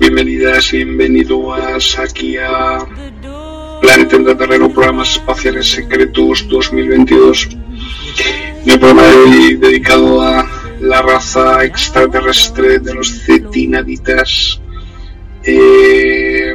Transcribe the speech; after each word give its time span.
Bienvenidas, 0.00 0.72
bienvenidos 0.72 1.98
aquí 1.98 2.38
a 2.38 2.78
Planeta 3.82 4.34
Terreno, 4.34 4.70
Programas 4.70 5.10
Espaciales 5.10 5.68
Secretos 5.68 6.48
2022. 6.48 7.48
Mi 8.64 8.78
programa 8.78 9.02
de 9.02 9.16
hoy 9.16 9.56
dedicado 9.56 10.22
a 10.22 10.50
la 10.80 11.02
raza 11.02 11.64
extraterrestre 11.64 12.78
de 12.78 12.94
los 12.94 13.10
cetinaditas, 13.26 14.58
eh, 15.44 16.54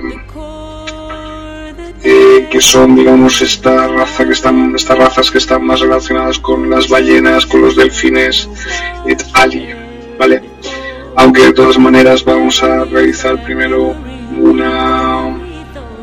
eh, 2.03 2.47
que 2.49 2.61
son, 2.61 2.95
digamos, 2.95 3.43
esta 3.43 3.87
raza 3.89 4.25
que 4.25 4.33
están, 4.33 4.75
estas 4.75 4.97
razas 4.97 5.29
que 5.29 5.37
están 5.37 5.63
más 5.63 5.81
relacionadas 5.81 6.39
con 6.39 6.67
las 6.67 6.89
ballenas, 6.89 7.45
con 7.45 7.61
los 7.61 7.75
delfines, 7.75 8.49
et 9.05 9.23
ali, 9.33 9.67
¿vale? 10.17 10.54
Aunque 11.15 11.43
de 11.43 11.53
todas 11.53 11.77
maneras 11.77 12.23
vamos 12.23 12.61
a 12.63 12.85
realizar 12.85 13.43
primero 13.43 13.95
una 14.39 15.37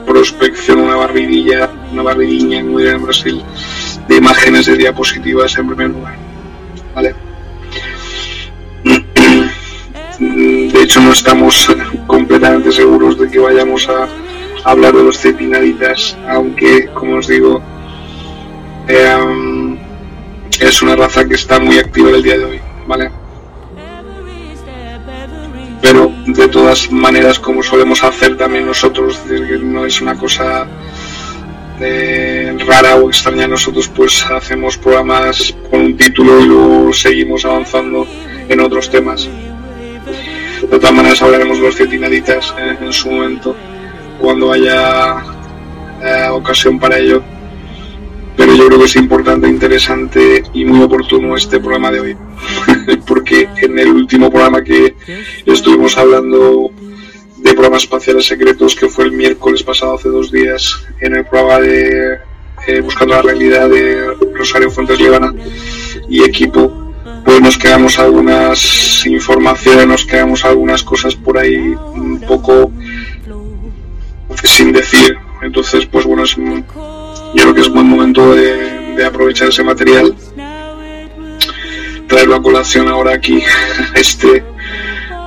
prospección, 0.07 0.81
una 0.81 0.97
barridilla, 0.97 1.71
una 1.93 2.03
barridilla 2.03 2.63
muy 2.65 2.87
en 2.87 3.03
Brasil 3.03 3.43
de 4.09 4.17
imágenes 4.17 4.67
de 4.67 4.77
diapositivas 4.77 5.57
en 5.59 5.67
primer 5.69 5.91
lugar. 5.91 6.17
¿Vale? 6.95 7.15
De 10.19 10.83
hecho 10.83 11.01
no 11.01 11.13
estamos 11.13 11.69
completamente 12.07 12.71
seguros 12.73 13.19
de 13.19 13.31
que 13.31 13.39
vayamos 13.39 13.89
a 13.89 14.09
hablar 14.65 14.95
de 14.95 15.03
los 15.03 15.19
cepinaditas, 15.19 16.17
aunque 16.29 16.89
como 16.95 17.17
os 17.17 17.27
digo 17.27 17.61
eh, 18.89 19.79
es 20.61 20.83
una 20.83 20.95
raza 20.97 21.25
que 21.27 21.35
está 21.35 21.59
muy 21.59 21.79
activa 21.79 22.11
el 22.11 22.23
día 22.23 22.39
de 22.39 22.45
hoy, 22.45 22.61
¿vale? 22.87 23.22
Pero 25.83 26.11
de 26.27 26.49
todas 26.49 26.91
maneras 26.91 27.39
como 27.39 27.63
solemos 27.63 28.03
hacer 28.05 28.39
también 28.39 28.65
nosotros, 28.65 29.21
no 29.63 29.85
es 29.85 30.01
una 30.01 30.17
cosa 30.17 30.67
eh, 31.81 32.57
rara 32.67 32.97
o 32.97 33.09
extraña, 33.09 33.47
nosotros 33.47 33.89
pues 33.89 34.25
hacemos 34.25 34.79
programas 34.79 35.55
con 35.71 35.81
un 35.81 35.97
título 35.97 36.41
y 36.41 36.47
luego 36.47 36.93
seguimos 36.93 37.45
avanzando 37.45 38.07
en 38.49 38.61
otros 38.61 38.89
temas. 38.91 39.29
De 40.63 40.79
todas 40.79 40.95
maneras 40.95 41.21
hablaremos 41.21 41.59
de 41.59 41.65
los 41.65 41.77
cetinaditas 41.77 42.55
eh, 42.57 42.79
en 42.81 42.93
su 42.93 43.11
momento, 43.11 43.55
cuando 44.21 44.53
haya 44.53 45.17
eh, 46.01 46.29
ocasión 46.31 46.79
para 46.79 46.99
ello 46.99 47.23
pero 48.37 48.55
yo 48.55 48.67
creo 48.67 48.79
que 48.79 48.85
es 48.87 48.97
importante, 48.97 49.49
interesante 49.49 50.43
y 50.53 50.65
muy 50.65 50.83
oportuno 50.83 51.37
este 51.37 51.61
programa 51.61 51.91
de 51.91 52.01
hoy, 52.01 52.17
en 53.63 53.79
el 53.79 53.89
último 53.89 54.31
programa 54.31 54.63
que 54.63 54.95
estuvimos 55.47 55.97
hablando 55.97 56.71
de 57.37 57.53
programas 57.53 57.83
espaciales 57.83 58.27
secretos, 58.27 58.75
que 58.75 58.89
fue 58.89 59.05
el 59.05 59.13
miércoles 59.13 59.63
pasado, 59.63 59.95
hace 59.95 60.09
dos 60.09 60.31
días, 60.31 60.85
en 61.01 61.17
el 61.17 61.25
programa 61.25 61.61
de 61.61 62.19
eh, 62.67 62.81
Buscando 62.81 63.15
la 63.15 63.23
Realidad 63.23 63.69
de 63.69 64.15
Rosario 64.35 64.71
Fuentes 64.71 64.99
Líbana 64.99 65.35
y 66.09 66.23
equipo, 66.23 66.93
pues 67.25 67.41
nos 67.41 67.59
quedamos 67.59 67.99
algunas 67.99 69.05
informaciones, 69.07 69.87
nos 69.87 70.05
quedamos 70.05 70.45
algunas 70.45 70.83
cosas 70.83 71.15
por 71.15 71.39
ahí 71.39 71.75
un 71.95 72.21
poco 72.21 72.71
sin 74.45 74.73
decir. 74.73 75.17
Entonces, 75.43 75.87
pues 75.87 76.05
bueno, 76.05 76.25
es 76.25 76.37
yo 76.37 77.43
creo 77.43 77.55
que 77.55 77.61
es 77.61 77.69
buen 77.69 77.87
momento 77.87 78.35
de, 78.35 79.05
aprovechar 79.05 79.49
ese 79.49 79.65
material, 79.65 80.15
traerlo 82.13 82.35
a 82.35 82.43
colación 82.43 82.89
ahora 82.89 83.15
aquí, 83.15 83.43
a 83.95 83.99
este, 83.99 84.45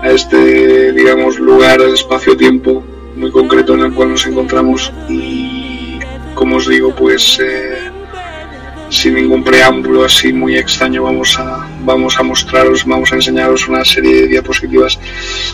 a 0.03 0.11
este 0.11 0.91
digamos, 0.91 1.39
lugar, 1.39 1.81
espacio-tiempo 1.81 2.83
muy 3.15 3.31
concreto 3.31 3.73
en 3.73 3.81
el 3.81 3.93
cual 3.93 4.11
nos 4.11 4.27
encontramos 4.27 4.93
y, 5.09 5.97
como 6.35 6.57
os 6.57 6.67
digo, 6.67 6.93
pues 6.95 7.39
eh, 7.41 7.89
sin 8.89 9.15
ningún 9.15 9.43
preámbulo 9.43 10.05
así 10.05 10.31
muy 10.31 10.57
extraño 10.57 11.03
vamos 11.03 11.39
a, 11.39 11.67
vamos 11.83 12.19
a 12.19 12.23
mostraros, 12.23 12.85
vamos 12.85 13.11
a 13.11 13.15
enseñaros 13.15 13.67
una 13.67 13.83
serie 13.83 14.21
de 14.21 14.27
diapositivas. 14.27 14.99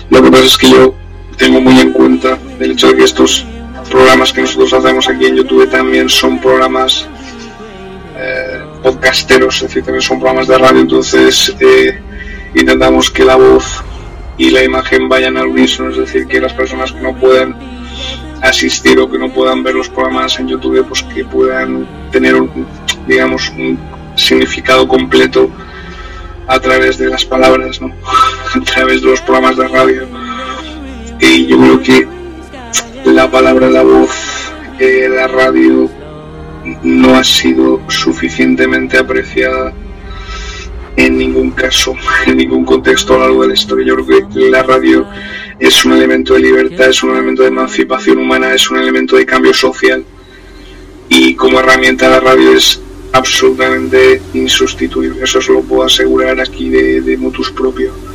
Lo 0.10 0.22
que 0.22 0.32
pasa 0.32 0.44
es 0.44 0.58
que 0.58 0.70
yo 0.70 0.96
tengo 1.38 1.62
muy 1.62 1.80
en 1.80 1.94
cuenta 1.94 2.38
el 2.60 2.72
hecho 2.72 2.88
de 2.88 2.98
que 2.98 3.04
estos 3.06 3.46
programas 3.90 4.34
que 4.34 4.42
nosotros 4.42 4.74
hacemos 4.74 5.08
aquí 5.08 5.28
en 5.28 5.38
YouTube 5.38 5.70
también 5.70 6.10
son 6.10 6.42
programas 6.42 7.08
eh, 8.18 8.71
podcasteros, 8.82 9.56
es 9.58 9.62
decir, 9.64 9.84
también 9.84 10.02
son 10.02 10.20
programas 10.20 10.48
de 10.48 10.58
radio, 10.58 10.82
entonces 10.82 11.56
eh, 11.60 12.00
intentamos 12.56 13.10
que 13.10 13.24
la 13.24 13.36
voz 13.36 13.84
y 14.38 14.50
la 14.50 14.64
imagen 14.64 15.08
vayan 15.08 15.38
al 15.38 15.48
unísono, 15.48 15.90
es 15.92 15.98
decir, 15.98 16.28
que 16.28 16.42
las 16.42 16.54
personas 16.54 16.92
que 16.92 17.02
no 17.02 17.16
puedan 17.16 17.56
asistir 18.42 19.00
o 19.00 19.10
que 19.10 19.20
no 19.20 19.32
puedan 19.32 19.64
ver 19.64 19.76
los 19.76 19.90
programas 19.90 20.40
en 20.40 20.48
YouTube, 20.48 20.86
pues 20.88 21.04
que 21.04 21.24
puedan 21.24 21.88
tener, 22.12 22.36
un, 22.36 22.66
digamos, 23.08 23.50
un 23.50 23.78
significado 24.16 24.88
completo 24.88 25.50
a 26.48 26.60
través 26.60 26.98
de 26.98 27.08
las 27.08 27.24
palabras, 27.24 27.80
¿no? 27.82 27.94
a 28.56 28.60
través 28.62 29.02
de 29.02 29.10
los 29.10 29.22
programas 29.22 29.58
de 29.58 29.68
radio. 29.68 30.08
Y 31.20 31.46
yo 31.46 31.58
creo 31.58 31.82
que 31.84 32.08
la 33.06 33.30
palabra, 33.30 33.70
la 33.70 33.84
voz, 33.84 34.52
eh, 34.80 35.08
la 35.08 35.28
radio 35.28 35.90
no 36.84 37.16
ha 37.16 37.24
sido 37.24 37.82
suficientemente 37.90 38.98
apreciada 38.98 39.74
en 40.96 41.18
ningún 41.18 41.52
caso, 41.52 41.96
en 42.28 42.38
ningún 42.38 42.66
contexto 42.66 43.14
a 43.14 43.18
lo 43.18 43.24
largo 43.24 43.42
de 43.44 43.48
la 43.50 43.54
historia. 43.54 43.86
Yo 43.88 44.06
creo 44.06 44.30
que 44.30 44.50
la 44.50 44.64
radio 44.64 45.08
es 45.60 45.86
un 45.86 45.94
elemento 45.94 46.34
de 46.34 46.42
libertad, 46.42 46.90
es 46.90 47.04
un 47.04 47.12
elemento 47.12 47.44
de 47.44 47.50
emancipación 47.50 48.18
humana, 48.18 48.54
es 48.54 48.70
un 48.70 48.78
elemento 48.78 49.16
de 49.16 49.26
cambio 49.26 49.54
social 49.54 50.04
y 51.10 51.36
como 51.36 51.60
herramienta 51.60 52.10
la 52.10 52.20
radio 52.20 52.54
es 52.54 52.82
absolutamente 53.14 54.22
insustituible. 54.34 55.24
Eso 55.24 55.40
os 55.40 55.50
lo 55.50 55.62
puedo 55.62 55.84
asegurar 55.84 56.40
aquí 56.40 56.70
de, 56.70 57.02
de 57.02 57.18
motus 57.18 57.52
propio. 57.52 58.11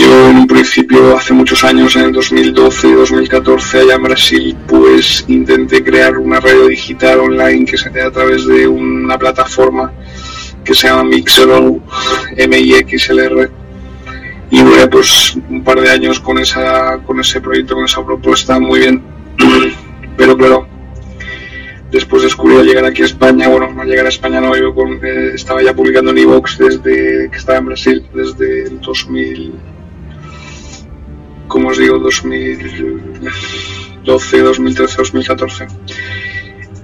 Yo 0.00 0.30
en 0.30 0.36
un 0.38 0.46
principio, 0.46 1.14
hace 1.14 1.34
muchos 1.34 1.62
años, 1.62 1.94
en 1.94 2.04
el 2.04 2.12
2012 2.14 2.94
2014, 2.94 3.80
allá 3.80 3.96
en 3.96 4.02
Brasil, 4.02 4.56
pues 4.66 5.26
intenté 5.28 5.84
crear 5.84 6.16
una 6.16 6.40
radio 6.40 6.68
digital 6.68 7.20
online 7.20 7.66
que 7.66 7.76
se 7.76 7.90
hace 7.90 8.00
a 8.00 8.10
través 8.10 8.46
de 8.46 8.66
una 8.66 9.18
plataforma 9.18 9.92
que 10.64 10.74
se 10.74 10.88
llama 10.88 11.04
Mixero, 11.04 11.82
M-I-X-L-R. 12.34 13.50
Y 14.50 14.62
bueno, 14.62 14.88
pues 14.88 15.36
un 15.50 15.62
par 15.62 15.78
de 15.78 15.90
años 15.90 16.18
con, 16.18 16.38
esa, 16.38 16.96
con 17.04 17.20
ese 17.20 17.42
proyecto, 17.42 17.74
con 17.74 17.84
esa 17.84 18.02
propuesta, 18.02 18.58
muy 18.58 18.78
bien. 18.78 19.02
Pero 20.16 20.34
claro, 20.34 20.66
después 21.90 22.22
descubrí 22.22 22.56
al 22.56 22.64
llegar 22.64 22.86
aquí 22.86 23.02
a 23.02 23.04
España, 23.04 23.48
bueno, 23.48 23.78
al 23.78 23.86
llegar 23.86 24.06
a 24.06 24.08
España 24.08 24.40
no, 24.40 24.56
yo 24.56 24.74
con, 24.74 24.94
eh, 25.04 25.32
estaba 25.34 25.62
ya 25.62 25.74
publicando 25.74 26.10
en 26.12 26.18
Evox 26.18 26.56
desde 26.56 27.28
que 27.30 27.36
estaba 27.36 27.58
en 27.58 27.66
Brasil, 27.66 28.08
desde 28.14 28.62
el 28.62 28.80
2000 28.80 29.69
como 31.50 31.68
os 31.68 31.76
digo, 31.78 31.98
2012, 31.98 34.38
2013, 34.38 34.96
2014. 34.96 35.66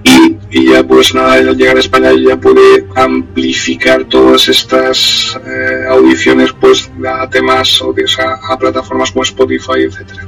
Y, 0.03 0.37
y 0.51 0.69
ya 0.71 0.83
pues 0.83 1.15
nada, 1.15 1.33
al 1.33 1.57
llegar 1.57 1.77
a 1.77 1.79
España 1.79 2.11
ya 2.13 2.39
pude 2.39 2.85
amplificar 2.95 4.05
todas 4.05 4.47
estas 4.49 5.35
eh, 5.45 5.85
audiciones 5.89 6.53
pues 6.53 6.91
a 7.07 7.27
temas 7.29 7.81
o 7.81 7.95
a, 8.19 8.39
a 8.53 8.59
plataformas 8.59 9.11
como 9.11 9.23
Spotify, 9.23 9.81
etcétera 9.87 10.27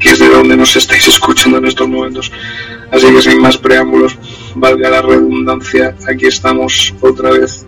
que 0.00 0.08
es 0.08 0.18
de 0.18 0.28
donde 0.28 0.56
nos 0.56 0.74
estáis 0.74 1.06
escuchando 1.06 1.58
en 1.58 1.66
estos 1.66 1.86
momentos. 1.86 2.32
Así 2.90 3.06
que 3.12 3.22
sin 3.22 3.38
más 3.38 3.58
preámbulos, 3.58 4.16
valga 4.54 4.90
la 4.90 5.02
redundancia, 5.02 5.94
aquí 6.08 6.26
estamos 6.26 6.94
otra 7.02 7.30
vez. 7.30 7.66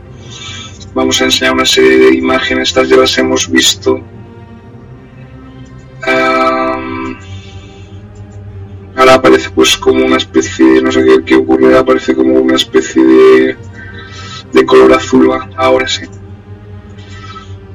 Vamos 0.94 1.20
a 1.20 1.26
enseñar 1.26 1.52
una 1.52 1.66
serie 1.66 1.98
de 1.98 2.14
imágenes, 2.16 2.68
estas 2.68 2.88
ya 2.88 2.96
las 2.96 3.16
hemos 3.18 3.50
visto 3.50 4.02
ahora 8.96 9.14
aparece 9.14 9.50
pues 9.50 9.76
como 9.76 10.04
una 10.04 10.16
especie 10.16 10.64
de, 10.66 10.82
no 10.82 10.92
sé 10.92 11.04
qué, 11.24 11.36
ocurre, 11.36 11.76
aparece 11.76 12.14
como 12.14 12.34
una 12.34 12.56
especie 12.56 13.04
de, 13.04 13.56
de 14.52 14.66
color 14.66 14.92
azul, 14.92 15.30
ahora 15.56 15.88
sí. 15.88 16.02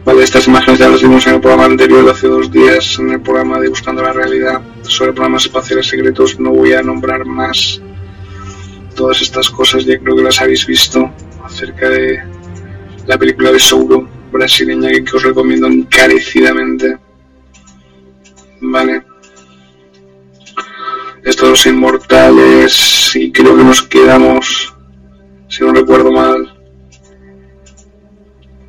Vale, 0.06 0.24
estas 0.24 0.48
imágenes 0.48 0.80
ya 0.80 0.88
las 0.88 1.02
vimos 1.02 1.28
en 1.28 1.34
el 1.34 1.42
programa 1.42 1.66
anterior 1.66 2.10
hace 2.10 2.28
dos 2.28 2.50
días, 2.50 2.98
en 2.98 3.12
el 3.12 3.20
programa 3.20 3.60
de 3.60 3.68
Buscando 3.68 4.02
la 4.02 4.14
Realidad, 4.14 4.62
sobre 4.84 5.12
programas 5.12 5.44
espaciales 5.44 5.88
secretos. 5.88 6.40
No 6.40 6.52
voy 6.52 6.72
a 6.72 6.82
nombrar 6.82 7.26
más 7.26 7.82
todas 8.96 9.22
estas 9.22 9.50
cosas, 9.50 9.84
ya 9.84 10.00
creo 10.00 10.16
que 10.16 10.24
las 10.24 10.42
habéis 10.42 10.66
visto 10.66 11.12
acerca 11.44 11.90
de 11.90 12.24
la 13.06 13.18
película 13.18 13.52
de 13.52 13.60
Souro 13.60 14.08
brasileña 14.32 14.90
que 14.92 15.16
os 15.16 15.24
recomiendo 15.24 15.68
encarecidamente. 15.68 17.07
Vale. 18.62 19.04
Estos 21.24 21.66
inmortales. 21.66 23.16
Y 23.16 23.32
creo 23.32 23.56
que 23.56 23.64
nos 23.64 23.84
quedamos. 23.84 24.74
Si 25.48 25.64
no 25.64 25.74
recuerdo 25.74 26.12
mal. 26.12 26.54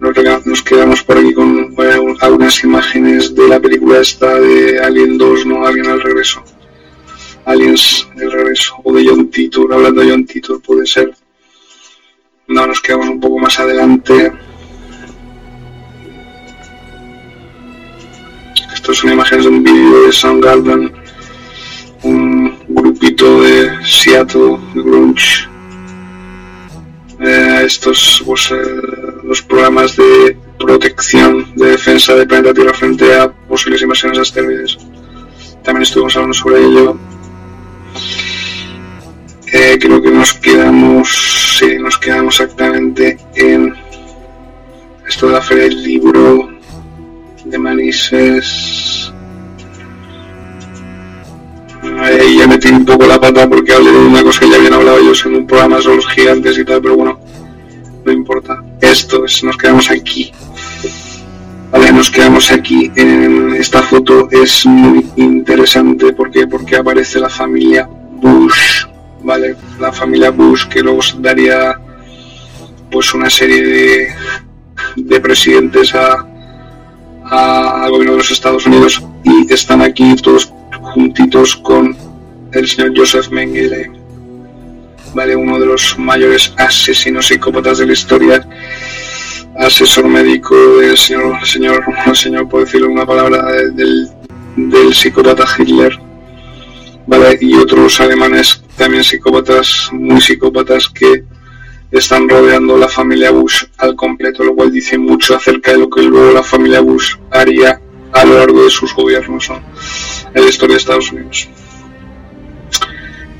Nos 0.01 0.63
quedamos 0.63 1.03
por 1.03 1.19
aquí 1.19 1.35
con 1.35 1.75
algunas 2.21 2.63
imágenes 2.63 3.35
de 3.35 3.49
la 3.49 3.59
película 3.59 3.99
esta 3.99 4.39
de 4.39 4.79
Alien 4.79 5.19
2, 5.19 5.47
¿no? 5.47 5.67
Alien 5.67 5.89
al 5.89 6.01
regreso. 6.01 6.43
Aliens 7.45 8.09
el 8.17 8.31
regreso. 8.31 8.77
O 8.85 8.93
de 8.93 9.07
John 9.09 9.29
Titor, 9.29 9.73
hablando 9.73 10.03
de 10.03 10.11
John 10.11 10.25
Titor, 10.25 10.63
puede 10.63 10.87
ser. 10.87 11.13
No, 12.47 12.67
nos 12.67 12.81
quedamos 12.81 13.09
un 13.09 13.19
poco 13.19 13.39
más 13.39 13.59
adelante. 13.59 14.33
Esto 18.89 19.03
son 19.03 19.13
imágenes 19.13 19.45
de 19.45 19.51
un 19.51 19.63
vídeo 19.63 20.07
de 20.07 20.13
Soundgarden, 20.15 20.91
un 22.05 22.59
grupito 22.69 23.43
de 23.43 23.71
Seattle, 23.85 24.57
de 24.73 24.81
grunge. 24.83 25.47
Eh, 27.21 27.65
estos 27.67 28.23
pues, 28.25 28.51
eh, 28.51 28.57
los 29.25 29.43
programas 29.43 29.95
de 29.95 30.39
protección, 30.59 31.53
de 31.57 31.73
defensa 31.73 32.15
de 32.15 32.27
planeta 32.27 32.55
Tierra 32.55 32.73
frente 32.73 33.15
a 33.15 33.31
posibles 33.31 33.83
invasiones 33.83 34.21
asteroides. 34.21 34.79
También 35.63 35.83
estuvimos 35.83 36.17
hablando 36.17 36.33
sobre 36.33 36.65
ello. 36.65 36.99
Eh, 39.53 39.77
creo 39.79 40.01
que 40.01 40.11
nos 40.11 40.33
quedamos, 40.33 41.59
sí, 41.59 41.77
nos 41.79 41.99
quedamos 41.99 42.41
exactamente 42.41 43.19
en 43.35 43.75
esto 45.07 45.27
de 45.27 45.33
la 45.35 45.43
feria 45.43 45.65
del 45.65 45.83
libro, 45.83 46.58
de 47.51 47.59
Manises. 47.59 49.13
Ahí 52.01 52.39
ya 52.39 52.47
metí 52.47 52.69
un 52.69 52.85
poco 52.85 53.07
la 53.07 53.21
pata 53.21 53.49
porque 53.49 53.73
hablé 53.73 53.91
de 53.91 53.99
una 53.99 54.23
cosa 54.23 54.41
que 54.41 54.51
ya 54.51 54.57
habían 54.57 54.75
hablado 54.75 54.99
ellos 54.99 55.25
en 55.27 55.37
un 55.37 55.47
programa 55.47 55.81
sobre 55.81 55.97
los 55.97 56.09
gigantes 56.09 56.59
y 56.59 56.65
tal, 56.65 56.83
pero 56.83 56.97
bueno, 56.97 57.21
no 58.05 58.13
importa. 58.13 58.63
Esto 58.81 59.25
es, 59.25 59.43
nos 59.43 59.57
quedamos 59.57 59.91
aquí. 59.91 60.33
Vale, 61.71 61.93
nos 61.93 62.11
quedamos 62.11 62.51
aquí. 62.51 62.91
En 62.95 63.55
esta 63.55 63.83
foto 63.83 64.29
es 64.31 64.65
muy 64.67 65.07
interesante 65.17 66.13
porque 66.13 66.47
porque 66.47 66.77
aparece 66.77 67.21
la 67.21 67.29
familia 67.29 67.89
Bush, 68.21 68.87
vale, 69.23 69.57
la 69.79 69.93
familia 69.93 70.31
Bush 70.31 70.67
que 70.69 70.83
luego 70.83 71.01
daría 71.19 71.79
pues 72.91 73.13
una 73.13 73.29
serie 73.29 73.63
de, 73.63 74.09
de 74.97 75.21
presidentes 75.21 75.95
a, 75.95 76.27
al 77.31 77.91
gobierno 77.91 78.13
de 78.13 78.19
los 78.19 78.31
Estados 78.31 78.67
Unidos 78.67 79.03
y 79.25 79.53
están 79.53 79.83
aquí 79.83 80.15
todos 80.17 80.53
juntitos 80.81 81.57
con 81.57 81.97
el 82.53 82.67
señor 82.67 82.93
Joseph 82.97 83.29
Mengele, 83.31 83.91
¿vale? 85.15 85.37
uno 85.37 85.59
de 85.59 85.67
los 85.67 85.99
mayores 85.99 86.53
asesinos 86.57 87.27
psicópatas 87.27 87.79
de 87.79 87.87
la 87.87 87.93
historia, 87.93 88.49
asesor 89.59 90.07
médico 90.07 90.55
del 90.79 90.97
señor, 90.97 91.47
señor, 91.47 91.85
señor 92.15 92.49
por 92.49 92.65
decirlo 92.65 92.89
una 92.89 93.07
palabra, 93.07 93.45
del, 93.75 94.09
del 94.57 94.95
psicópata 94.95 95.45
Hitler, 95.59 95.99
¿vale? 97.07 97.39
y 97.41 97.55
otros 97.55 98.01
alemanes 98.01 98.63
también 98.77 99.05
psicópatas, 99.05 99.91
muy 99.93 100.21
psicópatas 100.21 100.89
que 100.89 101.25
están 101.91 102.29
rodeando 102.29 102.77
la 102.77 102.89
familia 102.89 103.31
Bush 103.31 103.65
al 103.79 103.97
completo, 103.97 104.45
lo 104.45 104.55
cual 104.55 104.71
dice 104.71 104.99
mucho 104.99 105.35
acerca 105.35 105.73
de 105.73 105.79
lo 105.79 105.91
que 105.91 106.03
luego 106.03 106.33
la 106.33 106.43
familia 106.43 106.81
Bush 106.81 107.15
haría 107.31 107.81
a 108.13 108.25
lo 108.25 108.39
largo 108.39 108.65
de 108.65 108.71
sus 108.71 108.95
gobiernos 108.95 109.51
en 109.51 110.43
la 110.43 110.49
historia 110.49 110.75
de 110.75 110.81
Estados 110.81 111.13
Unidos. 111.13 111.49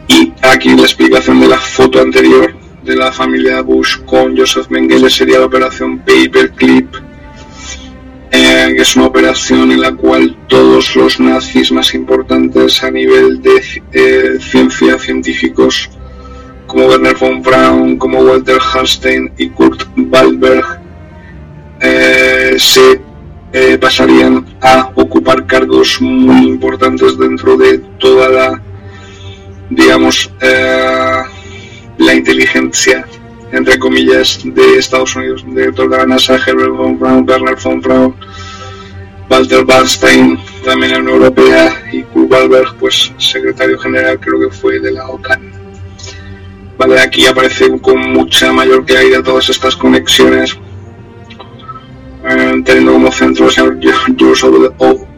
Y 0.09 0.33
aquí 0.43 0.75
la 0.75 0.83
explicación 0.83 1.41
de 1.41 1.49
la 1.49 1.59
foto 1.59 2.01
anterior 2.01 2.55
de 2.83 2.97
la 2.97 3.13
familia 3.13 3.61
Bush 3.61 3.99
con 4.07 4.37
Joseph 4.37 4.69
Mengele 4.71 5.11
sería 5.11 5.39
la 5.39 5.47
operación 5.47 5.99
Paperclip, 5.99 6.95
eh, 8.31 8.73
que 8.75 8.83
es 8.83 8.97
una 8.97 9.07
operación 9.07 9.73
en 9.73 9.81
la 9.81 9.95
cual 9.95 10.37
todos 10.49 10.97
los 10.97 11.21
nazis 11.21 11.71
más 11.71 11.95
importantes 11.95 12.83
a 12.83 12.91
nivel 12.91 13.43
de 13.43 13.63
eh, 13.93 14.39
ciencia, 14.41 14.99
científicos, 14.99 15.91
como 16.69 16.87
Werner 16.87 17.17
von 17.17 17.43
Braun, 17.43 17.97
como 17.97 18.21
Walter 18.21 18.59
Hallstein 18.61 19.33
y 19.39 19.49
Kurt 19.49 19.83
Wahlberg 19.97 20.81
eh, 21.81 22.55
se 22.59 23.01
eh, 23.53 23.79
pasarían 23.79 24.45
a 24.61 24.93
ocupar 24.95 25.47
cargos 25.47 26.01
muy 26.01 26.47
importantes 26.47 27.19
dentro 27.19 27.57
de 27.57 27.79
toda 27.99 28.29
la, 28.29 28.63
digamos, 29.71 30.31
eh, 30.43 31.23
la 31.97 32.15
inteligencia, 32.15 33.07
entre 33.51 33.79
comillas, 33.79 34.41
de 34.45 34.79
Estados 34.79 35.17
Unidos. 35.17 35.45
Director 35.49 35.89
de 35.89 35.97
la 35.97 36.07
NASA, 36.07 36.37
Herbert 36.37 36.77
von 36.77 36.99
Braun, 36.99 37.27
Werner 37.27 37.57
von 37.57 37.81
Braun, 37.81 38.15
Walter 39.31 39.65
Bernstein, 39.65 40.39
también 40.65 40.93
la 40.93 40.99
Unión 40.99 41.15
Europea, 41.15 41.83
y 41.91 42.03
Kurt 42.03 42.31
Wahlberg, 42.31 42.77
pues 42.79 43.11
secretario 43.17 43.79
general 43.79 44.21
creo 44.21 44.39
que 44.41 44.55
fue 44.55 44.79
de 44.81 44.93
la 44.93 45.09
OTAN. 45.09 45.58
Vale, 46.79 47.01
aquí 47.01 47.27
aparece 47.27 47.77
con 47.81 48.13
mucha 48.13 48.53
mayor 48.53 48.85
claridad 48.85 49.25
todas 49.25 49.49
estas 49.49 49.75
conexiones, 49.75 50.57
eh, 52.25 52.63
teniendo 52.65 52.93
como 52.93 53.11
centro 53.11 53.47
el 53.47 53.53
señor 53.53 53.79
George 53.81 54.13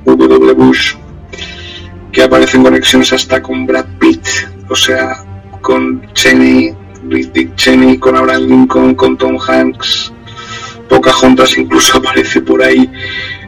W. 0.06 0.52
Bush, 0.54 0.94
que 2.10 2.22
aparecen 2.22 2.62
conexiones 2.62 3.12
hasta 3.12 3.42
con 3.42 3.66
Brad 3.66 3.84
Pitt, 3.98 4.26
o 4.70 4.74
sea, 4.74 5.22
con 5.60 6.02
Cheney, 6.14 6.74
Dick 7.02 7.54
Cheney, 7.56 7.98
con 7.98 8.16
Abraham 8.16 8.46
Lincoln, 8.46 8.94
con 8.94 9.18
Tom 9.18 9.36
Hanks, 9.38 10.14
Pocahontas 10.88 11.58
incluso 11.58 11.98
aparece 11.98 12.40
por 12.40 12.62
ahí, 12.62 12.90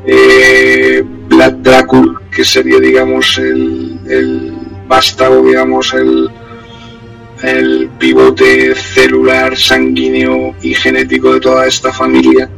eh, 0.05 1.03
Vlad 1.29 1.55
Dracul, 1.55 2.19
que 2.31 2.45
sería, 2.45 2.79
digamos, 2.79 3.39
el, 3.39 3.99
el 4.07 4.53
vástago, 4.87 5.43
digamos, 5.43 5.95
el, 5.95 6.31
el 7.43 7.91
pivote 7.99 8.75
celular, 8.75 9.57
sanguíneo 9.57 10.55
y 10.63 10.75
genético 10.75 11.35
de 11.35 11.41
toda 11.41 11.67
esta 11.67 11.93
familia. 11.93 12.49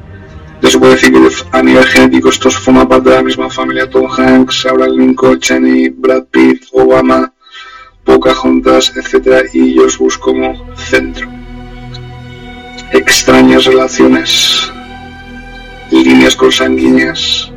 Ya 0.63 0.71
se 0.71 0.79
puede 0.79 0.95
decir 0.95 1.13
que 1.13 1.19
a 1.53 1.63
nivel 1.63 1.85
genético 1.85 2.29
estos 2.29 2.59
forman 2.59 2.89
parte 2.89 3.11
de 3.11 3.17
la 3.17 3.23
misma 3.23 3.51
familia. 3.51 3.89
Tom 3.89 4.09
Hanks, 4.11 4.67
Abraham 4.67 4.99
Lincoln, 4.99 5.41
Cheney, 5.41 5.89
Brad 5.89 6.25
Pitt, 6.31 6.65
Obama, 6.73 7.33
Pocahontas, 8.05 8.93
etc. 8.97 9.47
Y 9.53 9.75
George 9.75 9.97
Bush 9.99 10.19
como 10.19 10.75
centro. 10.77 11.29
Extrañas 12.93 13.65
relaciones, 13.65 14.71
líneas 15.91 16.37
consanguíneas, 16.37 17.51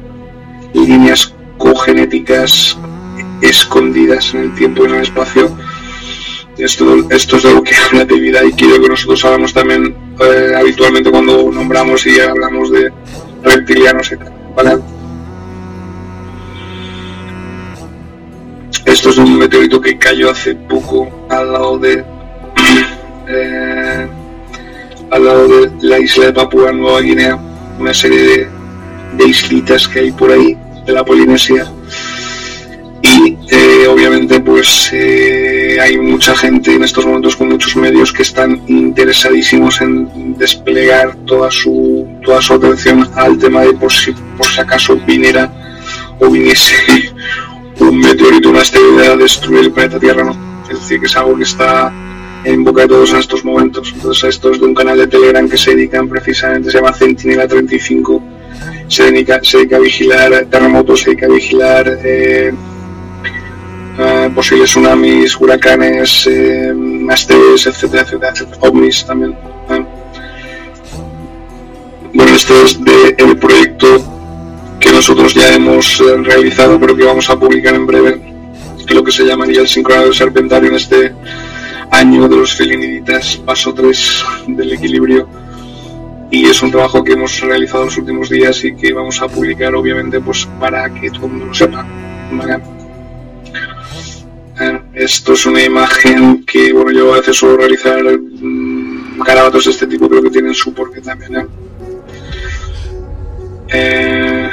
líneas 0.73 1.33
cogenéticas 1.57 2.77
escondidas 3.41 4.33
en 4.33 4.41
el 4.41 4.55
tiempo 4.55 4.83
y 4.83 4.87
en 4.87 4.95
el 4.95 5.01
espacio. 5.01 5.55
Esto, 6.57 7.07
esto 7.11 7.37
es 7.37 7.43
lo 7.43 7.61
que 7.61 7.75
habla 7.87 8.05
de 8.05 8.19
vida 8.19 8.43
y 8.43 8.51
quiero 8.53 8.81
que 8.81 8.89
nosotros 8.89 9.23
hablamos 9.25 9.53
también 9.53 9.95
eh, 10.19 10.53
habitualmente 10.57 11.11
cuando 11.11 11.51
nombramos 11.51 12.05
y 12.07 12.19
hablamos 12.19 12.71
de 12.71 12.91
reptilianos 13.43 14.11
y. 14.11 14.15
Esto 18.85 19.09
es 19.09 19.17
un 19.17 19.37
meteorito 19.37 19.79
que 19.79 19.97
cayó 19.97 20.31
hace 20.31 20.55
poco 20.55 21.09
al 21.29 21.51
lado 21.51 21.77
de 21.77 22.03
eh, 23.27 24.07
al 25.11 25.25
lado 25.25 25.47
de 25.47 25.71
la 25.81 25.99
isla 25.99 26.25
de 26.27 26.33
Papua 26.33 26.71
Nueva 26.71 27.01
Guinea, 27.01 27.39
una 27.79 27.93
serie 27.93 28.21
de, 28.21 28.47
de 29.17 29.27
islitas 29.27 29.87
que 29.87 29.99
hay 29.99 30.11
por 30.11 30.31
ahí 30.31 30.57
de 30.85 30.91
la 30.93 31.05
Polinesia 31.05 31.71
y 33.07 33.37
eh, 33.49 33.87
obviamente 33.87 34.39
pues 34.39 34.89
eh, 34.93 35.77
hay 35.81 35.97
mucha 35.97 36.35
gente 36.35 36.73
en 36.73 36.83
estos 36.83 37.05
momentos 37.05 37.35
con 37.35 37.49
muchos 37.49 37.75
medios 37.75 38.11
que 38.11 38.23
están 38.23 38.61
interesadísimos 38.67 39.81
en 39.81 40.37
desplegar 40.37 41.15
toda 41.25 41.49
su 41.51 42.07
toda 42.23 42.41
su 42.41 42.53
atención 42.53 43.09
al 43.15 43.37
tema 43.37 43.61
de 43.61 43.73
por 43.73 43.91
si 43.91 44.11
por 44.11 44.47
si 44.47 44.59
acaso 44.59 44.97
viniera 45.05 45.51
o 46.19 46.29
viniese 46.29 46.75
un 47.79 47.99
meteorito 47.99 48.49
un 48.49 48.57
asteroide 48.57 49.07
a 49.07 49.15
destruir 49.15 49.65
el 49.65 49.71
planeta 49.71 49.99
Tierra 49.99 50.23
no 50.23 50.63
es 50.69 50.79
decir 50.79 50.99
que 50.99 51.05
es 51.05 51.15
algo 51.15 51.37
que 51.37 51.43
está 51.43 51.93
en 52.43 52.63
boca 52.63 52.83
de 52.83 52.87
todos 52.87 53.11
en 53.11 53.17
estos 53.17 53.43
momentos. 53.43 53.91
Entonces 53.93 54.23
esto 54.29 54.51
es 54.51 54.59
de 54.59 54.65
un 54.65 54.73
canal 54.73 54.97
de 54.97 55.07
Telegram 55.07 55.49
que 55.49 55.57
se 55.57 55.71
dedican 55.71 56.07
precisamente 56.07 56.71
se 56.71 56.77
llama 56.77 56.93
Centinela 56.93 57.47
35 57.47 58.23
se 58.87 59.03
dedica, 59.03 59.39
se 59.43 59.57
dedica 59.57 59.75
a 59.75 59.79
vigilar 59.79 60.45
terremotos 60.49 61.01
se 61.01 61.09
dedica 61.09 61.25
a 61.25 61.29
vigilar 61.29 61.99
eh, 62.03 62.53
uh, 63.97 64.33
posibles 64.33 64.69
tsunamis, 64.69 65.35
huracanes, 65.39 66.27
eh, 66.27 66.73
asteroides, 67.09 67.67
etcétera, 67.67 68.03
etcétera, 68.03 68.31
etcétera, 68.31 68.57
ovnis 68.61 69.05
también. 69.05 69.31
¿eh? 69.69 69.85
Bueno, 72.13 72.31
esto 72.33 72.53
es 72.65 72.83
del 72.83 73.15
de 73.15 73.35
proyecto 73.35 74.03
que 74.79 74.91
nosotros 74.91 75.33
ya 75.33 75.53
hemos 75.53 75.99
eh, 75.99 76.17
realizado, 76.23 76.79
pero 76.79 76.95
que 76.95 77.03
vamos 77.03 77.29
a 77.29 77.39
publicar 77.39 77.75
en 77.75 77.85
breve, 77.87 78.21
lo 78.87 79.03
que 79.03 79.11
se 79.11 79.25
llamaría 79.25 79.61
el 79.61 79.67
sincronado 79.67 80.13
serpentario 80.13 80.69
en 80.69 80.75
este 80.75 81.13
año 81.91 82.27
de 82.27 82.35
los 82.37 82.53
feliniditas, 82.53 83.37
paso 83.37 83.73
3 83.73 84.23
del 84.47 84.73
equilibrio. 84.73 85.27
Y 86.29 86.45
es 86.45 86.61
un 86.61 86.71
trabajo 86.71 87.03
que 87.03 87.13
hemos 87.13 87.39
realizado 87.39 87.83
en 87.83 87.85
los 87.87 87.97
últimos 87.97 88.29
días 88.29 88.63
y 88.63 88.75
que 88.75 88.93
vamos 88.93 89.21
a 89.21 89.27
publicar, 89.27 89.73
obviamente, 89.75 90.19
pues 90.19 90.47
para 90.59 90.89
que 90.93 91.09
todo 91.09 91.25
el 91.25 91.31
mundo 91.31 91.45
lo 91.47 91.53
sepa. 91.53 91.85
¿vale? 92.31 92.76
Esto 94.97 95.33
es 95.33 95.45
una 95.45 95.63
imagen 95.63 96.43
que, 96.43 96.73
bueno, 96.73 96.91
yo 96.91 97.13
a 97.13 97.17
veces 97.17 97.37
suelo 97.37 97.57
realizar 97.57 98.01
mmm, 98.01 99.19
garabatos 99.19 99.65
de 99.65 99.71
este 99.71 99.85
tipo, 99.85 100.09
pero 100.09 100.23
que 100.23 100.31
tienen 100.31 100.55
su 100.55 100.73
porqué 100.73 101.01
también. 101.01 101.35
¿eh? 101.35 101.45
Eh, 103.73 104.49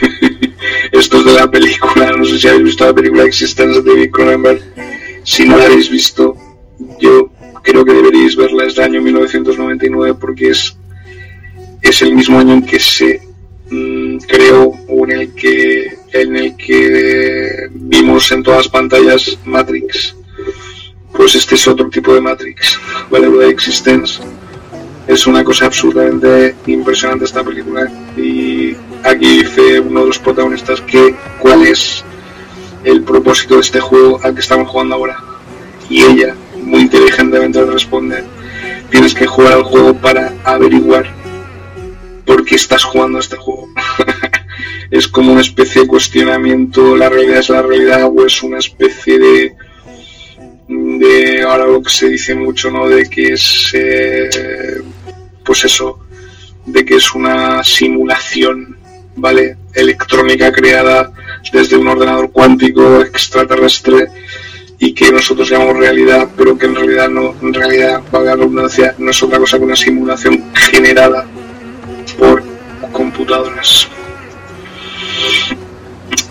esto 0.92 1.18
es 1.18 1.24
de 1.26 1.32
la 1.34 1.50
película, 1.50 2.12
no 2.12 2.24
sé 2.24 2.38
si 2.38 2.48
habéis 2.48 2.64
visto 2.64 2.86
la 2.86 2.94
película 2.94 3.24
Existence 3.24 3.82
de 3.82 3.90
David 3.90 4.10
Cronenberg. 4.10 4.62
Si 5.22 5.46
no 5.46 5.58
la 5.58 5.66
habéis 5.66 5.90
visto, 5.90 6.34
yo 6.98 7.30
creo 7.62 7.84
que 7.84 7.92
deberíais 7.92 8.36
verla, 8.36 8.64
es 8.64 8.76
del 8.76 8.86
año 8.86 9.02
1999 9.02 10.16
porque 10.18 10.48
es, 10.48 10.78
es 11.82 12.00
el 12.00 12.14
mismo 12.14 12.38
año 12.38 12.54
en 12.54 12.64
que 12.64 12.80
se 12.80 13.20
mmm, 13.68 14.16
creó 14.16 14.72
o 14.88 15.04
en 15.04 15.12
el 15.12 15.34
que 15.34 16.03
en 16.14 16.36
el 16.36 16.56
que 16.56 17.68
vimos 17.72 18.30
en 18.30 18.42
todas 18.42 18.60
las 18.60 18.68
pantallas 18.68 19.36
Matrix. 19.44 20.14
Pues 21.12 21.34
este 21.34 21.56
es 21.56 21.66
otro 21.66 21.88
tipo 21.90 22.14
de 22.14 22.20
Matrix, 22.20 22.78
¿vale? 23.10 23.26
Lo 23.26 23.38
de 23.38 23.50
Existence 23.50 24.20
es 25.08 25.26
una 25.26 25.44
cosa 25.44 25.66
absolutamente 25.66 26.54
impresionante 26.66 27.24
esta 27.24 27.42
película. 27.42 27.90
Y 28.16 28.76
aquí 29.02 29.42
dice 29.42 29.80
uno 29.80 30.02
de 30.02 30.06
los 30.06 30.18
protagonistas 30.20 30.80
que 30.82 31.16
cuál 31.40 31.66
es 31.66 32.04
el 32.84 33.02
propósito 33.02 33.56
de 33.56 33.62
este 33.62 33.80
juego 33.80 34.20
al 34.22 34.34
que 34.34 34.40
estamos 34.40 34.68
jugando 34.68 34.94
ahora. 34.94 35.18
Y 35.90 36.02
ella, 36.02 36.36
muy 36.62 36.82
inteligentemente, 36.82 37.64
responde, 37.64 38.22
tienes 38.90 39.14
que 39.14 39.26
jugar 39.26 39.54
al 39.54 39.64
juego 39.64 39.94
para 39.94 40.32
averiguar 40.44 41.12
por 42.24 42.44
qué 42.44 42.54
estás 42.54 42.84
jugando 42.84 43.18
este 43.18 43.36
juego. 43.36 43.68
es 44.90 45.08
como 45.08 45.32
una 45.32 45.40
especie 45.40 45.82
de 45.82 45.88
cuestionamiento, 45.88 46.96
la 46.96 47.08
realidad 47.08 47.38
es 47.38 47.48
la 47.48 47.62
realidad 47.62 48.10
o 48.14 48.26
es 48.26 48.42
una 48.42 48.58
especie 48.58 49.18
de 49.18 49.56
de 50.68 51.42
ahora 51.42 51.66
lo 51.66 51.82
que 51.82 51.90
se 51.90 52.08
dice 52.08 52.34
mucho, 52.34 52.70
¿no? 52.70 52.88
De 52.88 53.08
que 53.08 53.34
es, 53.34 53.70
eh, 53.74 54.80
pues 55.44 55.64
eso, 55.64 56.00
de 56.64 56.84
que 56.84 56.96
es 56.96 57.14
una 57.14 57.62
simulación, 57.62 58.78
¿vale? 59.16 59.56
Electrónica 59.74 60.52
creada 60.52 61.12
desde 61.52 61.76
un 61.76 61.88
ordenador 61.88 62.30
cuántico 62.32 63.02
extraterrestre 63.02 64.08
y 64.78 64.92
que 64.94 65.12
nosotros 65.12 65.48
llamamos 65.48 65.76
realidad, 65.76 66.28
pero 66.36 66.56
que 66.58 66.66
en 66.66 66.74
realidad 66.74 67.08
no, 67.08 67.34
en 67.42 67.54
realidad, 67.54 68.02
valga 68.10 68.30
la 68.30 68.36
redundancia, 68.36 68.94
no 68.98 69.10
es 69.10 69.22
otra 69.22 69.38
cosa 69.38 69.58
que 69.58 69.64
una 69.64 69.76
simulación 69.76 70.44
generada 70.54 71.26
por 72.18 72.42
computadoras. 72.92 73.88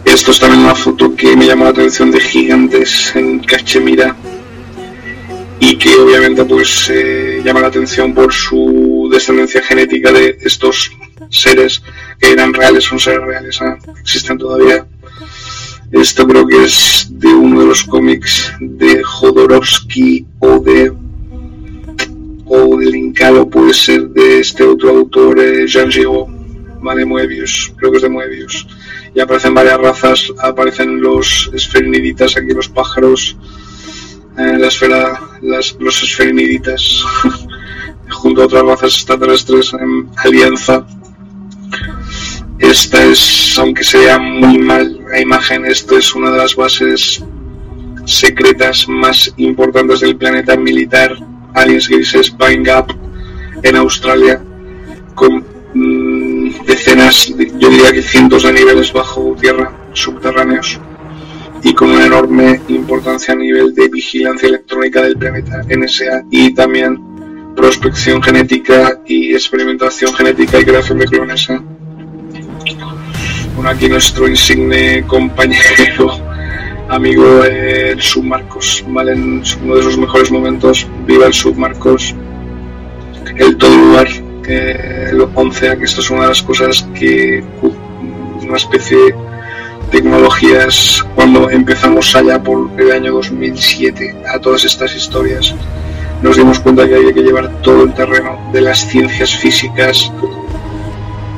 Esto 0.06 0.32
es 0.32 0.40
también 0.40 0.63
una 0.63 0.75
foto 0.75 1.16
que 1.16 1.36
me 1.36 1.46
llama 1.46 1.66
la 1.66 1.72
atención 1.72 2.12
de 2.12 2.20
gigantes 2.20 3.16
en 3.16 3.40
Cachemira 3.40 4.16
y 5.60 5.78
que 5.78 5.96
obviamente 5.96 6.44
pues 6.46 6.90
eh, 6.90 7.42
llama 7.44 7.62
la 7.62 7.68
atención 7.68 8.13
por 8.13 8.34
su 8.34 9.10
descendencia 9.12 9.62
genética 9.62 10.12
de 10.12 10.38
estos 10.42 10.92
seres 11.30 11.82
que 12.20 12.32
eran 12.32 12.54
reales, 12.54 12.84
son 12.84 13.00
seres 13.00 13.22
reales, 13.22 13.62
¿eh? 13.62 13.78
existen 14.02 14.38
todavía. 14.38 14.86
Esto 15.92 16.28
creo 16.28 16.46
que 16.48 16.63
es 16.63 17.08
de 17.10 17.28
uno 17.28 17.62
de 17.62 17.68
los 17.68 17.84
cómics 17.84 18.52
de 18.60 19.04
Jodorowsky 19.04 20.25
o 20.40 20.60
de 20.60 20.92
o 22.46 22.78
del 22.78 22.96
Incalo 22.96 23.50
puede 23.50 23.74
ser 23.74 24.10
de 24.10 24.40
este 24.40 24.63
otro 24.63 24.90
autor 24.90 25.40
eh, 25.40 25.66
Jean 25.66 25.90
Giraud, 25.90 26.28
¿vale? 26.84 27.06
Moebius, 27.06 27.74
creo 27.78 27.92
que 27.92 27.98
es 27.98 28.04
de 28.04 28.10
Moebius 28.10 28.68
y 29.16 29.20
aparecen 29.20 29.54
varias 29.54 29.80
razas, 29.80 30.32
aparecen 30.40 31.02
los 31.02 31.50
esferiniditas, 31.54 32.36
aquí 32.38 32.54
los 32.54 32.70
pájaros, 32.70 33.38
eh, 34.38 34.58
la 34.58 34.68
esfera, 34.68 35.20
las, 35.42 35.75
los 35.80 36.02
esferiniditas, 36.04 37.04
junto 38.10 38.42
a 38.42 38.46
otras 38.46 38.63
razas 38.63 38.96
extraterrestres 38.96 39.74
en 39.74 40.10
alianza. 40.18 40.86
Esta 42.60 43.04
es, 43.04 43.58
aunque 43.58 43.84
sea 43.84 44.20
muy 44.20 44.58
mal 44.58 45.00
la 45.10 45.20
imagen, 45.20 45.66
esta 45.66 45.98
es 45.98 46.13
una 46.16 46.32
de 46.32 46.38
las 46.38 46.56
bases 46.56 47.24
secretas 48.06 48.88
más 48.88 49.34
importantes 49.38 50.02
del 50.02 50.18
planeta 50.18 50.56
militar, 50.58 51.16
Aliens 51.54 51.88
Grises, 51.88 52.32
Pine 52.32 52.63
Gap, 52.63 52.92
en 53.63 53.75
Australia 53.75 54.42
con 55.16 55.52
decenas, 56.65 57.33
yo 57.57 57.69
diría 57.69 57.91
que 57.91 58.01
cientos 58.01 58.43
de 58.43 58.53
niveles 58.53 58.91
bajo 58.93 59.36
tierra, 59.39 59.72
subterráneos, 59.93 60.79
y 61.63 61.74
con 61.74 61.91
una 61.91 62.05
enorme 62.05 62.62
importancia 62.67 63.33
a 63.33 63.38
nivel 63.38 63.74
de 63.74 63.88
vigilancia 63.88 64.50
electrónica 64.50 65.01
del 65.01 65.17
planeta 65.17 65.62
NSA 65.69 66.25
y 66.29 66.53
también 66.53 67.13
prospección 67.55 68.22
genética 68.22 69.00
y 69.05 69.33
experimentación 69.33 70.13
genética 70.13 70.60
y 70.60 70.65
creación 70.65 71.00
de 71.00 71.05
clones. 71.05 71.50
¿eh? 71.50 71.60
Bueno, 73.55 73.69
aquí 73.69 73.88
nuestro 73.88 74.27
insigne 74.27 75.05
compañero, 75.07 76.12
amigo, 76.89 77.43
el 77.43 78.01
Submarcos, 78.01 78.83
¿vale? 78.88 79.13
En 79.13 79.43
uno 79.63 79.75
de 79.75 79.83
sus 79.83 79.98
mejores 79.98 80.31
momentos, 80.31 80.88
viva 81.05 81.27
el 81.27 81.33
Submarcos, 81.33 82.15
el 83.38 83.57
todo 83.57 83.77
lugar, 83.77 84.07
el 84.48 85.28
11, 85.34 85.78
que 85.78 85.84
esto 85.84 86.02
es 86.02 86.10
una 86.10 86.24
de 86.24 86.28
las 86.30 86.42
cosas 86.42 86.88
que 86.94 87.44
una 88.42 88.58
especie 88.58 88.98
de 88.98 89.16
tecnologías 89.92 91.06
cuando 91.16 91.50
empezamos 91.50 92.16
allá 92.16 92.42
por 92.42 92.70
el 92.78 92.92
año 92.92 93.14
2007 93.14 94.24
a 94.34 94.40
todas 94.40 94.66
estas 94.66 94.96
historias 94.96 95.54
nos 96.22 96.36
dimos 96.38 96.60
cuenta 96.60 96.88
que 96.88 96.96
había 96.96 97.14
que 97.14 97.22
llevar 97.22 97.62
todo 97.62 97.84
el 97.84 97.94
terreno 97.94 98.40
de 98.52 98.62
las 98.62 98.88
ciencias 98.88 99.36
físicas 99.36 100.12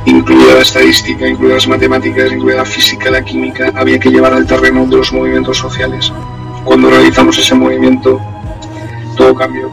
incluida 0.06 0.56
la 0.56 0.62
estadística, 0.62 1.28
incluida 1.28 1.56
las 1.56 1.68
matemáticas, 1.68 2.32
incluida 2.32 2.58
la 2.58 2.66
física, 2.66 3.10
la 3.10 3.24
química, 3.24 3.72
había 3.76 4.00
que 4.00 4.10
llevar 4.10 4.34
al 4.34 4.46
terreno 4.46 4.86
de 4.86 4.98
los 4.98 5.12
movimientos 5.12 5.58
sociales. 5.58 6.12
Cuando 6.64 6.90
realizamos 6.90 7.38
ese 7.38 7.56
movimiento, 7.56 8.20
todo 9.18 9.36
cambió. 9.36 9.70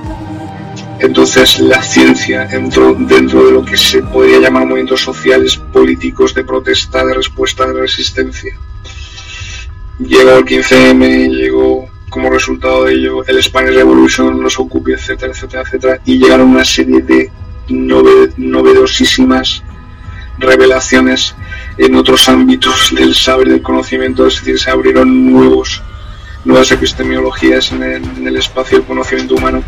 Entonces 1.02 1.58
la 1.58 1.82
ciencia 1.82 2.44
entró 2.44 2.94
dentro 2.94 3.44
de 3.44 3.50
lo 3.50 3.64
que 3.64 3.76
se 3.76 4.02
podría 4.02 4.38
llamar 4.38 4.66
movimientos 4.66 5.00
sociales, 5.00 5.56
políticos, 5.56 6.32
de 6.32 6.44
protesta, 6.44 7.04
de 7.04 7.14
respuesta, 7.14 7.66
de 7.66 7.72
resistencia. 7.80 8.56
Llegó 9.98 10.30
el 10.30 10.44
15M, 10.44 11.28
llegó 11.28 11.90
como 12.08 12.30
resultado 12.30 12.84
de 12.84 12.94
ello 12.94 13.24
el 13.26 13.42
Spanish 13.42 13.74
Revolution, 13.74 14.40
los 14.40 14.56
Occupy, 14.60 14.92
etcétera, 14.92 15.32
etcétera, 15.32 15.62
etcétera, 15.62 16.00
y 16.04 16.18
llegaron 16.18 16.50
una 16.50 16.64
serie 16.64 17.00
de 17.00 17.32
novedosísimas 17.68 19.64
revelaciones 20.38 21.34
en 21.78 21.96
otros 21.96 22.28
ámbitos 22.28 22.94
del 22.94 23.14
saber 23.14 23.48
del 23.48 23.62
conocimiento, 23.62 24.26
es 24.26 24.36
decir, 24.36 24.56
se 24.58 24.70
abrieron 24.70 25.32
nuevas 25.32 26.70
epistemologías 26.70 27.72
en 27.72 27.82
el, 27.82 28.36
espacio 28.36 28.78
del 28.78 28.86
conocimiento 28.86 29.34
humano, 29.34 29.64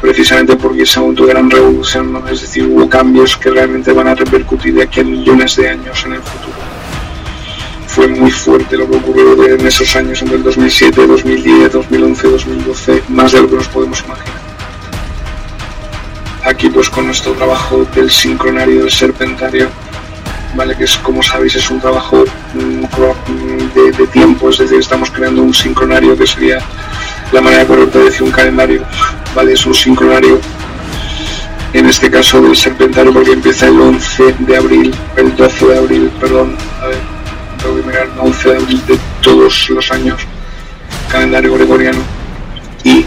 precisamente 0.00 0.56
porque 0.56 0.84
de 0.84 1.26
gran 1.26 1.50
revolución, 1.50 2.22
es 2.30 2.40
decir, 2.42 2.64
hubo 2.64 2.88
cambios 2.88 3.36
que 3.36 3.50
realmente 3.50 3.92
van 3.92 4.08
a 4.08 4.14
repercutir 4.14 4.74
de 4.74 4.82
aquí 4.82 5.00
a 5.00 5.04
millones 5.04 5.56
de 5.56 5.68
años 5.68 6.04
en 6.06 6.14
el 6.14 6.22
futuro. 6.22 6.56
Fue 7.86 8.06
muy 8.06 8.30
fuerte 8.30 8.76
lo 8.76 8.88
que 8.88 8.96
ocurrió 8.96 9.54
en 9.54 9.66
esos 9.66 9.96
años, 9.96 10.20
entre 10.22 10.36
el 10.36 10.42
2007, 10.44 11.06
2010, 11.06 11.72
2011, 11.72 12.28
2012, 12.28 13.02
más 13.08 13.32
de 13.32 13.42
lo 13.42 13.50
que 13.50 13.56
nos 13.56 13.68
podemos 13.68 14.02
imaginar 14.04 14.48
aquí 16.48 16.70
pues 16.70 16.88
con 16.88 17.06
nuestro 17.06 17.32
trabajo 17.32 17.84
del 17.94 18.10
sincronario 18.10 18.80
del 18.80 18.90
serpentario, 18.90 19.68
¿vale? 20.54 20.76
que 20.76 20.84
es 20.84 20.96
como 20.98 21.22
sabéis 21.22 21.56
es 21.56 21.70
un 21.70 21.80
trabajo 21.80 22.24
mm, 22.54 23.96
de, 23.96 24.06
tiempo, 24.06 24.48
es 24.48 24.58
decir, 24.58 24.78
estamos 24.78 25.10
creando 25.10 25.42
un 25.42 25.52
sincronario 25.52 26.16
que 26.16 26.26
sería 26.26 26.58
la 27.32 27.42
manera 27.42 27.66
correcta 27.66 27.98
de 27.98 28.04
decir 28.06 28.22
un 28.22 28.30
calendario, 28.30 28.82
¿vale? 29.34 29.52
es 29.52 29.66
un 29.66 29.74
sincronario 29.74 30.40
en 31.72 31.86
este 31.86 32.10
caso 32.10 32.40
del 32.40 32.56
serpentario 32.56 33.12
porque 33.12 33.32
empieza 33.32 33.68
el 33.68 33.78
11 33.78 34.34
de 34.38 34.56
abril, 34.56 34.94
el 35.16 35.36
12 35.36 35.66
de 35.66 35.78
abril, 35.78 36.10
perdón, 36.18 36.56
a 36.82 36.86
ver, 36.86 36.98
tengo 37.60 37.76
que 37.76 37.82
mirar, 37.82 38.08
el 38.14 38.18
11 38.18 38.48
de 38.48 38.56
abril 38.56 38.86
de 38.86 38.98
todos 39.20 39.68
los 39.70 39.92
años, 39.92 40.20
calendario 41.10 41.54
gregoriano, 41.54 42.00
y 42.84 43.04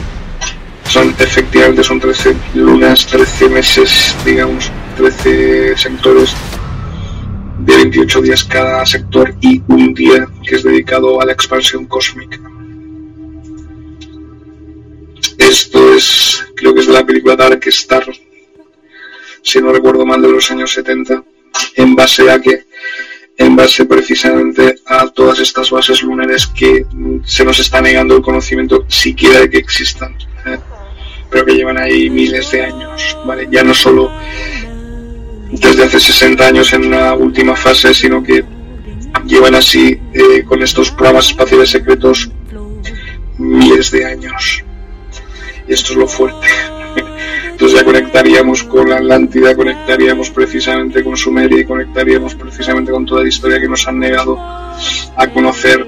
son 0.87 1.15
efectivamente 1.17 1.83
son 1.83 1.99
13 1.99 2.35
lunas, 2.55 3.07
13 3.07 3.49
meses, 3.49 4.15
digamos, 4.23 4.69
13 4.97 5.77
sectores 5.77 6.35
de 7.59 7.75
28 7.75 8.21
días 8.21 8.43
cada 8.43 8.85
sector 8.85 9.33
y 9.39 9.61
un 9.67 9.93
día 9.93 10.27
que 10.43 10.55
es 10.55 10.63
dedicado 10.63 11.21
a 11.21 11.25
la 11.25 11.31
expansión 11.31 11.85
cósmica. 11.85 12.37
Esto 15.49 15.93
es, 15.95 16.45
creo 16.55 16.73
que 16.73 16.81
es 16.81 16.87
de 16.87 16.93
la 16.93 17.05
película 17.05 17.35
Dark 17.35 17.61
Star, 17.65 18.05
si 19.41 19.59
no 19.59 19.71
recuerdo 19.71 20.05
mal, 20.05 20.21
de 20.21 20.29
los 20.29 20.49
años 20.51 20.71
70, 20.71 21.23
en 21.75 21.95
base 21.95 22.29
a 22.29 22.39
que, 22.39 22.65
en 23.37 23.55
base 23.55 23.85
precisamente 23.85 24.75
a 24.85 25.07
todas 25.09 25.39
estas 25.39 25.71
bases 25.71 26.03
lunares 26.03 26.47
que 26.47 26.85
se 27.25 27.43
nos 27.43 27.59
está 27.59 27.81
negando 27.81 28.15
el 28.15 28.21
conocimiento 28.21 28.85
siquiera 28.87 29.39
de 29.39 29.49
que 29.49 29.57
existan. 29.57 30.15
¿eh? 30.45 30.59
pero 31.31 31.45
que 31.45 31.53
llevan 31.53 31.77
ahí 31.77 32.09
miles 32.09 32.51
de 32.51 32.65
años, 32.65 33.17
¿vale? 33.25 33.47
Ya 33.49 33.63
no 33.63 33.73
solo 33.73 34.11
desde 35.49 35.85
hace 35.85 35.99
60 35.99 36.45
años 36.45 36.73
en 36.73 36.85
una 36.85 37.13
última 37.13 37.55
fase, 37.55 37.93
sino 37.93 38.21
que 38.21 38.43
llevan 39.25 39.55
así 39.55 39.99
eh, 40.13 40.43
con 40.45 40.61
estos 40.61 40.91
programas 40.91 41.29
espaciales 41.29 41.69
secretos 41.69 42.29
miles 43.37 43.91
de 43.91 44.05
años. 44.05 44.63
Esto 45.73 45.93
es 45.93 45.97
lo 45.97 46.07
fuerte. 46.07 46.47
Entonces 47.51 47.79
ya 47.79 47.85
conectaríamos 47.85 48.63
con 48.63 48.89
la 48.89 48.97
Atlántida, 48.97 49.55
conectaríamos 49.55 50.29
precisamente 50.31 51.03
con 51.03 51.15
Sumeria 51.15 51.61
y 51.61 51.65
conectaríamos 51.65 52.35
precisamente 52.35 52.91
con 52.91 53.05
toda 53.05 53.23
la 53.23 53.29
historia 53.29 53.59
que 53.59 53.67
nos 53.67 53.87
han 53.87 53.99
negado 53.99 54.37
a 54.39 55.27
conocer 55.33 55.85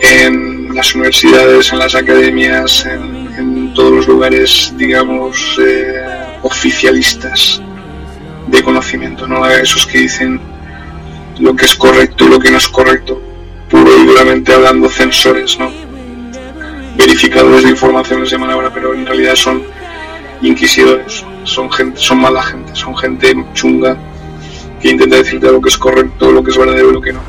en 0.00 0.74
las 0.74 0.94
universidades, 0.94 1.72
en 1.72 1.78
las 1.78 1.94
academias, 1.94 2.86
en 2.86 3.22
en 3.38 3.72
todos 3.74 3.92
los 3.92 4.08
lugares, 4.08 4.72
digamos, 4.76 5.58
eh, 5.60 6.02
oficialistas 6.42 7.60
de 8.46 8.62
conocimiento, 8.62 9.26
¿no? 9.26 9.48
Esos 9.48 9.86
que 9.86 9.98
dicen 9.98 10.40
lo 11.38 11.56
que 11.56 11.64
es 11.64 11.74
correcto 11.74 12.26
y 12.26 12.28
lo 12.28 12.38
que 12.38 12.50
no 12.50 12.58
es 12.58 12.68
correcto, 12.68 13.20
puro 13.70 13.90
y 14.02 14.06
duramente 14.06 14.52
hablando 14.52 14.88
censores, 14.88 15.58
¿no? 15.58 15.70
Verificadores 16.96 17.64
de 17.64 17.70
informaciones 17.70 18.30
de 18.30 18.38
llaman 18.38 18.70
pero 18.74 18.94
en 18.94 19.06
realidad 19.06 19.34
son 19.34 19.62
inquisidores, 20.42 21.24
son 21.44 21.70
gente, 21.70 21.98
son 21.98 22.20
mala 22.20 22.42
gente, 22.42 22.74
son 22.74 22.96
gente 22.96 23.34
chunga 23.54 23.96
que 24.80 24.90
intenta 24.90 25.16
decirte 25.16 25.50
lo 25.50 25.60
que 25.60 25.68
es 25.68 25.78
correcto, 25.78 26.32
lo 26.32 26.42
que 26.42 26.50
es 26.50 26.58
verdadero 26.58 26.90
y 26.90 26.92
lo 26.92 27.00
que 27.00 27.12
no. 27.12 27.20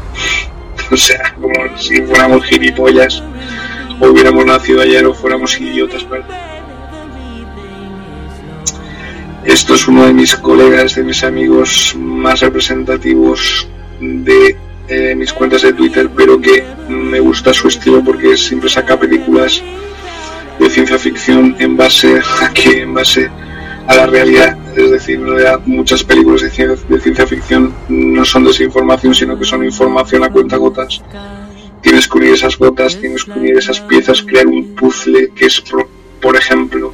o 0.92 0.98
sea, 0.98 1.34
como 1.40 1.78
si 1.78 2.02
fuéramos 2.02 2.44
gilipollas 2.46 3.24
hubiéramos 4.00 4.46
nacido 4.46 4.82
ayer 4.82 5.06
o 5.06 5.14
fuéramos 5.14 5.60
idiotas, 5.60 6.06
Esto 9.46 9.76
es 9.76 9.88
uno 9.88 10.06
de 10.06 10.14
mis 10.14 10.36
colegas, 10.36 10.96
de 10.96 11.04
mis 11.04 11.24
amigos 11.24 11.96
más 11.98 12.40
representativos 12.40 13.68
de 14.00 14.58
eh, 14.88 15.16
mis 15.16 15.34
cuentas 15.34 15.62
de 15.62 15.74
Twitter, 15.74 16.10
pero 16.16 16.40
que 16.40 16.64
su 17.52 17.68
estilo 17.68 18.04
porque 18.04 18.38
siempre 18.38 18.70
saca 18.70 19.00
películas 19.00 19.62
de 20.60 20.70
ciencia 20.70 21.00
ficción 21.00 21.56
en 21.60 21.76
base 21.76 22.22
a 22.42 22.54
que 22.54 22.84
en 22.84 22.94
base 22.94 23.30
a 23.88 23.96
la 23.96 24.06
realidad. 24.06 24.56
Es 24.78 24.92
decir, 24.92 25.20
muchas 25.66 26.04
películas 26.04 26.42
de 26.42 26.52
ciencia, 26.52 26.86
de 26.88 27.02
ciencia 27.02 27.26
ficción 27.26 27.74
no 27.90 28.24
son 28.24 28.46
desinformación, 28.46 29.16
sino 29.16 29.38
que 29.38 29.46
son 29.46 29.66
información 29.66 30.24
a 30.24 30.30
cuenta 30.30 30.58
gotas 30.58 31.02
tienes 31.84 32.08
que 32.08 32.18
unir 32.18 32.34
esas 32.34 32.58
gotas, 32.58 32.98
tienes 33.00 33.26
que 33.26 33.38
unir 33.38 33.58
esas 33.58 33.80
piezas, 33.82 34.24
crear 34.24 34.48
un 34.48 34.74
puzzle 34.74 35.32
que 35.36 35.46
es, 35.46 35.62
por, 36.22 36.36
ejemplo, 36.36 36.94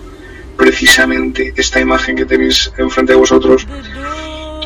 precisamente 0.57 1.53
esta 1.55 1.79
imagen 1.79 2.17
que 2.17 2.25
tenéis 2.25 2.73
enfrente 2.77 3.13
de 3.13 3.19
vosotros 3.19 3.65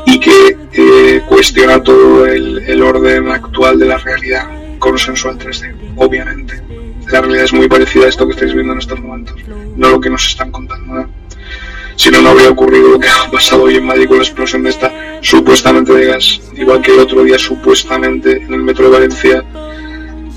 y 0.05 0.19
que 0.19 0.57
eh, 0.71 1.21
cuestiona 1.27 1.83
todo 1.83 2.25
el, 2.25 2.81
orden 2.81 3.29
actual 3.29 3.77
de 3.77 3.85
la 3.85 3.97
realidad 3.97 4.62
consensual 4.83 5.37
3D, 5.37 5.93
obviamente. 5.95 6.61
La 7.09 7.21
realidad 7.21 7.45
es 7.45 7.53
muy 7.53 7.69
parecida 7.69 8.05
a 8.05 8.09
esto 8.09 8.25
que 8.25 8.33
estáis 8.33 8.53
viendo 8.53 8.73
en 8.73 8.79
estos 8.79 8.99
momentos, 8.99 9.35
no 9.77 9.89
lo 9.89 10.01
que 10.01 10.09
nos 10.09 10.27
están 10.27 10.51
contando. 10.51 11.07
Si 11.95 12.09
no, 12.11 12.21
no 12.21 12.29
habría 12.29 12.49
ocurrido 12.49 12.89
lo 12.89 12.99
que 12.99 13.07
ha 13.07 13.31
pasado 13.31 13.63
hoy 13.63 13.75
en 13.77 13.85
Madrid 13.85 14.07
con 14.07 14.17
la 14.17 14.23
explosión 14.23 14.63
de 14.63 14.71
esta 14.71 14.91
supuestamente 15.21 15.93
de 15.93 16.05
gas, 16.05 16.41
igual 16.57 16.81
que 16.81 16.91
el 16.91 16.99
otro 16.99 17.23
día 17.23 17.39
supuestamente 17.39 18.43
en 18.43 18.53
el 18.53 18.61
metro 18.61 18.85
de 18.85 18.91
Valencia 18.91 19.45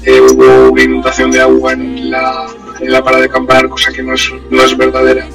hubo 0.07 0.71
una 0.71 0.83
inundación 0.83 1.31
de 1.33 1.41
agua 1.41 1.73
en 1.73 2.11
la, 2.11 2.47
en 2.81 2.93
la 2.93 3.03
parada 3.03 3.23
de 3.23 3.29
acampar, 3.29 3.69
cosa 3.69 3.93
que 3.93 4.03
no 4.03 4.15
es, 4.15 4.31
no 4.51 4.63
es 4.63 4.77
verdadera. 4.77 5.27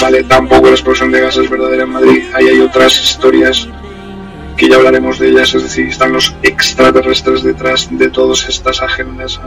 Vale, 0.00 0.24
tampoco 0.24 0.66
la 0.66 0.72
explosión 0.72 1.12
de 1.12 1.20
gas 1.20 1.36
es 1.36 1.50
verdadera 1.50 1.84
en 1.84 1.90
Madrid. 1.90 2.22
Ahí 2.34 2.48
hay 2.48 2.60
otras 2.60 3.00
historias 3.00 3.68
que 4.58 4.68
ya 4.68 4.76
hablaremos 4.76 5.18
de 5.18 5.28
ellas, 5.28 5.54
es 5.54 5.62
decir, 5.62 5.86
están 5.86 6.12
los 6.12 6.34
extraterrestres 6.42 7.42
detrás 7.42 7.88
de 7.90 8.10
todas 8.10 8.46
estas 8.48 8.82
agendas. 8.82 9.40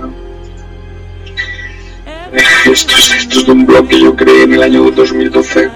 Esto 2.65 2.93
es, 2.97 3.11
esto 3.11 3.39
es 3.39 3.45
de 3.45 3.51
un 3.51 3.65
blog 3.65 3.87
que 3.87 3.99
yo 3.99 4.15
creé 4.15 4.43
en 4.43 4.53
el 4.53 4.63
año 4.63 4.89
2012 4.89 5.69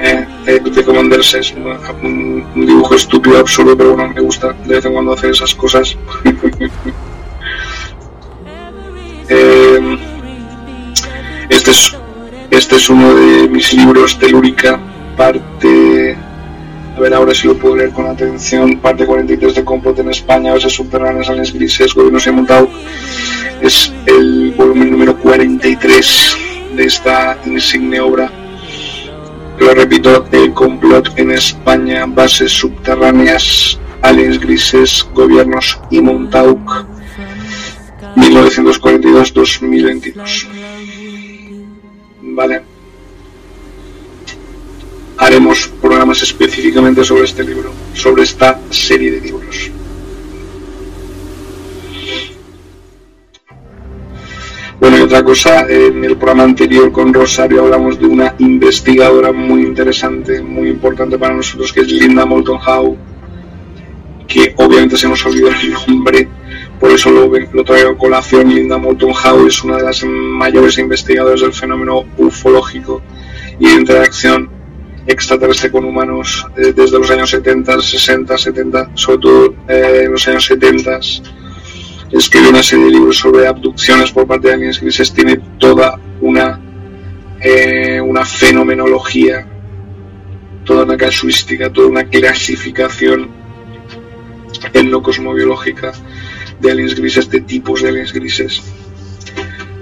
eh, 0.00 0.26
de 0.46 0.84
Commanders 0.84 1.34
es 1.34 1.52
un, 1.52 2.46
dibujo 2.54 2.94
estúpido, 2.94 3.38
absurdo, 3.38 3.76
pero 3.76 3.94
bueno, 3.94 4.12
me 4.14 4.20
gusta 4.20 4.54
de 4.64 4.76
vez 4.76 4.84
en 4.84 4.92
cuando 4.92 5.12
hacer 5.12 5.30
esas 5.30 5.54
cosas. 5.54 5.96
Eh, 9.30 9.98
este, 11.50 11.70
es, 11.70 11.94
este 12.50 12.76
es 12.76 12.88
uno 12.88 13.14
de 13.14 13.46
mis 13.46 13.74
libros 13.74 14.18
de 14.18 14.30
Lúrica, 14.30 14.80
parte 15.18 16.07
ver 16.98 17.14
ahora 17.14 17.34
si 17.34 17.46
lo 17.46 17.56
puedo 17.56 17.76
leer 17.76 17.90
con 17.90 18.06
atención. 18.06 18.80
Parte 18.80 19.06
43 19.06 19.54
de 19.54 19.64
Complot 19.64 19.98
en 20.00 20.10
España, 20.10 20.52
Bases 20.52 20.72
subterráneas, 20.72 21.28
aliens 21.28 21.52
grises, 21.52 21.94
gobiernos 21.94 22.26
y 22.26 22.30
montado. 22.30 22.68
Es 23.62 23.92
el 24.06 24.52
volumen 24.56 24.90
número 24.90 25.16
43 25.16 26.36
de 26.76 26.84
esta 26.84 27.38
insigne 27.44 28.00
obra. 28.00 28.30
Lo 29.58 29.74
repito, 29.74 30.26
el 30.30 30.52
complot 30.52 31.18
en 31.18 31.32
España, 31.32 32.06
bases 32.06 32.52
subterráneas, 32.52 33.76
aliens 34.02 34.38
grises, 34.38 35.04
gobiernos 35.12 35.80
y 35.90 36.00
Montauk, 36.00 36.86
1942-2022. 38.14 40.46
Vale 42.22 42.62
haremos 45.18 45.68
programas 45.80 46.22
específicamente 46.22 47.04
sobre 47.04 47.24
este 47.24 47.42
libro, 47.42 47.72
sobre 47.92 48.22
esta 48.22 48.60
serie 48.70 49.10
de 49.10 49.20
libros. 49.20 49.70
Bueno, 54.80 54.96
y 54.98 55.00
otra 55.00 55.24
cosa, 55.24 55.66
en 55.68 56.04
el 56.04 56.16
programa 56.16 56.44
anterior 56.44 56.92
con 56.92 57.12
Rosario 57.12 57.64
hablamos 57.64 57.98
de 57.98 58.06
una 58.06 58.36
investigadora 58.38 59.32
muy 59.32 59.62
interesante, 59.62 60.40
muy 60.40 60.68
importante 60.68 61.18
para 61.18 61.34
nosotros, 61.34 61.72
que 61.72 61.80
es 61.80 61.90
Linda 61.90 62.24
Moulton 62.24 62.60
Howe, 62.64 62.96
que 64.28 64.54
obviamente 64.56 64.96
se 64.96 65.08
nos 65.08 65.26
olvidó 65.26 65.48
el 65.48 65.72
nombre, 65.88 66.28
por 66.78 66.92
eso 66.92 67.10
lo, 67.10 67.28
lo 67.52 67.64
traigo 67.64 67.90
a 67.90 67.98
colación. 67.98 68.54
Linda 68.54 68.78
Moulton 68.78 69.10
Howe 69.10 69.48
es 69.48 69.64
una 69.64 69.78
de 69.78 69.82
las 69.82 70.04
mayores 70.04 70.78
investigadoras 70.78 71.40
del 71.40 71.52
fenómeno 71.52 72.04
ufológico 72.16 73.02
y 73.58 73.66
de 73.66 73.72
interacción 73.72 74.57
extraterrestre 75.08 75.70
con 75.70 75.86
humanos 75.86 76.46
eh, 76.56 76.74
desde 76.76 76.98
los 76.98 77.10
años 77.10 77.30
70, 77.30 77.80
60, 77.80 78.36
70, 78.36 78.90
sobre 78.94 79.18
todo 79.18 79.54
eh, 79.66 80.02
en 80.04 80.12
los 80.12 80.28
años 80.28 80.44
70. 80.44 81.00
Escribe 82.12 82.48
una 82.50 82.62
serie 82.62 82.84
de 82.86 82.90
libros 82.92 83.16
sobre 83.16 83.46
abducciones 83.46 84.12
por 84.12 84.26
parte 84.26 84.48
de 84.48 84.54
aliens 84.54 84.80
grises, 84.80 85.12
tiene 85.12 85.40
toda 85.58 85.98
una, 86.20 86.60
eh, 87.40 88.00
una 88.00 88.24
fenomenología, 88.24 89.46
toda 90.64 90.84
una 90.84 90.96
casuística, 90.96 91.72
toda 91.72 91.88
una 91.88 92.04
clasificación 92.04 93.30
en 94.74 94.90
lo 94.90 95.02
cosmobiológica 95.02 95.92
de 96.60 96.70
aliens 96.70 96.94
grises, 96.94 97.30
de 97.30 97.40
tipos 97.40 97.82
de 97.82 97.88
aliens 97.88 98.12
grises, 98.12 98.62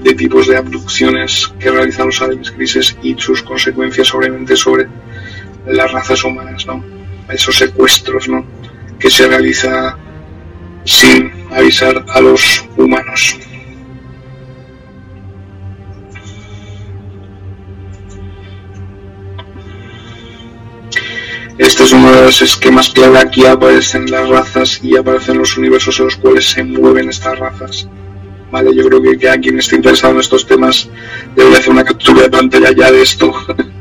de 0.04 0.14
tipos 0.14 0.46
de 0.46 0.56
abducciones 0.56 1.52
que 1.58 1.70
realizan 1.70 2.06
los 2.06 2.22
aliens 2.22 2.52
grises 2.52 2.96
y 3.02 3.14
sus 3.18 3.42
consecuencias 3.42 4.14
obviamente 4.14 4.54
sobre 4.54 4.86
las 5.66 5.92
razas 5.92 6.24
humanas, 6.24 6.66
¿no? 6.66 6.84
Esos 7.28 7.56
secuestros, 7.58 8.28
¿no? 8.28 8.44
Que 8.98 9.10
se 9.10 9.28
realiza 9.28 9.96
sin 10.84 11.32
avisar 11.50 12.04
a 12.08 12.20
los 12.20 12.64
humanos. 12.76 13.38
Este 21.58 21.84
es 21.84 21.92
uno 21.92 22.12
de 22.12 22.22
los 22.22 22.42
esquemas 22.42 22.90
clave. 22.90 23.18
Aquí 23.18 23.46
aparecen 23.46 24.10
las 24.10 24.28
razas 24.28 24.78
y 24.82 24.96
aparecen 24.96 25.38
los 25.38 25.56
universos 25.56 25.98
en 25.98 26.04
los 26.06 26.16
cuales 26.16 26.50
se 26.50 26.62
mueven 26.62 27.08
estas 27.08 27.38
razas. 27.38 27.88
Vale, 28.50 28.74
yo 28.74 28.86
creo 28.86 29.02
que, 29.02 29.18
que 29.18 29.28
a 29.28 29.40
quien 29.40 29.58
esté 29.58 29.76
interesado 29.76 30.12
en 30.14 30.20
estos 30.20 30.46
temas 30.46 30.88
debería 31.34 31.58
hacer 31.58 31.72
una 31.72 31.84
captura 31.84 32.22
de 32.22 32.30
pantalla 32.30 32.72
ya 32.72 32.92
de 32.92 33.02
esto. 33.02 33.32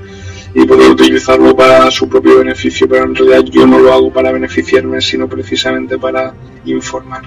y 0.57 0.65
poder 0.65 0.89
utilizarlo 0.89 1.53
para 1.53 1.91
su 1.91 2.07
propio 2.07 2.37
beneficio, 2.37 2.87
pero 2.87 3.03
en 3.03 3.13
realidad 3.13 3.43
yo 3.43 3.67
no 3.67 3.77
lo 3.77 3.91
hago 3.91 4.11
para 4.11 4.31
beneficiarme, 4.31 5.01
sino 5.01 5.27
precisamente 5.27 5.99
para 5.99 6.33
informar. 6.63 7.23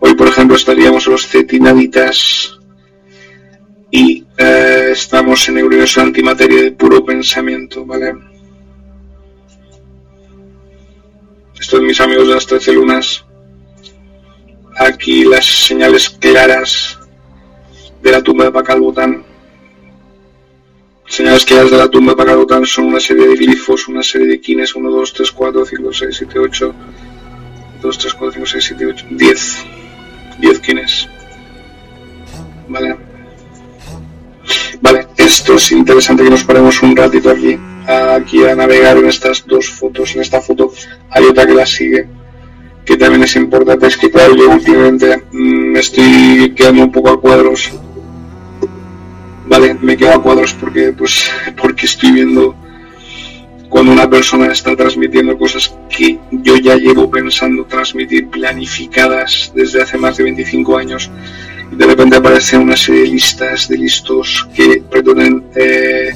Hoy, 0.00 0.14
por 0.16 0.26
ejemplo, 0.26 0.56
estaríamos 0.56 1.06
los 1.06 1.28
cetinaditas 1.28 2.58
y 3.88 4.26
eh, 4.36 4.88
estamos 4.90 5.48
en 5.48 5.58
el 5.58 5.66
universo 5.66 6.00
antimateria 6.00 6.64
de 6.64 6.72
puro 6.72 7.04
pensamiento, 7.04 7.86
¿vale? 7.86 8.14
Estos 11.58 11.80
mis 11.82 12.00
amigos 12.00 12.26
de 12.26 12.34
las 12.34 12.46
13 12.46 12.72
lunas. 12.72 13.24
Aquí 14.76 15.24
las 15.24 15.46
señales 15.46 16.10
claras 16.10 16.98
de 18.02 18.10
la 18.10 18.22
tumba 18.22 18.44
de 18.44 18.52
Pacalbotán 18.52 19.27
Señales 21.08 21.44
que 21.46 21.54
de 21.54 21.70
la 21.70 21.88
tumba 21.88 22.14
para 22.14 22.34
Lotan 22.34 22.66
son 22.66 22.84
una 22.84 23.00
serie 23.00 23.26
de 23.26 23.34
glifos, 23.34 23.88
una 23.88 24.02
serie 24.02 24.26
de 24.26 24.40
kines 24.40 24.74
1, 24.74 24.90
2, 24.90 25.12
3, 25.14 25.32
4, 25.32 25.64
5, 25.64 25.92
6, 25.92 26.16
7, 26.16 26.38
8, 26.38 26.74
2, 27.82 27.98
3, 27.98 28.14
4, 28.14 28.32
5, 28.32 28.46
6, 28.46 28.64
7, 28.64 28.86
8, 28.86 29.06
10. 29.10 29.64
10 30.38 30.60
kines. 30.60 31.08
Vale. 32.68 32.96
Vale, 34.80 35.08
esto 35.16 35.54
es 35.54 35.72
interesante 35.72 36.22
que 36.22 36.30
nos 36.30 36.44
paremos 36.44 36.82
un 36.82 36.94
ratito 36.94 37.30
aquí, 37.30 37.58
aquí 37.86 38.44
a 38.44 38.54
navegar 38.54 38.98
en 38.98 39.06
estas 39.06 39.44
dos 39.46 39.68
fotos. 39.70 40.14
En 40.14 40.20
esta 40.20 40.40
foto 40.40 40.72
hay 41.10 41.24
otra 41.24 41.46
que 41.46 41.54
la 41.54 41.66
sigue, 41.66 42.06
que 42.84 42.96
también 42.96 43.24
es 43.24 43.34
importante. 43.34 43.86
Es 43.86 43.96
que 43.96 44.10
claro, 44.10 44.36
yo 44.36 44.50
últimamente 44.50 45.24
me 45.32 45.80
estoy 45.80 46.52
quedando 46.54 46.84
un 46.84 46.92
poco 46.92 47.10
a 47.10 47.20
cuadros 47.20 47.72
vale, 49.48 49.74
me 49.74 49.96
quedo 49.96 50.12
a 50.12 50.22
cuadros 50.22 50.54
porque, 50.54 50.92
pues, 50.92 51.30
porque 51.60 51.86
estoy 51.86 52.12
viendo 52.12 52.54
cuando 53.68 53.92
una 53.92 54.08
persona 54.08 54.46
está 54.46 54.74
transmitiendo 54.76 55.36
cosas 55.36 55.74
que 55.88 56.18
yo 56.30 56.56
ya 56.56 56.76
llevo 56.76 57.10
pensando 57.10 57.64
transmitir 57.64 58.28
planificadas 58.28 59.52
desde 59.54 59.82
hace 59.82 59.98
más 59.98 60.16
de 60.16 60.24
25 60.24 60.78
años. 60.78 61.10
Y 61.70 61.76
de 61.76 61.86
repente 61.86 62.16
aparece 62.16 62.56
una 62.56 62.76
serie 62.76 63.02
de 63.02 63.08
listas 63.08 63.68
de 63.68 63.76
listos 63.76 64.48
que 64.54 64.82
pretenden 64.90 65.44
eh, 65.54 66.14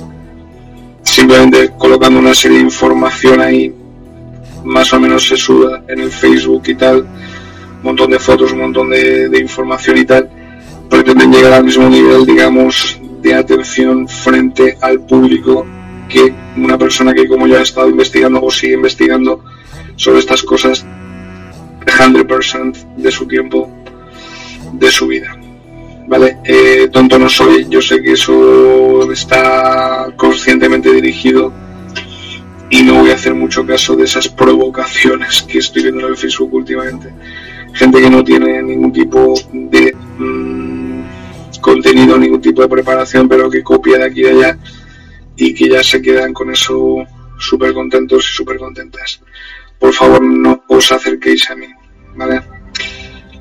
simplemente 1.02 1.72
colocando 1.76 2.20
una 2.20 2.34
serie 2.34 2.58
de 2.58 2.64
información 2.64 3.40
ahí 3.40 3.74
más 4.64 4.92
o 4.92 5.00
menos 5.00 5.26
se 5.26 5.36
suda 5.36 5.82
en 5.88 6.00
el 6.00 6.10
Facebook 6.10 6.62
y 6.68 6.74
tal 6.76 7.00
un 7.00 7.82
montón 7.82 8.12
de 8.12 8.20
fotos, 8.20 8.52
un 8.52 8.60
montón 8.60 8.90
de 8.90 9.38
información 9.40 9.98
y 9.98 10.04
tal 10.04 10.30
pretenden 10.88 11.32
llegar 11.32 11.52
al 11.52 11.64
mismo 11.64 11.88
nivel 11.88 12.24
digamos 12.24 13.01
de 13.22 13.34
atención 13.34 14.08
frente 14.08 14.76
al 14.80 15.00
público 15.00 15.66
que 16.08 16.34
una 16.56 16.76
persona 16.76 17.14
que 17.14 17.26
como 17.26 17.46
ya 17.46 17.58
ha 17.58 17.62
estado 17.62 17.88
investigando 17.88 18.42
o 18.42 18.50
sigue 18.50 18.74
investigando 18.74 19.44
sobre 19.96 20.18
estas 20.18 20.42
cosas 20.42 20.84
100% 21.86 22.96
de 22.96 23.10
su 23.10 23.26
tiempo, 23.26 23.70
de 24.72 24.90
su 24.90 25.06
vida. 25.06 25.36
¿Vale? 26.06 26.38
Eh, 26.44 26.88
tonto 26.92 27.18
no 27.18 27.28
soy, 27.28 27.66
yo 27.68 27.80
sé 27.80 28.02
que 28.02 28.12
eso 28.12 29.10
está 29.12 30.12
conscientemente 30.16 30.92
dirigido 30.92 31.52
y 32.70 32.82
no 32.82 32.94
voy 32.94 33.10
a 33.10 33.14
hacer 33.14 33.34
mucho 33.34 33.64
caso 33.64 33.94
de 33.94 34.04
esas 34.04 34.28
provocaciones 34.28 35.42
que 35.42 35.58
estoy 35.58 35.84
viendo 35.84 36.00
en 36.00 36.08
el 36.08 36.16
Facebook 36.16 36.52
últimamente. 36.52 37.12
Gente 37.74 38.00
que 38.00 38.10
no 38.10 38.24
tiene 38.24 38.62
ningún 38.62 38.92
tipo 38.92 39.34
de... 39.52 39.94
Mm, 40.18 40.51
contenido, 41.62 42.18
ningún 42.18 42.42
tipo 42.42 42.60
de 42.60 42.68
preparación, 42.68 43.26
pero 43.26 43.48
que 43.48 43.62
copia 43.62 43.96
de 43.96 44.04
aquí 44.04 44.20
y 44.20 44.24
de 44.24 44.30
allá 44.30 44.58
y 45.36 45.54
que 45.54 45.70
ya 45.70 45.82
se 45.82 46.02
quedan 46.02 46.34
con 46.34 46.50
eso 46.50 47.06
súper 47.38 47.72
contentos 47.72 48.28
y 48.28 48.36
súper 48.36 48.58
contentas. 48.58 49.20
Por 49.78 49.94
favor, 49.94 50.22
no 50.22 50.64
os 50.68 50.92
acerquéis 50.92 51.50
a 51.50 51.56
mí, 51.56 51.66
¿vale? 52.14 52.42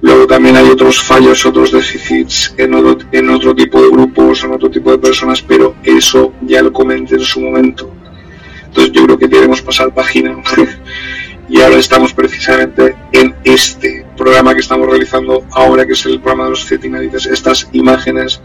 Luego 0.02 0.26
también 0.26 0.56
hay 0.56 0.68
otros 0.68 1.04
fallos, 1.04 1.46
otros 1.46 1.72
déficits 1.72 2.56
en 2.58 2.74
otro, 2.74 3.08
en 3.12 3.30
otro 3.30 3.54
tipo 3.54 3.82
de 3.82 3.90
grupos, 3.90 4.44
en 4.44 4.54
otro 4.54 4.72
tipo 4.72 4.90
de 4.92 4.98
personas, 4.98 5.42
pero 5.42 5.76
eso 5.84 6.34
ya 6.42 6.62
lo 6.64 6.74
comenté 6.74 7.16
en 7.16 7.22
su 7.22 7.42
momento. 7.42 7.92
Entonces 8.66 8.94
yo 8.94 9.06
creo 9.06 9.18
que 9.20 9.30
queremos 9.30 9.62
pasar 9.62 9.94
página. 9.94 10.42
y 11.50 11.62
ahora 11.62 11.78
estamos 11.78 12.14
precisamente 12.14 12.96
en 13.12 13.36
este 13.44 14.06
programa 14.22 14.54
que 14.54 14.60
estamos 14.60 14.88
realizando 14.88 15.44
ahora, 15.52 15.86
que 15.86 15.94
es 15.94 16.06
el 16.06 16.20
programa 16.20 16.44
de 16.46 16.50
los 16.52 16.66
cetinadites. 16.66 17.26
Estas 17.26 17.68
imágenes 17.72 18.40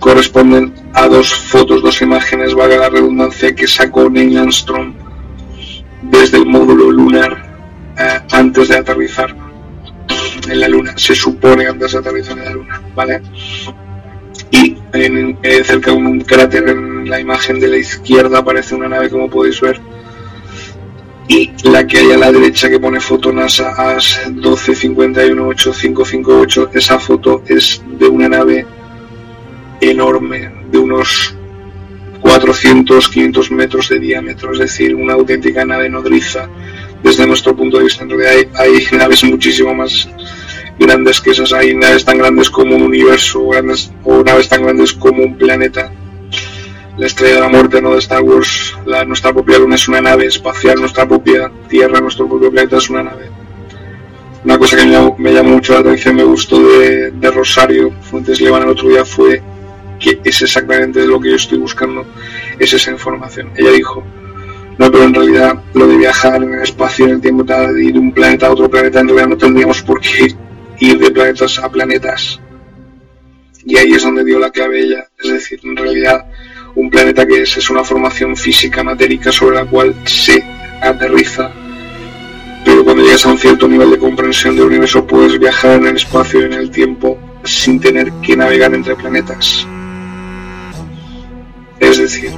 corresponden 0.00 0.74
a 0.94 1.06
dos 1.06 1.32
fotos, 1.32 1.80
dos 1.80 2.02
imágenes, 2.02 2.54
valga 2.54 2.76
la 2.76 2.90
redundancia, 2.90 3.54
que 3.54 3.68
sacó 3.68 4.10
Neil 4.10 4.36
Armstrong 4.36 4.94
desde 6.02 6.38
el 6.38 6.46
módulo 6.46 6.90
lunar 6.90 7.32
eh, 7.96 8.20
antes 8.32 8.68
de 8.68 8.76
aterrizar 8.76 9.34
en 10.48 10.60
la 10.60 10.68
luna. 10.68 10.94
Se 10.96 11.14
supone 11.14 11.68
antes 11.68 11.92
de 11.92 11.98
aterrizar 11.98 12.36
en 12.38 12.44
la 12.44 12.50
luna, 12.50 12.82
¿vale? 12.96 13.22
Y 14.50 14.76
en, 14.92 15.38
cerca 15.64 15.92
de 15.92 15.96
un 15.96 16.20
cráter 16.20 16.68
en 16.68 17.08
la 17.08 17.20
imagen 17.20 17.60
de 17.60 17.68
la 17.68 17.76
izquierda 17.76 18.38
aparece 18.38 18.74
una 18.74 18.88
nave 18.88 19.08
como 19.08 19.30
podéis 19.30 19.60
ver 19.60 19.80
y 21.28 21.52
la 21.64 21.86
que 21.86 21.98
hay 21.98 22.12
a 22.12 22.16
la 22.16 22.32
derecha 22.32 22.70
que 22.70 22.78
pone 22.78 23.00
foto 23.00 23.32
NASA 23.32 23.70
AS 23.70 24.30
12518558 24.30 26.70
esa 26.74 26.98
foto 26.98 27.42
es 27.46 27.82
de 27.98 28.08
una 28.08 28.28
nave 28.28 28.66
enorme 29.80 30.52
de 30.70 30.78
unos 30.78 31.34
400 32.20 33.08
500 33.08 33.50
metros 33.50 33.88
de 33.88 33.98
diámetro 33.98 34.52
es 34.52 34.58
decir 34.58 34.94
una 34.94 35.14
auténtica 35.14 35.64
nave 35.64 35.88
nodriza 35.88 36.50
desde 37.02 37.26
nuestro 37.26 37.56
punto 37.56 37.78
de 37.78 37.84
vista 37.84 38.04
en 38.04 38.10
realidad 38.10 38.32
hay, 38.32 38.48
hay 38.54 38.84
naves 38.96 39.24
muchísimo 39.24 39.74
más 39.74 40.06
grandes 40.78 41.20
que 41.20 41.30
esas. 41.30 41.52
Hay 41.52 41.74
naves 41.74 42.04
tan 42.04 42.18
grandes 42.18 42.50
como 42.50 42.76
un 42.76 42.82
universo 42.82 43.46
grandes, 43.48 43.92
o 44.04 44.22
naves 44.22 44.48
tan 44.48 44.62
grandes 44.62 44.92
como 44.92 45.22
un 45.22 45.36
planeta. 45.36 45.92
La 46.96 47.06
estrella 47.06 47.36
de 47.36 47.40
la 47.40 47.48
muerte 47.48 47.82
¿no? 47.82 47.92
de 47.92 47.98
Star 47.98 48.22
Wars, 48.22 48.65
la, 48.86 49.04
nuestra 49.04 49.32
propia 49.32 49.58
luna 49.58 49.74
es 49.74 49.88
una 49.88 50.00
nave 50.00 50.26
espacial, 50.26 50.80
nuestra 50.80 51.06
propia 51.06 51.50
Tierra, 51.68 52.00
nuestro 52.00 52.28
propio 52.28 52.50
planeta 52.50 52.76
es 52.76 52.88
una 52.88 53.02
nave. 53.02 53.28
Una 54.44 54.58
cosa 54.58 54.76
que 54.76 54.86
me 54.86 55.14
me 55.18 55.32
llamó 55.32 55.50
mucho 55.50 55.74
la 55.74 55.80
atención, 55.80 56.16
me 56.16 56.24
gustó 56.24 56.60
de, 56.60 57.10
de 57.10 57.30
Rosario 57.30 57.90
Fuentes 58.02 58.40
Levan 58.40 58.62
el 58.62 58.68
otro 58.68 58.88
día 58.88 59.04
fue 59.04 59.42
que 59.98 60.20
es 60.24 60.42
exactamente 60.42 61.04
lo 61.06 61.20
que 61.20 61.30
yo 61.30 61.36
estoy 61.36 61.58
buscando, 61.58 62.06
es 62.58 62.72
esa 62.72 62.90
información. 62.90 63.50
Ella 63.56 63.70
dijo, 63.70 64.04
no, 64.78 64.90
pero 64.90 65.04
en 65.04 65.14
realidad 65.14 65.62
lo 65.74 65.86
de 65.86 65.96
viajar 65.96 66.42
en 66.42 66.54
el 66.54 66.62
espacio, 66.62 67.06
en 67.06 67.12
el 67.12 67.20
tiempo, 67.20 67.44
de 67.44 67.84
ir 67.84 67.94
de 67.94 67.98
un 67.98 68.12
planeta 68.12 68.46
a 68.46 68.50
otro 68.50 68.70
planeta, 68.70 69.00
en 69.00 69.08
realidad 69.08 69.28
no 69.28 69.36
tendríamos 69.38 69.82
por 69.82 70.00
qué 70.00 70.34
ir 70.80 70.98
de 70.98 71.10
planetas 71.10 71.58
a 71.58 71.70
planetas. 71.70 72.40
Y 73.64 73.76
ahí 73.78 73.92
es 73.92 74.02
donde 74.02 74.24
dio 74.24 74.38
la 74.38 74.50
clave 74.50 74.80
ella. 74.80 75.08
Es 75.18 75.30
decir, 75.30 75.60
en 75.64 75.76
realidad, 75.76 76.26
un 76.76 76.90
planeta 76.90 77.26
que 77.26 77.42
es, 77.42 77.56
es 77.56 77.70
una 77.70 77.82
formación 77.82 78.36
física 78.36 78.84
matérica 78.84 79.32
sobre 79.32 79.56
la 79.56 79.64
cual 79.64 79.94
se 80.04 80.44
aterriza. 80.80 81.50
Pero 82.64 82.84
cuando 82.84 83.02
llegas 83.02 83.24
a 83.24 83.30
un 83.30 83.38
cierto 83.38 83.66
nivel 83.66 83.90
de 83.90 83.98
comprensión 83.98 84.56
del 84.56 84.66
universo, 84.66 85.06
puedes 85.06 85.38
viajar 85.38 85.76
en 85.80 85.86
el 85.86 85.96
espacio 85.96 86.42
y 86.42 86.44
en 86.44 86.52
el 86.52 86.70
tiempo 86.70 87.18
sin 87.44 87.80
tener 87.80 88.12
que 88.22 88.36
navegar 88.36 88.74
entre 88.74 88.94
planetas. 88.94 89.66
Es 91.80 91.98
decir, 91.98 92.30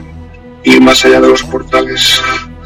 ir 0.64 0.80
más 0.80 1.04
allá 1.04 1.20
de 1.20 1.28
los 1.28 1.42
portales 1.42 2.20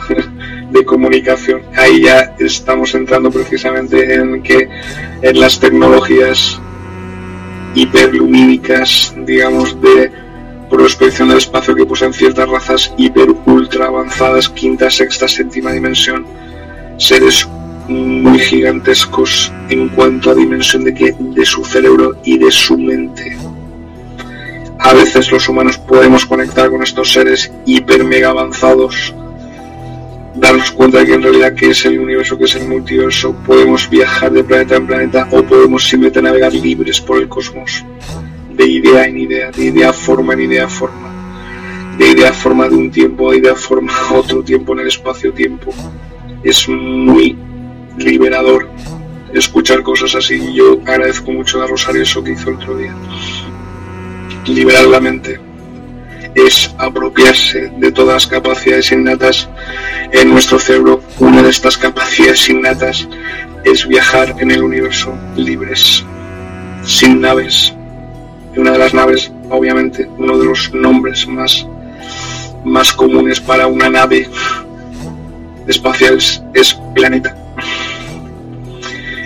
de 0.71 0.85
comunicación. 0.85 1.63
Ahí 1.77 2.03
ya 2.03 2.35
estamos 2.39 2.95
entrando 2.95 3.31
precisamente 3.31 4.15
en 4.15 4.43
que 4.43 4.69
en 5.23 5.41
las 5.41 5.59
tecnologías 5.59 6.61
hiperlumínicas, 7.75 9.15
digamos, 9.25 9.81
de 9.81 10.11
prospección 10.73 11.29
del 11.29 11.37
espacio 11.37 11.75
que 11.75 11.85
poseen 11.85 12.15
ciertas 12.15 12.49
razas 12.49 12.95
hiper 12.97 13.29
ultra 13.45 13.89
avanzadas, 13.89 14.49
quinta, 14.49 14.91
sexta, 14.91 15.29
séptima 15.29 15.71
dimensión, 15.71 16.27
seres 16.97 17.47
muy 17.89 18.39
gigantescos 18.39 19.53
en 19.69 19.91
cuanto 19.91 20.31
a 20.31 20.35
dimensión 20.35 20.85
de 20.85 20.95
que 20.95 21.15
de 21.19 21.45
su 21.45 21.63
cerebro 21.63 22.17
y 22.25 22.39
de 22.39 22.51
su 22.51 22.79
mente. 22.79 23.37
A 24.79 24.95
veces 24.95 25.31
los 25.31 25.47
humanos 25.47 25.77
podemos 25.77 26.25
conectar 26.25 26.71
con 26.71 26.83
estos 26.83 27.13
seres 27.13 27.53
hiper 27.67 28.03
mega 28.05 28.31
avanzados 28.31 29.15
darnos 30.35 30.71
cuenta 30.71 31.01
de 31.01 31.07
que 31.07 31.15
en 31.15 31.23
realidad 31.23 31.55
que 31.55 31.69
es 31.71 31.85
el 31.85 31.99
universo, 31.99 32.39
que 32.39 32.45
es 32.45 32.55
el 32.55 32.67
multiverso, 32.67 33.35
podemos 33.47 33.91
viajar 33.91 34.33
de 34.33 34.43
planeta 34.43 34.77
en 34.77 34.87
planeta 34.87 35.29
o 35.31 35.43
podemos 35.43 35.87
simplemente 35.87 36.23
navegar 36.23 36.55
libres 36.55 36.99
por 36.99 37.19
el 37.19 37.29
cosmos, 37.29 37.85
de 38.63 38.69
idea 38.69 39.05
en 39.07 39.19
idea, 39.19 39.51
de 39.51 39.65
idea 39.65 39.93
forma 39.93 40.35
en 40.35 40.43
idea 40.43 40.69
forma, 40.69 41.11
de 41.99 42.11
idea 42.11 42.33
forma 42.33 42.69
de 42.69 42.77
un 42.77 42.91
tiempo 42.93 43.31
a 43.31 43.37
idea 43.37 43.57
forma 43.57 43.93
otro 44.13 44.43
tiempo 44.43 44.73
en 44.73 44.81
el 44.81 44.87
espacio-tiempo. 44.87 45.75
Es 46.45 46.69
muy 46.69 47.37
liberador 47.99 48.69
escuchar 49.35 49.83
cosas 49.83 50.15
así. 50.15 50.55
Yo 50.55 50.81
agradezco 50.87 51.33
mucho 51.33 51.61
a 51.61 51.67
Rosario 51.67 52.03
eso 52.03 52.23
que 52.23 52.33
hizo 52.33 52.51
el 52.51 52.57
otro 52.57 52.77
día. 52.77 52.95
Liberar 54.47 54.87
la 54.87 55.01
mente 55.01 55.41
es 56.35 56.73
apropiarse 56.79 57.73
de 57.77 57.91
todas 57.91 58.15
las 58.15 58.27
capacidades 58.29 58.93
innatas 58.93 59.49
en 60.13 60.31
nuestro 60.31 60.61
cerebro. 60.61 61.03
Una 61.19 61.43
de 61.43 61.51
estas 61.51 61.77
capacidades 61.77 62.49
innatas 62.49 63.09
es 63.65 63.87
viajar 63.89 64.37
en 64.39 64.53
el 64.53 64.63
universo 64.63 65.15
libres, 65.37 66.05
sin 66.85 67.21
naves. 67.21 67.75
Y 68.55 68.59
una 68.59 68.73
de 68.73 68.79
las 68.79 68.95
naves, 68.95 69.33
obviamente, 69.51 70.09
uno 70.19 70.39
de 70.39 70.45
los 70.45 70.73
nombres 70.75 71.27
más, 71.27 71.67
más 72.65 72.93
comunes 72.93 73.41
para 73.41 73.67
una 73.67 73.89
nave 73.89 74.29
espacial 75.67 76.19
es 76.55 76.75
planeta. 76.95 77.37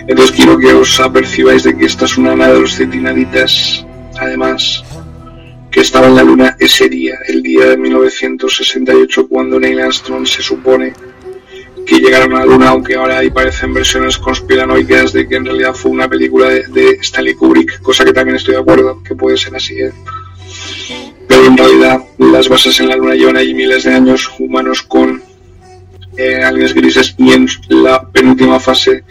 Entonces 0.07 0.35
quiero 0.35 0.57
que 0.57 0.73
os 0.73 0.99
apercibáis 1.01 1.63
de 1.63 1.77
que 1.77 1.85
esta 1.85 2.05
es 2.05 2.17
una 2.17 2.35
nave 2.35 2.53
de 2.53 2.61
los 2.61 2.75
cetinaditas, 2.75 3.85
además 4.19 4.83
que 5.69 5.81
estaba 5.81 6.07
en 6.07 6.15
la 6.15 6.23
Luna 6.23 6.55
ese 6.59 6.87
día, 6.87 7.15
el 7.27 7.43
día 7.43 7.65
de 7.65 7.77
1968, 7.77 9.27
cuando 9.27 9.59
Neil 9.59 9.81
Armstrong 9.81 10.25
se 10.25 10.41
supone 10.41 10.93
que 11.87 11.99
llegaron 11.99 12.35
a 12.35 12.39
la 12.39 12.45
Luna, 12.45 12.69
aunque 12.69 12.95
ahora 12.95 13.19
ahí 13.19 13.29
parecen 13.29 13.73
versiones 13.73 14.17
conspiranoicas 14.17 15.13
de 15.13 15.27
que 15.27 15.37
en 15.37 15.45
realidad 15.45 15.73
fue 15.73 15.89
una 15.91 16.09
película 16.09 16.49
de, 16.49 16.97
Stanley 17.01 17.33
Kubrick, 17.33 17.81
cosa 17.81 18.03
que 18.03 18.11
también 18.11 18.35
estoy 18.35 18.55
de 18.55 18.59
acuerdo, 18.59 19.01
que 19.01 19.15
puede 19.15 19.37
ser 19.37 19.55
así. 19.55 19.79
¿eh? 19.79 19.93
Pero 21.27 21.45
en 21.45 21.57
realidad 21.57 22.01
las 22.17 22.49
bases 22.49 22.79
en 22.81 22.89
la 22.89 22.97
Luna 22.97 23.15
llevan 23.15 23.37
allí 23.37 23.53
miles 23.53 23.85
de 23.85 23.93
años, 23.93 24.29
humanos 24.37 24.81
con 24.81 25.23
eh, 26.17 26.41
grises, 26.75 27.15
y 27.17 27.31
en 27.31 27.47
la 27.69 28.01
penúltima 28.11 28.59
fase 28.59 29.03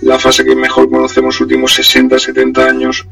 la 0.00 0.18
fase 0.18 0.44
que 0.44 0.56
mejor 0.56 0.90
conocemos, 0.90 1.40
últimos 1.40 1.78
60-70 1.78 2.68
años, 2.68 3.06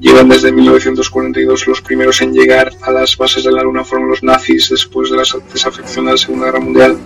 llevan 0.00 0.28
desde 0.28 0.50
1942 0.50 1.68
los 1.68 1.80
primeros 1.80 2.20
en 2.20 2.32
llegar 2.32 2.72
a 2.82 2.90
las 2.90 3.16
bases 3.16 3.44
de 3.44 3.52
la 3.52 3.62
Luna 3.62 3.84
fueron 3.84 4.08
los 4.08 4.24
nazis 4.24 4.68
después 4.68 5.10
de 5.10 5.18
la 5.18 5.22
desafección 5.52 6.06
de 6.06 6.10
la 6.10 6.18
Segunda 6.18 6.46
Guerra 6.46 6.58
Mundial. 6.58 6.98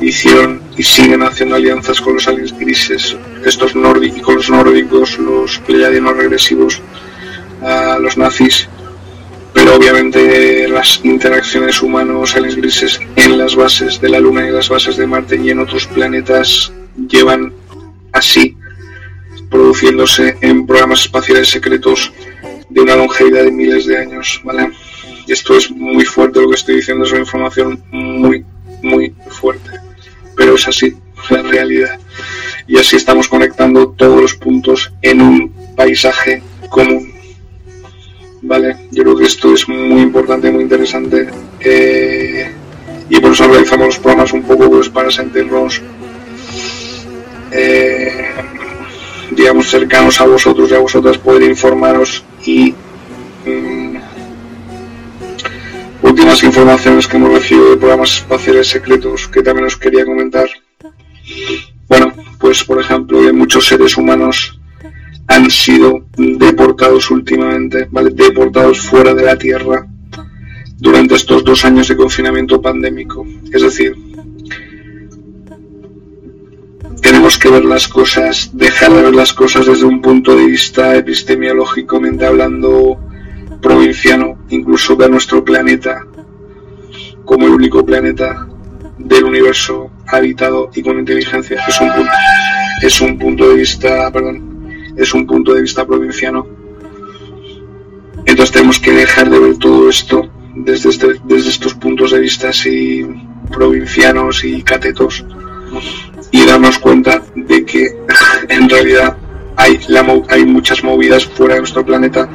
Hicieron 0.00 0.62
y 0.76 0.82
siguen 0.82 1.22
haciendo 1.22 1.56
alianzas 1.56 2.00
con 2.00 2.14
los 2.14 2.26
aliens 2.26 2.58
grises, 2.58 3.16
estos 3.44 3.76
nórdicos, 3.76 4.34
los 4.34 4.50
nórdicos, 4.50 5.18
los 5.18 5.58
pleiadianos 5.58 6.16
regresivos, 6.16 6.80
a 7.62 7.98
los 7.98 8.16
nazis, 8.16 8.68
pero 9.52 9.74
obviamente 9.76 10.68
las 10.68 11.00
interacciones 11.04 11.82
humanos 11.82 12.34
aliens 12.34 12.56
grises 12.56 13.00
en 13.16 13.36
las 13.36 13.56
bases 13.56 14.00
de 14.00 14.08
la 14.08 14.20
Luna 14.20 14.48
y 14.48 14.50
las 14.50 14.68
bases 14.68 14.96
de 14.96 15.06
Marte 15.06 15.36
y 15.36 15.50
en 15.50 15.58
otros 15.58 15.86
planetas 15.86 16.72
llevan 17.08 17.52
así 18.12 18.56
produciéndose 19.50 20.36
en 20.40 20.66
programas 20.66 21.02
espaciales 21.02 21.48
secretos 21.48 22.12
de 22.68 22.80
una 22.80 22.96
longevidad 22.96 23.44
de 23.44 23.50
miles 23.50 23.84
de 23.86 23.98
años, 23.98 24.40
¿vale? 24.44 24.70
Y 25.26 25.32
esto 25.32 25.56
es 25.56 25.70
muy 25.70 26.04
fuerte 26.04 26.40
lo 26.40 26.48
que 26.48 26.54
estoy 26.54 26.76
diciendo, 26.76 27.04
es 27.04 27.10
una 27.10 27.20
información 27.20 27.82
muy, 27.90 28.44
muy 28.82 29.12
fuerte, 29.28 29.70
pero 30.40 30.54
es 30.54 30.66
así, 30.66 30.96
la 31.28 31.42
realidad. 31.42 32.00
Y 32.66 32.78
así 32.78 32.96
estamos 32.96 33.28
conectando 33.28 33.90
todos 33.90 34.22
los 34.22 34.34
puntos 34.36 34.90
en 35.02 35.20
un 35.20 35.52
paisaje 35.76 36.42
común, 36.70 37.12
¿vale? 38.40 38.74
Yo 38.90 39.02
creo 39.02 39.16
que 39.18 39.26
esto 39.26 39.52
es 39.52 39.68
muy 39.68 40.00
importante, 40.00 40.50
muy 40.50 40.62
interesante, 40.62 41.28
eh, 41.60 42.50
y 43.10 43.20
por 43.20 43.32
eso 43.32 43.48
realizamos 43.48 43.88
los 43.88 43.98
programas 43.98 44.32
un 44.32 44.42
poco 44.44 44.70
pues, 44.70 44.88
para 44.88 45.10
sentirnos 45.10 45.82
eh, 47.52 48.30
digamos, 49.32 49.68
cercanos 49.68 50.22
a 50.22 50.24
vosotros 50.24 50.70
y 50.70 50.74
a 50.74 50.78
vosotras, 50.78 51.18
poder 51.18 51.42
informaros 51.42 52.24
y 52.46 52.74
mm, 53.44 53.96
últimas 56.02 56.42
informaciones 56.42 57.06
que 57.06 57.16
hemos 57.16 57.32
recibido 57.32 57.70
de 57.70 57.76
programas 57.76 58.16
espaciales 58.16 58.68
secretos 58.68 59.28
que 59.28 59.42
también 59.42 59.66
os 59.66 59.76
quería 59.76 60.04
comentar. 60.04 60.48
Bueno, 61.88 62.12
pues 62.38 62.64
por 62.64 62.80
ejemplo, 62.80 63.20
que 63.20 63.32
muchos 63.32 63.66
seres 63.66 63.96
humanos 63.96 64.58
han 65.26 65.50
sido 65.50 66.06
deportados 66.16 67.10
últimamente, 67.10 67.88
¿vale? 67.90 68.10
Deportados 68.10 68.80
fuera 68.80 69.14
de 69.14 69.24
la 69.24 69.36
Tierra 69.36 69.86
durante 70.78 71.14
estos 71.14 71.44
dos 71.44 71.64
años 71.64 71.88
de 71.88 71.96
confinamiento 71.96 72.60
pandémico. 72.60 73.26
Es 73.52 73.62
decir, 73.62 73.94
tenemos 77.00 77.38
que 77.38 77.50
ver 77.50 77.64
las 77.64 77.88
cosas, 77.88 78.50
dejar 78.52 78.92
de 78.92 79.02
ver 79.02 79.14
las 79.14 79.32
cosas 79.32 79.66
desde 79.66 79.84
un 79.84 80.00
punto 80.00 80.34
de 80.34 80.46
vista 80.46 80.96
epistemiológicamente 80.96 82.26
hablando 82.26 82.98
provinciano, 83.60 84.38
incluso 84.48 84.96
de 84.96 85.08
nuestro 85.08 85.44
planeta 85.44 86.06
como 87.24 87.46
el 87.46 87.52
único 87.52 87.84
planeta 87.84 88.48
del 88.98 89.24
universo 89.24 89.90
habitado 90.08 90.70
y 90.74 90.82
con 90.82 90.98
inteligencia. 90.98 91.62
Es 91.68 91.80
un 91.80 91.92
punto, 91.92 92.12
es 92.82 93.00
un 93.00 93.18
punto 93.18 93.48
de 93.48 93.54
vista, 93.54 94.10
perdón, 94.10 94.68
es 94.96 95.14
un 95.14 95.26
punto 95.26 95.54
de 95.54 95.62
vista 95.62 95.86
provinciano. 95.86 96.46
Entonces 98.26 98.50
tenemos 98.52 98.80
que 98.80 98.92
dejar 98.92 99.30
de 99.30 99.38
ver 99.38 99.56
todo 99.58 99.88
esto 99.88 100.28
desde, 100.54 100.90
este, 100.90 101.20
estos 101.28 101.74
puntos 101.74 102.10
de 102.10 102.20
vista 102.20 102.48
así 102.48 103.06
provincianos 103.50 104.44
y 104.44 104.62
catetos 104.62 105.24
y 106.30 106.44
darnos 106.44 106.78
cuenta 106.78 107.22
de 107.34 107.64
que 107.64 107.96
en 108.48 108.68
realidad 108.68 109.16
hay 109.56 110.46
muchas 110.46 110.82
movidas 110.82 111.26
fuera 111.26 111.54
de 111.54 111.60
nuestro 111.60 111.84
planeta 111.84 112.28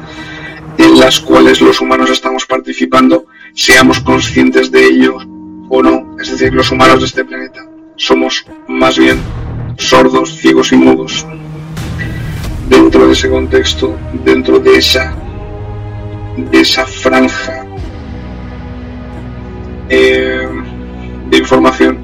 en 0.86 1.00
las 1.00 1.18
cuales 1.18 1.60
los 1.60 1.80
humanos 1.80 2.10
estamos 2.10 2.46
participando, 2.46 3.26
seamos 3.54 3.98
conscientes 4.00 4.70
de 4.70 4.86
ello 4.86 5.16
o 5.68 5.82
no, 5.82 6.16
es 6.20 6.30
decir, 6.30 6.54
los 6.54 6.70
humanos 6.70 7.00
de 7.00 7.06
este 7.06 7.24
planeta 7.24 7.66
somos 7.96 8.46
más 8.68 8.96
bien 8.96 9.18
sordos, 9.78 10.36
ciegos 10.36 10.70
y 10.72 10.76
mudos. 10.76 11.26
Dentro 12.68 13.06
de 13.06 13.14
ese 13.14 13.28
contexto, 13.28 13.96
dentro 14.24 14.60
de 14.60 14.76
esa, 14.76 15.12
de 16.36 16.60
esa 16.60 16.86
franja 16.86 17.66
eh, 19.88 20.48
de 21.30 21.36
información, 21.36 21.98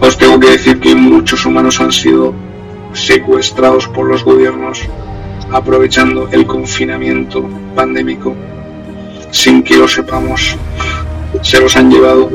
os 0.00 0.18
tengo 0.18 0.38
que 0.38 0.50
decir 0.50 0.78
que 0.78 0.94
muchos 0.94 1.46
humanos 1.46 1.80
han 1.80 1.92
sido 1.92 2.34
secuestrados 2.92 3.88
por 3.88 4.06
los 4.08 4.24
gobiernos 4.24 4.86
aprovechando 5.54 6.28
el 6.32 6.46
confinamiento 6.46 7.48
pandémico 7.76 8.34
sin 9.30 9.62
que 9.62 9.76
lo 9.76 9.86
sepamos. 9.86 10.56
Se 11.42 11.60
los 11.60 11.76
han 11.76 11.90
llevado 11.92 12.28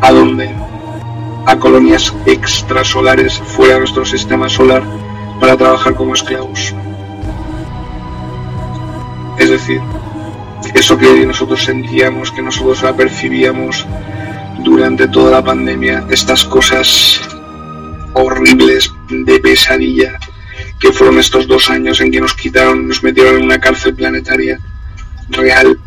a 0.00 0.10
dónde? 0.10 0.50
A 1.46 1.56
colonias 1.56 2.12
extrasolares 2.26 3.38
fuera 3.38 3.74
de 3.74 3.80
nuestro 3.80 4.04
sistema 4.04 4.48
solar 4.48 4.82
para 5.40 5.56
trabajar 5.56 5.94
como 5.94 6.14
esclavos. 6.14 6.74
Es 9.38 9.50
decir, 9.50 9.80
eso 10.74 10.98
que 10.98 11.24
nosotros 11.24 11.62
sentíamos, 11.62 12.32
que 12.32 12.42
nosotros 12.42 12.84
percibíamos 12.96 13.86
durante 14.64 15.06
toda 15.06 15.30
la 15.30 15.44
pandemia, 15.44 16.06
estas 16.10 16.44
cosas 16.44 17.20
horribles 18.14 18.92
de 19.08 19.38
pesadilla 19.38 20.18
que 20.84 20.92
fueron 20.92 21.18
estos 21.18 21.48
dos 21.48 21.70
años 21.70 21.98
en 22.02 22.12
que 22.12 22.20
nos 22.20 22.34
quitaron, 22.34 22.86
nos 22.86 23.02
metieron 23.02 23.36
en 23.36 23.44
una 23.44 23.58
cárcel 23.58 23.94
planetaria 23.94 24.60
real, 25.30 25.78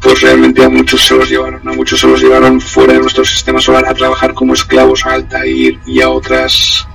pues 0.00 0.22
realmente 0.22 0.64
a 0.64 0.70
muchos 0.70 1.04
se 1.04 1.14
los 1.14 1.28
llevaron, 1.28 1.68
a 1.68 1.74
muchos 1.74 2.00
se 2.00 2.06
los 2.06 2.22
llevaron 2.22 2.58
fuera 2.58 2.94
de 2.94 3.00
nuestro 3.00 3.26
sistema 3.26 3.60
solar 3.60 3.84
a 3.86 3.92
trabajar 3.92 4.32
como 4.32 4.54
esclavos 4.54 5.04
a 5.04 5.12
Altair 5.12 5.78
y 5.84 6.00
a 6.00 6.08
otras 6.08 6.88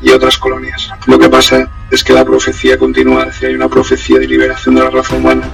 y 0.00 0.12
a 0.12 0.16
otras 0.16 0.38
colonias. 0.38 0.88
Lo 1.06 1.18
que 1.18 1.28
pasa 1.28 1.70
es 1.90 2.02
que 2.02 2.14
la 2.14 2.24
profecía 2.24 2.78
continúa, 2.78 3.24
es 3.24 3.42
hay 3.42 3.54
una 3.54 3.68
profecía 3.68 4.18
de 4.18 4.26
liberación 4.26 4.74
de 4.74 4.84
la 4.84 4.88
raza 4.88 5.14
humana 5.14 5.50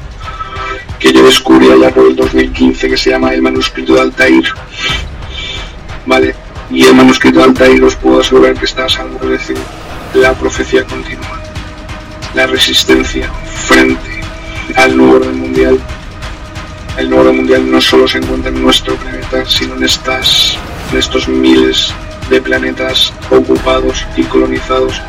que 1.01 1.13
yo 1.13 1.27
descubrí 1.27 1.69
allá 1.69 1.93
por 1.93 2.07
el 2.07 2.15
2015 2.15 2.91
que 2.91 2.97
se 2.97 3.11
llama 3.11 3.35
el 3.35 3.43
manuscrito 3.43 3.95
de 3.95 4.03
Altair. 4.03 4.45
Vale, 6.07 6.37
y 6.71 6.85
el 6.85 6.95
manuscrito 6.95 7.41
de 7.41 7.45
Altair 7.47 7.83
os 7.83 7.97
puedo 7.97 8.21
asegurar 8.21 8.55
que 8.55 8.67
está 8.67 8.89
salvo, 8.89 9.19
es 9.25 9.31
decir, 9.31 9.59
la 10.15 10.33
profecía 10.35 10.85
continúa. 10.85 11.41
La 12.35 12.47
resistencia 12.47 13.31
frente 13.67 14.21
al 14.77 14.97
nuevo 14.97 15.17
orden 15.17 15.39
mundial. 15.39 15.79
El 16.97 17.11
nuevo 17.11 17.25
orden 17.25 17.37
mundial 17.37 17.71
no 17.71 17.81
solo 17.81 18.09
se 18.09 18.19
encuentra 18.19 18.51
en 18.51 18.63
nuestro 18.63 18.97
planeta, 18.97 19.45
sino 19.47 19.75
en, 19.75 19.85
estas, 19.85 20.59
en 20.93 20.99
estos 20.99 21.29
miles 21.29 21.93
de 22.29 22.41
planetas 22.41 23.13
ocupados 23.31 24.07
y 24.17 24.23
colonizados. 24.25 25.01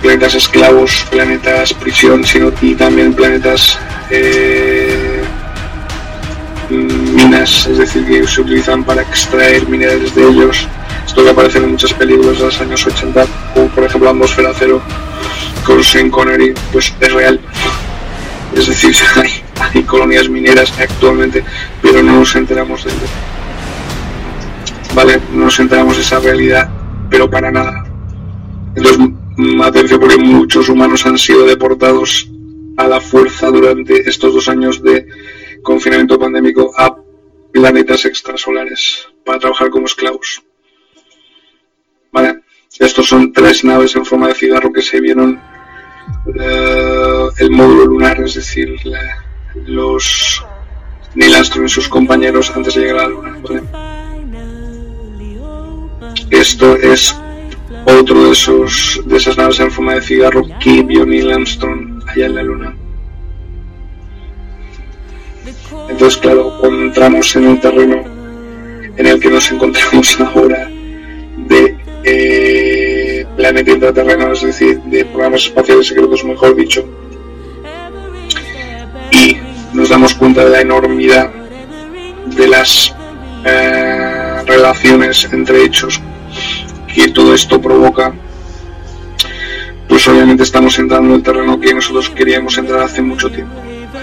Planetas 0.00 0.34
esclavos, 0.34 1.06
planetas 1.10 1.72
prisión, 1.74 2.24
sino 2.24 2.52
y 2.60 2.74
también 2.74 3.14
planetas 3.14 3.78
eh, 4.10 5.22
minas, 6.70 7.66
es 7.66 7.78
decir, 7.78 8.04
que 8.06 8.26
se 8.26 8.40
utilizan 8.40 8.82
para 8.82 9.02
extraer 9.02 9.68
minerales 9.68 10.14
de 10.14 10.28
ellos 10.28 10.66
esto 11.12 11.24
que 11.24 11.30
aparece 11.30 11.58
en 11.58 11.72
muchas 11.72 11.92
películas 11.92 12.38
de 12.38 12.46
los 12.46 12.58
años 12.62 12.86
80, 12.86 13.26
como 13.52 13.68
por 13.68 13.84
ejemplo 13.84 14.08
Atmósfera 14.08 14.50
Cero 14.58 14.80
con 15.66 15.84
Sean 15.84 16.08
Connery, 16.08 16.54
pues 16.72 16.94
es 16.98 17.12
real. 17.12 17.38
Es 18.56 18.66
decir, 18.66 18.96
hay, 19.74 19.82
colonias 19.82 20.30
mineras 20.30 20.72
actualmente, 20.80 21.44
pero 21.82 22.02
no 22.02 22.20
nos 22.20 22.34
enteramos 22.34 22.84
de 22.84 22.92
ello. 22.92 23.00
Vale, 24.94 25.20
no 25.34 25.44
nos 25.44 25.60
enteramos 25.60 25.96
de 25.96 26.02
esa 26.02 26.18
realidad, 26.18 26.70
pero 27.10 27.28
para 27.28 27.50
nada. 27.50 27.84
Entonces, 28.74 29.10
mm, 29.36 29.60
atención, 29.60 30.00
porque 30.00 30.16
muchos 30.16 30.70
humanos 30.70 31.04
han 31.04 31.18
sido 31.18 31.44
deportados 31.44 32.30
a 32.78 32.88
la 32.88 33.02
fuerza 33.02 33.48
durante 33.48 34.08
estos 34.08 34.32
dos 34.32 34.48
años 34.48 34.82
de 34.82 35.06
confinamiento 35.62 36.18
pandémico 36.18 36.72
a 36.74 36.96
planetas 37.52 38.06
extrasolares 38.06 39.08
para 39.26 39.38
trabajar 39.38 39.68
como 39.68 39.84
esclavos. 39.84 40.42
¿Vale? 42.12 42.42
Estos 42.78 43.08
son 43.08 43.32
tres 43.32 43.64
naves 43.64 43.96
en 43.96 44.04
forma 44.04 44.28
de 44.28 44.34
cigarro 44.34 44.72
que 44.72 44.82
se 44.82 45.00
vieron 45.00 45.40
eh, 46.38 47.28
el 47.38 47.50
módulo 47.50 47.86
lunar, 47.86 48.20
es 48.20 48.34
decir, 48.34 48.78
los 49.66 50.44
Neil 51.14 51.34
Armstrong 51.34 51.66
y 51.66 51.68
sus 51.68 51.88
compañeros 51.88 52.52
antes 52.54 52.74
de 52.74 52.80
llegar 52.82 53.00
a 53.00 53.02
la 53.02 53.08
luna. 53.08 53.62
Esto 56.30 56.76
es 56.76 57.16
otro 57.84 58.24
de 58.24 58.32
esos 58.32 59.02
de 59.04 59.16
esas 59.16 59.36
naves 59.36 59.60
en 59.60 59.70
forma 59.70 59.94
de 59.94 60.02
cigarro 60.02 60.42
que 60.60 60.82
vio 60.82 61.04
Neil 61.04 61.32
Armstrong 61.32 62.02
allá 62.08 62.26
en 62.26 62.34
la 62.34 62.42
luna. 62.42 62.76
Entonces, 65.88 66.18
claro, 66.18 66.58
entramos 66.64 67.36
en 67.36 67.48
el 67.48 67.60
terreno 67.60 68.04
en 68.96 69.06
el 69.06 69.20
que 69.20 69.30
nos 69.30 69.50
encontramos 69.50 70.18
ahora 70.34 70.68
de 71.48 71.81
eh, 72.04 73.26
planeta 73.36 73.70
intraterreno, 73.70 74.32
es 74.32 74.42
decir, 74.42 74.80
de 74.82 75.04
programas 75.04 75.44
espaciales 75.44 75.86
secretos, 75.86 76.24
mejor 76.24 76.56
dicho. 76.56 76.84
Y 79.10 79.36
nos 79.72 79.88
damos 79.88 80.14
cuenta 80.14 80.44
de 80.44 80.50
la 80.50 80.60
enormidad 80.60 81.30
de 82.26 82.48
las 82.48 82.94
eh, 83.44 84.42
relaciones 84.46 85.28
entre 85.32 85.64
hechos 85.64 86.00
que 86.92 87.08
todo 87.08 87.34
esto 87.34 87.60
provoca. 87.60 88.12
Pues 89.88 90.08
obviamente 90.08 90.42
estamos 90.42 90.78
entrando 90.78 91.10
en 91.10 91.14
el 91.16 91.22
terreno 91.22 91.60
que 91.60 91.74
nosotros 91.74 92.10
queríamos 92.10 92.56
entrar 92.58 92.80
hace 92.80 93.02
mucho 93.02 93.30
tiempo. 93.30 93.54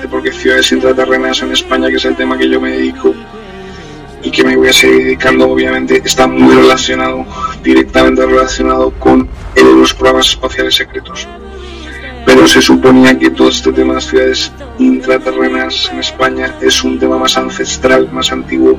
Porque 0.09 0.31
ciudades 0.31 0.71
intraterrenas 0.71 1.41
en 1.41 1.51
España, 1.51 1.89
que 1.89 1.95
es 1.95 2.05
el 2.05 2.15
tema 2.15 2.37
que 2.37 2.49
yo 2.49 2.61
me 2.61 2.71
dedico, 2.71 3.13
y 4.21 4.31
que 4.31 4.43
me 4.43 4.55
voy 4.55 4.69
a 4.69 4.73
seguir 4.73 5.03
dedicando, 5.03 5.49
obviamente, 5.49 6.01
está 6.03 6.27
muy 6.27 6.53
relacionado, 6.55 7.25
directamente 7.63 8.25
relacionado 8.25 8.91
con 8.91 9.29
los 9.55 9.93
programas 9.93 10.29
espaciales 10.29 10.75
secretos. 10.75 11.27
Pero 12.25 12.47
se 12.47 12.61
suponía 12.61 13.17
que 13.17 13.29
todo 13.29 13.49
este 13.49 13.71
tema 13.71 13.89
de 13.89 13.95
las 13.95 14.07
ciudades 14.07 14.51
intraterrenas 14.77 15.89
en 15.91 15.99
España 15.99 16.53
es 16.61 16.83
un 16.83 16.99
tema 16.99 17.17
más 17.17 17.37
ancestral, 17.37 18.11
más 18.11 18.31
antiguo, 18.31 18.77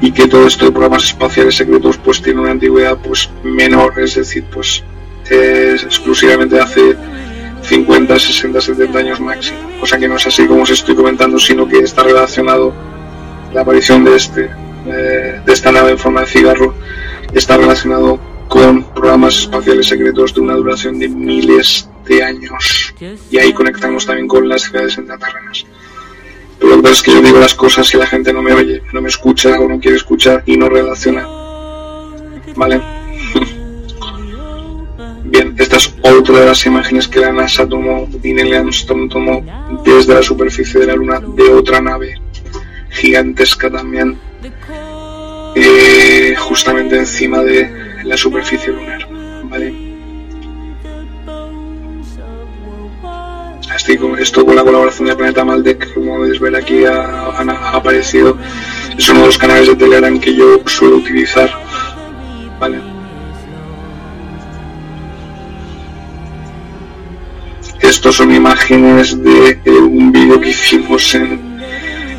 y 0.00 0.12
que 0.12 0.28
todo 0.28 0.46
esto 0.46 0.66
de 0.66 0.72
programas 0.72 1.04
espaciales 1.04 1.56
secretos 1.56 1.96
pues 1.96 2.20
tiene 2.20 2.40
una 2.40 2.50
antigüedad 2.50 2.98
pues 3.02 3.30
menor, 3.42 3.98
es 3.98 4.14
decir, 4.14 4.44
pues 4.52 4.84
es 5.30 5.82
exclusivamente 5.82 6.60
hace 6.60 6.94
50, 7.62 8.18
60, 8.18 8.60
70 8.60 8.98
años 8.98 9.20
máximo. 9.20 9.58
O 9.80 9.86
sea 9.86 9.98
que 9.98 10.08
no 10.08 10.16
es 10.16 10.26
así 10.26 10.46
como 10.46 10.62
os 10.62 10.70
estoy 10.70 10.94
comentando, 10.94 11.38
sino 11.38 11.66
que 11.66 11.78
está 11.78 12.02
relacionado 12.02 12.72
la 13.52 13.62
aparición 13.62 14.04
de 14.04 14.16
este 14.16 14.50
de 14.86 15.52
esta 15.52 15.72
nave 15.72 15.92
en 15.92 15.98
forma 15.98 16.20
de 16.22 16.26
cigarro 16.26 16.74
está 17.32 17.56
relacionado 17.56 18.18
con 18.48 18.84
programas 18.94 19.38
espaciales 19.38 19.86
secretos 19.86 20.34
de 20.34 20.40
una 20.40 20.54
duración 20.54 20.98
de 20.98 21.08
miles 21.08 21.88
de 22.06 22.22
años. 22.22 22.94
Y 23.30 23.38
ahí 23.38 23.52
conectamos 23.52 24.06
también 24.06 24.28
con 24.28 24.48
las 24.48 24.62
ciudades 24.62 24.96
intraterrenas. 24.96 25.66
Pero 26.58 26.70
lo 26.70 26.76
que 26.76 26.82
pasa 26.82 26.94
es 26.94 27.02
que 27.02 27.12
yo 27.12 27.20
digo 27.22 27.38
las 27.38 27.54
cosas 27.54 27.92
y 27.92 27.98
la 27.98 28.06
gente 28.06 28.32
no 28.32 28.42
me 28.42 28.52
oye, 28.52 28.82
no 28.92 29.02
me 29.02 29.08
escucha 29.08 29.60
o 29.60 29.68
no 29.68 29.78
quiere 29.80 29.96
escuchar 29.96 30.42
y 30.46 30.56
no 30.56 30.68
relaciona. 30.68 31.26
¿Vale? 32.54 32.80
Bien, 35.24 35.54
esta 35.58 35.76
es 35.76 35.92
otra 36.02 36.40
de 36.40 36.46
las 36.46 36.64
imágenes 36.64 37.08
que 37.08 37.20
la 37.20 37.32
NASA 37.32 37.68
tomó 37.68 38.08
y 38.22 38.32
Neil 38.32 38.54
Armstrong 38.54 39.10
tomó 39.10 39.44
desde 39.84 40.14
la 40.14 40.22
superficie 40.22 40.80
de 40.80 40.86
la 40.86 40.94
Luna 40.94 41.20
de 41.20 41.50
otra 41.52 41.80
nave 41.80 42.14
gigantesca 42.90 43.70
también 43.70 44.18
justamente 46.36 46.96
encima 46.96 47.42
de 47.42 48.02
la 48.04 48.16
superficie 48.16 48.72
lunar. 48.72 49.06
¿vale? 49.44 49.86
esto 54.18 54.44
con 54.44 54.56
la 54.56 54.64
colaboración 54.64 55.08
de 55.08 55.16
Planeta 55.16 55.44
Maldek, 55.44 55.94
como 55.94 56.16
podéis 56.16 56.40
ver 56.40 56.56
aquí, 56.56 56.84
ha, 56.84 57.26
aparecido. 57.72 58.36
Es 58.96 59.08
uno 59.08 59.20
de 59.20 59.26
los 59.26 59.38
canales 59.38 59.68
de 59.68 59.76
Telegram 59.76 60.18
que 60.18 60.34
yo 60.34 60.60
suelo 60.66 60.96
utilizar. 60.96 61.50
estos 67.80 68.16
son 68.16 68.34
imágenes 68.34 69.22
de 69.22 69.60
eh, 69.64 69.70
un 69.70 70.10
vídeo 70.10 70.40
que 70.40 70.50
hicimos 70.50 71.14
en, 71.14 71.40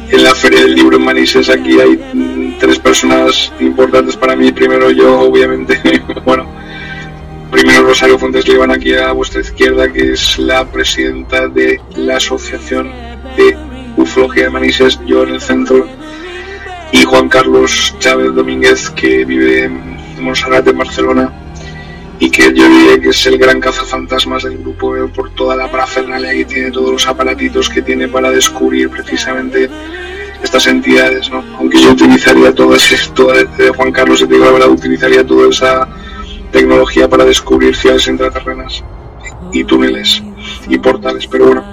en 0.09 0.23
la 0.23 0.33
Feria 0.33 0.61
del 0.61 0.75
Libro 0.75 0.97
en 0.97 1.03
Manises. 1.03 1.49
Aquí 1.49 1.79
hay 1.79 1.99
tres 2.59 2.79
personas 2.79 3.51
importantes 3.59 4.15
para 4.15 4.35
mí. 4.35 4.51
Primero 4.51 4.91
yo, 4.91 5.19
obviamente, 5.21 5.79
bueno, 6.25 6.47
primero 7.51 7.83
Rosario 7.83 8.19
Fuentes 8.19 8.47
Levan 8.47 8.71
aquí 8.71 8.93
a 8.93 9.11
vuestra 9.11 9.41
izquierda, 9.41 9.91
que 9.91 10.13
es 10.13 10.37
la 10.37 10.65
presidenta 10.65 11.47
de 11.47 11.79
la 11.95 12.17
Asociación 12.17 12.91
de 13.35 13.57
Ufología 13.97 14.45
de 14.45 14.49
Manises, 14.49 14.99
yo 15.05 15.23
en 15.23 15.29
el 15.29 15.41
centro, 15.41 15.87
y 16.91 17.03
Juan 17.03 17.29
Carlos 17.29 17.95
Chávez 17.99 18.33
Domínguez, 18.33 18.89
que 18.91 19.25
vive 19.25 19.65
en 19.65 19.97
Montserrat, 20.21 20.67
en 20.67 20.77
Barcelona, 20.77 21.33
y 22.19 22.31
que 22.31 22.53
yo 22.53 22.67
diría 22.67 22.99
que 22.99 23.09
es 23.09 23.25
el 23.27 23.37
gran 23.37 23.59
cazafantasmas 23.59 24.43
del 24.43 24.57
grupo 24.57 24.95
eh, 24.95 25.07
por 25.07 25.33
toda 25.35 25.55
la 25.55 25.69
parafernalia 25.69 26.33
que 26.33 26.45
tiene, 26.45 26.71
todos 26.71 26.91
los 26.91 27.07
aparatitos 27.07 27.69
que 27.69 27.81
tiene 27.81 28.07
para 28.07 28.31
descubrir 28.31 28.89
precisamente 28.89 29.69
estas 30.43 30.67
entidades, 30.67 31.29
¿no? 31.29 31.43
Aunque 31.57 31.81
yo 31.81 31.91
utilizaría 31.91 32.53
todo 32.53 32.75
ese, 32.75 32.97
toda, 33.13 33.39
eh, 33.41 33.71
Juan 33.75 33.91
Carlos, 33.91 34.19
te 34.19 34.27
digo 34.27 34.45
utilizaría 34.69 35.25
toda 35.25 35.49
esa 35.49 35.87
tecnología 36.51 37.09
para 37.09 37.25
descubrir 37.25 37.75
ciudades 37.75 38.07
intraterrenas 38.07 38.83
y 39.51 39.63
túneles 39.63 40.23
y 40.67 40.77
portales, 40.77 41.27
pero 41.27 41.47
bueno, 41.47 41.63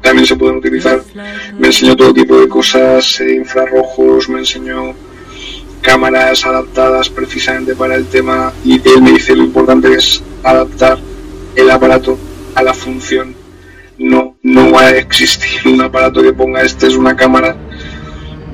también 0.00 0.26
se 0.26 0.36
pueden 0.36 0.56
utilizar. 0.56 1.02
Me 1.58 1.68
enseñó 1.68 1.96
todo 1.96 2.14
tipo 2.14 2.38
de 2.38 2.48
cosas, 2.48 3.20
eh, 3.20 3.34
infrarrojos, 3.34 4.28
me 4.28 4.40
enseñó 4.40 4.94
cámaras 5.80 6.44
adaptadas 6.44 7.08
precisamente 7.08 7.74
para 7.74 7.94
el 7.94 8.06
tema 8.06 8.52
y 8.64 8.74
él 8.74 9.00
me 9.00 9.12
dice 9.12 9.34
lo 9.34 9.44
importante 9.44 9.92
es 9.94 10.22
adaptar 10.42 10.98
el 11.54 11.70
aparato 11.70 12.18
a 12.54 12.62
la 12.62 12.74
función. 12.74 13.34
No, 13.98 14.36
no 14.42 14.72
va 14.72 14.82
a 14.82 14.90
existir 14.96 15.66
un 15.66 15.80
aparato 15.80 16.22
que 16.22 16.32
ponga 16.32 16.62
este 16.62 16.86
es 16.86 16.94
una 16.94 17.16
cámara 17.16 17.56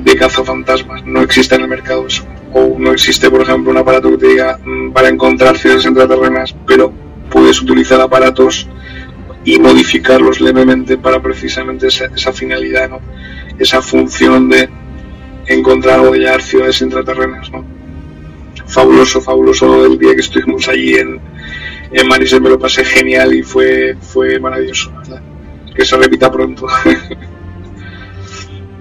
de 0.04 0.16
cazafantasmas. 0.16 1.04
No 1.04 1.22
existe 1.22 1.54
en 1.54 1.62
el 1.62 1.68
mercado 1.68 2.06
eso. 2.06 2.24
O 2.52 2.76
no 2.78 2.92
existe, 2.92 3.30
por 3.30 3.40
ejemplo, 3.40 3.70
un 3.72 3.78
aparato 3.78 4.10
que 4.10 4.18
te 4.18 4.28
diga 4.28 4.58
mm, 4.62 4.92
para 4.92 5.08
encontrar 5.08 5.56
ciudades 5.56 5.86
intraterrenas, 5.86 6.54
pero 6.66 6.92
puedes 7.30 7.60
utilizar 7.60 8.00
aparatos 8.00 8.68
y 9.44 9.58
modificarlos 9.58 10.40
levemente 10.40 10.96
para 10.96 11.20
precisamente 11.20 11.88
esa, 11.88 12.06
esa 12.06 12.32
finalidad, 12.32 12.90
esa 13.58 13.82
función 13.82 14.48
de 14.48 14.68
encontrar 15.46 16.00
o 16.00 16.12
hallar 16.12 16.42
ciudades 16.42 16.80
intraterrenas. 16.80 17.50
Fabuloso, 18.66 19.20
fabuloso 19.20 19.84
el 19.84 19.98
día 19.98 20.14
que 20.14 20.20
estuvimos 20.20 20.68
allí 20.68 20.94
en, 20.94 21.20
en 21.92 22.08
me 22.08 22.48
lo 22.48 22.58
pasé 22.58 22.84
genial 22.84 23.34
y 23.34 23.42
fue, 23.42 23.96
fue 24.00 24.38
maravilloso, 24.38 24.92
¿verdad? 24.96 25.22
Que 25.74 25.84
se 25.84 25.96
repita 25.96 26.30
pronto. 26.30 26.66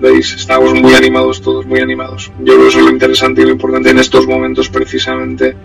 ¿Veis? 0.03 0.33
Estábamos 0.33 0.73
muy 0.73 0.93
animados 0.95 1.41
todos, 1.41 1.65
muy 1.65 1.79
animados. 1.79 2.29
Yo 2.39 2.55
creo 2.55 2.63
que 2.63 2.67
eso 2.67 2.79
es 2.79 2.85
lo 2.85 2.91
interesante 2.91 3.41
y 3.41 3.45
lo 3.45 3.51
importante 3.51 3.89
en 3.89 3.99
estos 3.99 4.27
momentos 4.27 4.67
precisamente 4.67 5.55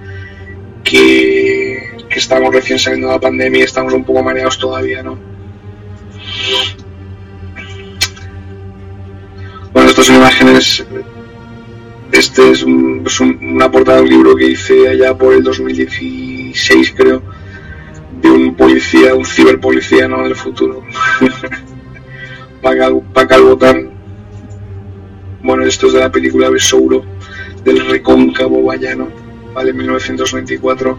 que, 0.84 1.97
que 2.09 2.18
estamos 2.20 2.55
recién 2.55 2.78
saliendo 2.78 3.09
de 3.09 3.14
la 3.14 3.20
pandemia 3.20 3.62
y 3.62 3.64
estamos 3.64 3.93
un 3.95 4.05
poco 4.05 4.22
mareados 4.22 4.57
todavía, 4.61 5.03
¿no? 5.03 5.18
Bueno, 9.72 9.91
estas 9.91 10.07
son 10.07 10.16
imágenes. 10.18 10.86
Este 12.12 12.53
es, 12.53 12.64
es 13.07 13.20
un, 13.20 13.39
una 13.43 13.72
portada 13.72 14.03
de 14.03 14.09
libro 14.09 14.36
que 14.36 14.53
hice 14.53 14.86
allá 14.86 15.18
por 15.18 15.34
el 15.34 15.43
2016, 15.43 16.95
creo, 16.97 17.24
de 18.22 18.30
un 18.30 18.55
policía, 18.55 19.16
un 19.16 19.26
ciberpolicía, 19.26 20.07
¿no? 20.07 20.22
Del 20.22 20.36
futuro. 20.36 20.84
Pacal 22.62 23.43
Botán. 23.43 23.97
Bueno, 25.49 25.64
esto 25.64 25.86
es 25.86 25.94
de 25.94 26.01
la 26.01 26.12
película 26.12 26.51
Besouro, 26.51 27.03
del 27.64 27.88
recóncavo 27.88 28.62
vallano, 28.62 29.09
¿vale? 29.55 29.72
1924. 29.72 30.99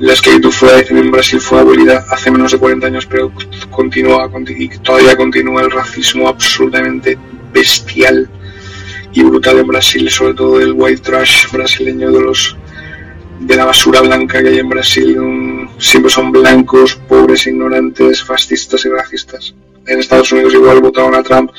La 0.00 0.12
esclavitud 0.12 0.50
fue, 0.50 0.84
en 0.90 1.12
Brasil 1.12 1.40
fue 1.40 1.60
abolida 1.60 2.04
hace 2.10 2.32
menos 2.32 2.50
de 2.50 2.58
40 2.58 2.88
años, 2.88 3.06
pero 3.06 3.32
continúa, 3.70 4.28
y 4.48 4.68
todavía 4.78 5.16
continúa 5.16 5.62
el 5.62 5.70
racismo 5.70 6.26
absolutamente 6.26 7.16
bestial 7.52 8.28
y 9.12 9.22
brutal 9.22 9.60
en 9.60 9.68
Brasil, 9.68 10.10
sobre 10.10 10.34
todo 10.34 10.60
el 10.60 10.72
white 10.72 11.02
trash 11.02 11.48
brasileño 11.52 12.10
de 12.10 12.20
los 12.20 12.56
de 13.38 13.54
la 13.54 13.66
basura 13.66 14.00
blanca 14.00 14.42
que 14.42 14.48
hay 14.48 14.58
en 14.58 14.68
Brasil. 14.68 15.16
Siempre 15.78 16.10
son 16.10 16.32
blancos, 16.32 16.96
pobres, 17.08 17.46
ignorantes, 17.46 18.24
fascistas 18.24 18.84
y 18.84 18.88
racistas. 18.88 19.54
En 19.88 19.98
Estados 19.98 20.30
Unidos 20.32 20.54
igual 20.54 20.80
votaron 20.80 21.14
a 21.14 21.22
Trump, 21.22 21.50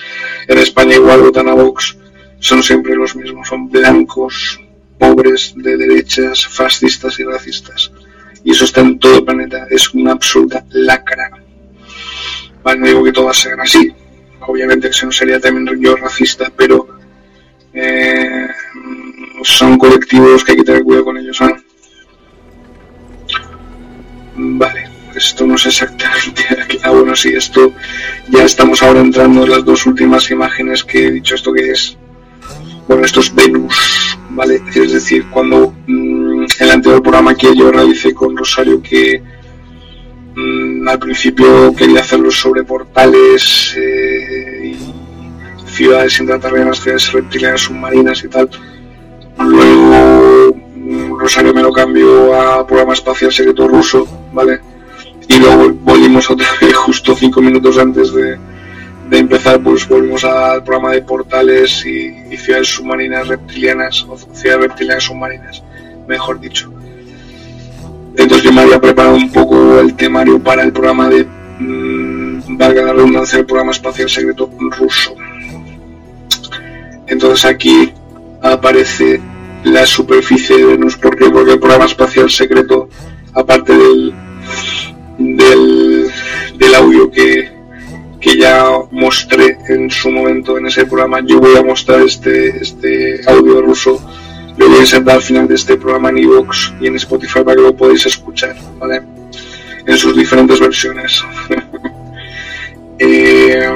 en 0.47 0.57
España 0.57 0.95
igual 0.95 1.21
votan 1.21 1.49
a 1.49 1.53
Vox. 1.53 1.97
Son 2.39 2.63
siempre 2.63 2.95
los 2.95 3.15
mismos, 3.15 3.47
son 3.47 3.69
blancos, 3.69 4.59
pobres, 4.97 5.53
de 5.55 5.77
derechas, 5.77 6.45
fascistas 6.47 7.19
y 7.19 7.23
racistas. 7.23 7.91
Y 8.43 8.51
eso 8.51 8.65
está 8.65 8.81
en 8.81 8.99
todo 8.99 9.17
el 9.17 9.25
planeta, 9.25 9.67
es 9.69 9.93
una 9.93 10.13
absoluta 10.13 10.63
lacra. 10.69 11.31
Vale, 12.63 12.79
no 12.79 12.87
digo 12.87 13.03
que 13.03 13.11
todas 13.11 13.37
sean 13.37 13.59
así, 13.59 13.91
obviamente 14.41 14.89
eso 14.89 15.05
no 15.05 15.11
sería 15.11 15.39
también 15.39 15.81
yo 15.81 15.95
racista, 15.95 16.51
pero 16.55 16.87
eh, 17.73 18.47
son 19.43 19.77
colectivos 19.77 20.43
que 20.43 20.51
hay 20.51 20.57
que 20.57 20.63
tener 20.63 20.83
cuidado 20.83 21.05
con 21.05 21.17
ellos. 21.17 21.39
¿eh? 21.41 21.55
Vale, 24.35 24.88
esto 25.15 25.45
no 25.45 25.57
sé 25.57 25.69
exactamente. 25.69 26.43
Ah, 26.83 26.91
bueno, 26.91 27.15
sí, 27.15 27.29
esto 27.29 27.73
ya 28.29 28.43
estamos 28.43 28.81
ahora 28.83 29.01
entrando 29.01 29.43
en 29.43 29.49
las 29.49 29.65
dos 29.65 29.85
últimas 29.85 30.29
imágenes 30.31 30.83
que 30.83 31.07
he 31.07 31.11
dicho. 31.11 31.35
¿Esto 31.35 31.53
que 31.53 31.71
es? 31.71 31.97
Bueno, 32.87 33.05
esto 33.05 33.19
es 33.19 33.33
Venus, 33.35 34.17
¿vale? 34.31 34.61
Es 34.73 34.91
decir, 34.93 35.25
cuando 35.29 35.75
mmm, 35.85 36.45
el 36.59 36.71
anterior 36.71 37.03
programa 37.03 37.35
que 37.35 37.55
yo 37.55 37.71
realicé 37.71 38.15
con 38.15 38.35
Rosario, 38.35 38.81
que 38.81 39.21
mmm, 40.35 40.87
al 40.87 40.97
principio 40.97 41.75
quería 41.75 41.99
hacerlo 41.99 42.31
sobre 42.31 42.63
portales 42.63 43.75
eh, 43.77 44.73
y 44.73 45.69
ciudades 45.69 46.19
intraterrenas, 46.19 46.79
ciudades 46.79 47.11
reptilianas 47.11 47.61
submarinas 47.61 48.23
y 48.23 48.27
tal. 48.27 48.49
Luego 49.37 50.55
mmm, 50.75 51.19
Rosario 51.19 51.53
me 51.53 51.61
lo 51.61 51.71
cambió 51.71 52.33
a 52.33 52.65
programa 52.65 52.93
espacial 52.93 53.31
secreto 53.31 53.67
ruso, 53.67 54.07
¿vale? 54.33 54.61
Y 55.29 55.39
luego 55.39 55.73
volvimos 55.81 56.29
otra 56.29 56.47
vez 56.61 56.75
justo 56.75 57.15
cinco 57.15 57.41
minutos 57.41 57.77
antes 57.77 58.11
de, 58.11 58.37
de 59.09 59.17
empezar, 59.17 59.61
pues 59.61 59.87
volvimos 59.87 60.25
al 60.25 60.63
programa 60.63 60.91
de 60.91 61.01
portales 61.01 61.85
y, 61.85 62.13
y, 62.29 62.37
ciudades 62.37 62.67
submarinas 62.67 63.27
reptilianas, 63.27 64.05
o 64.09 64.17
ciudades 64.17 64.67
reptilianas 64.67 65.03
submarinas, 65.03 65.63
mejor 66.07 66.39
dicho. 66.39 66.71
Entonces 68.15 68.43
yo 68.43 68.51
me 68.51 68.61
había 68.61 68.81
preparado 68.81 69.15
un 69.15 69.31
poco 69.31 69.79
el 69.79 69.95
temario 69.95 70.39
para 70.39 70.63
el 70.63 70.73
programa 70.73 71.07
de, 71.07 71.25
mmm, 71.59 72.57
valga 72.57 72.83
la 72.83 72.93
redundancia, 72.93 73.39
el 73.39 73.45
programa 73.45 73.71
espacial 73.71 74.09
secreto 74.09 74.49
ruso. 74.77 75.15
Entonces 77.07 77.45
aquí 77.45 77.93
aparece 78.41 79.21
la 79.63 79.85
superficie 79.85 80.57
de 80.57 80.65
Venus, 80.65 80.97
¿por 80.97 81.17
qué? 81.17 81.29
Porque 81.29 81.53
el 81.53 81.59
programa 81.59 81.85
espacial 81.85 82.29
secreto, 82.29 82.89
aparte 83.33 83.75
del, 83.75 84.13
del, 86.59 86.75
audio 86.75 87.09
que, 87.09 87.51
que 88.19 88.37
ya 88.37 88.65
mostré 88.91 89.57
en 89.69 89.89
su 89.89 90.11
momento 90.11 90.57
en 90.57 90.67
ese 90.67 90.85
programa. 90.85 91.21
Yo 91.25 91.39
voy 91.39 91.55
a 91.55 91.63
mostrar 91.63 92.01
este, 92.01 92.61
este 92.61 93.21
audio 93.27 93.61
ruso, 93.61 93.99
lo 94.57 94.67
voy 94.67 94.77
a 94.77 94.81
insertar 94.81 95.15
al 95.15 95.21
final 95.21 95.47
de 95.47 95.55
este 95.55 95.77
programa 95.77 96.09
en 96.09 96.19
iVoox 96.19 96.73
y 96.81 96.87
en 96.87 96.95
Spotify 96.97 97.43
para 97.43 97.55
que 97.55 97.61
lo 97.61 97.75
podáis 97.75 98.05
escuchar, 98.05 98.55
¿vale? 98.77 99.01
En 99.85 99.97
sus 99.97 100.15
diferentes 100.15 100.59
versiones. 100.59 101.23
eh, 102.99 103.69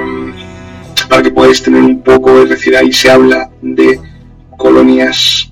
para 1.07 1.23
que 1.23 1.31
podáis 1.31 1.63
tener 1.63 1.81
un 1.81 2.01
poco, 2.01 2.41
es 2.41 2.49
decir, 2.49 2.75
ahí 2.75 2.91
se 2.91 3.09
habla 3.09 3.49
de 3.61 3.99
colonias 4.57 5.51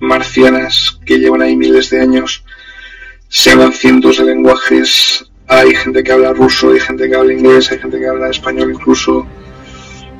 marcianas 0.00 0.98
que 1.04 1.18
llevan 1.18 1.42
ahí 1.42 1.56
miles 1.56 1.90
de 1.90 2.00
años, 2.00 2.44
se 3.28 3.50
hablan 3.50 3.72
cientos 3.72 4.18
de 4.18 4.24
lenguajes 4.24 5.27
hay 5.48 5.74
gente 5.74 6.04
que 6.04 6.12
habla 6.12 6.32
ruso, 6.34 6.72
hay 6.72 6.80
gente 6.80 7.08
que 7.08 7.16
habla 7.16 7.32
inglés, 7.32 7.72
hay 7.72 7.78
gente 7.78 7.98
que 7.98 8.06
habla 8.06 8.28
español 8.28 8.70
incluso, 8.70 9.26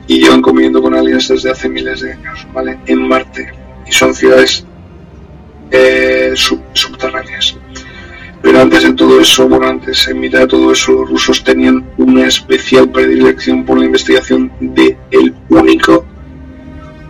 y 0.06 0.20
llevan 0.20 0.40
conviviendo 0.40 0.82
con 0.82 0.94
aliens 0.94 1.28
desde 1.28 1.50
hace 1.50 1.68
miles 1.68 2.00
de 2.00 2.12
años, 2.14 2.46
¿vale? 2.52 2.78
En 2.86 3.06
Marte. 3.06 3.52
Y 3.86 3.92
son 3.92 4.14
ciudades 4.14 4.64
eh, 5.70 6.32
sub 6.34 6.60
subterráneas. 6.72 7.56
Pero 8.40 8.60
antes 8.60 8.84
de 8.84 8.92
todo 8.94 9.20
eso, 9.20 9.48
bueno, 9.48 9.66
antes, 9.66 10.08
en 10.08 10.20
mitad 10.20 10.40
de 10.40 10.46
todo 10.46 10.72
eso, 10.72 10.92
los 10.92 11.10
rusos 11.10 11.44
tenían 11.44 11.84
una 11.98 12.26
especial 12.26 12.88
predilección 12.90 13.64
por 13.64 13.78
la 13.78 13.84
investigación 13.84 14.50
de 14.60 14.96
el 15.10 15.34
único 15.50 16.06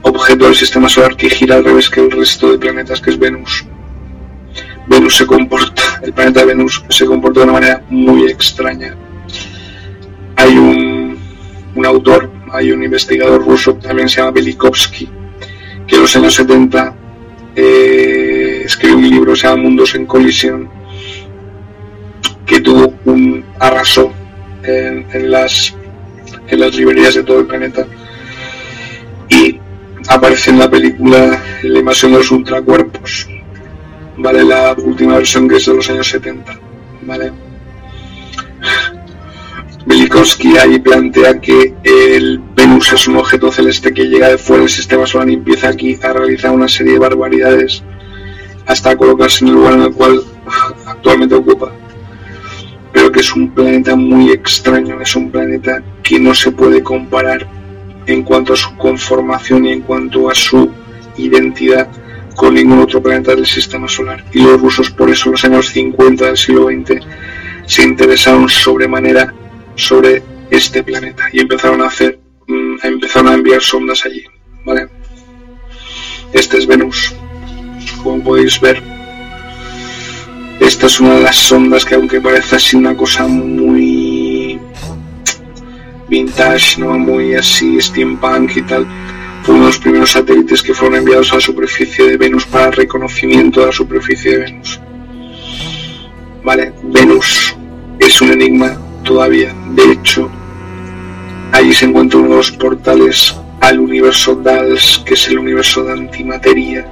objeto 0.03 0.47
del 0.47 0.55
sistema 0.55 0.89
solar 0.89 1.17
que 1.17 1.31
gira 1.31 1.57
al 1.57 1.65
revés 1.65 1.91
que 1.91 2.01
el 2.01 2.11
resto 2.11 2.51
de 2.51 2.59
planetas, 2.59 3.01
que 3.01 3.11
es 3.11 3.19
Venus. 3.19 3.65
Venus 4.89 5.17
se 5.17 5.27
comporta, 5.27 6.01
el 6.03 6.13
planeta 6.13 6.45
Venus 6.45 6.85
se 6.89 7.05
comporta 7.05 7.41
de 7.41 7.45
una 7.45 7.53
manera 7.53 7.83
muy 7.91 8.31
extraña. 8.31 8.97
hay 10.37 10.57
un, 10.57 11.19
un 11.75 11.87
autor, 11.87 12.31
hay 12.53 12.71
un 12.71 12.83
investigador 12.83 13.45
ruso, 13.45 13.75
también 13.75 14.09
se 14.09 14.17
llama 14.17 14.31
Velikovsky, 14.33 15.09
que 15.87 15.97
en 15.97 16.03
los 16.03 16.17
años 16.17 16.35
70 16.35 16.95
eh, 17.57 18.63
escribió 18.65 18.97
un 18.97 19.11
libro, 19.11 19.37
se 19.37 19.47
llama 19.47 19.63
Mundos 19.63 19.95
en 19.95 20.07
colisión, 20.07 20.71
que 22.47 22.61
tuvo 22.61 22.95
un 23.05 23.45
arraso 23.59 24.13
en, 24.63 25.07
en, 25.13 25.31
las, 25.31 25.75
en 26.47 26.61
las 26.61 26.75
librerías 26.75 27.15
de 27.15 27.25
todo 27.25 27.41
el 27.41 27.47
planeta. 27.47 27.87
Y 29.29 29.61
aparece 30.09 30.51
en 30.51 30.59
la 30.59 30.71
película 30.71 31.43
La 31.63 31.79
invasión 31.79 32.13
de 32.13 32.19
los 32.19 32.31
ultracuerpos, 32.31 33.29
¿vale? 34.19 34.45
La 34.45 34.75
última 34.75 35.17
versión 35.17 35.49
que 35.49 35.57
es 35.57 35.67
de 35.67 35.75
los 35.75 35.89
años 35.91 36.09
70, 36.09 36.59
¿vale? 37.03 37.33
Velikovsky 39.87 40.59
ahí 40.59 40.79
plantea 40.79 41.41
que 41.41 41.75
el 41.83 42.41
Venus 42.55 42.93
es 42.93 43.09
un 43.09 43.17
objeto 43.17 43.51
celeste 43.51 43.95
que 43.95 44.05
llega 44.05 44.29
de 44.29 44.37
fuera 44.37 44.61
del 44.61 44.71
sistema 44.71 45.07
solar 45.07 45.31
y 45.31 45.35
empieza 45.35 45.69
aquí 45.69 45.99
a 46.03 46.13
realizar 46.13 46.51
una 46.51 46.69
serie 46.69 46.95
de 46.95 46.99
barbaridades 46.99 47.83
hasta 48.67 48.97
colocarse 48.97 49.45
en 49.45 49.49
el 49.49 49.55
lugar 49.55 49.75
en 49.75 49.83
el 49.83 49.93
cual 49.93 50.21
actualmente 50.85 51.35
ocupa. 51.37 51.73
Pero 52.93 53.11
que 53.11 53.21
es 53.21 53.35
un 53.35 53.51
planeta 53.51 53.97
muy 53.97 54.31
extraño, 54.31 55.01
es 55.01 55.17
un 55.17 55.31
planeta 55.31 55.83
que 56.03 56.19
no 56.19 56.35
se 56.35 56.51
puede 56.51 56.83
comparar 56.83 57.47
en 58.07 58.25
cuanto 58.25 58.53
a 58.53 58.57
su 58.57 58.77
conformación 58.77 59.65
y 59.65 59.73
en 59.73 59.81
cuanto 59.83 60.29
a 60.29 60.35
su 60.35 60.71
identidad 61.17 61.89
con 62.39 62.55
ningún 62.55 62.79
otro 62.79 63.03
planeta 63.03 63.35
del 63.35 63.47
sistema 63.47 63.89
solar. 63.89 64.25
Y 64.33 64.41
los 64.41 64.61
rusos 64.61 64.91
por 64.91 65.11
eso 65.11 65.27
en 65.27 65.33
los 65.33 65.45
años 65.45 65.71
50 65.71 66.25
del 66.25 66.37
siglo 66.37 66.69
XX 66.69 67.05
se 67.67 67.83
interesaron 67.83 68.49
sobremanera 68.49 69.35
sobre 69.75 70.23
este 70.49 70.85
planeta 70.85 71.25
y 71.33 71.41
empezaron 71.41 71.83
a 71.83 71.87
hacer, 71.87 72.21
mm, 72.47 72.77
empezaron 72.85 73.33
a 73.33 73.35
enviar 73.35 73.61
sondas 73.61 74.07
allí, 74.07 74.23
¿vale? 74.65 74.87
Este 76.33 76.59
es 76.59 76.67
Venus, 76.69 77.13
como 78.05 78.23
podéis 78.23 78.61
ver. 78.61 78.81
Esta 80.61 80.87
es 80.87 81.01
una 81.01 81.15
de 81.15 81.23
las 81.23 81.37
sondas 81.37 81.85
que 81.85 81.97
aunque 81.97 82.21
parece 82.21 82.55
así 82.55 82.77
una 82.77 82.97
cosa 82.97 83.27
muy 83.27 84.61
vintage, 86.09 86.81
¿no? 86.81 86.97
Muy 86.97 87.35
así 87.35 87.81
steampunk 87.81 88.57
y 88.59 88.63
tal, 88.63 88.87
uno 89.49 89.61
de 89.61 89.67
los 89.67 89.79
primeros 89.79 90.13
satélites 90.13 90.63
que 90.63 90.75
fueron 90.75 90.99
enviados 90.99 91.33
a 91.33 91.37
la 91.37 91.41
superficie 91.41 92.07
de 92.07 92.17
Venus 92.17 92.47
para 92.47 92.71
reconocimiento 92.71 93.61
de 93.61 93.67
la 93.67 93.73
superficie 93.73 94.33
de 94.33 94.39
Venus. 94.39 94.81
Vale, 96.45 96.73
Venus 96.83 97.57
es 97.99 98.21
un 98.21 98.33
enigma 98.33 98.79
todavía. 99.03 99.55
De 99.71 99.93
hecho, 99.93 100.31
allí 101.53 101.73
se 101.73 101.87
encuentra 101.87 102.19
uno 102.19 102.31
de 102.31 102.37
los 102.37 102.51
portales 102.53 103.35
al 103.61 103.81
universo 103.81 104.35
DALS, 104.37 105.03
que 105.05 105.15
es 105.15 105.29
el 105.29 105.39
universo 105.39 105.83
de 105.85 105.93
antimateria, 105.93 106.87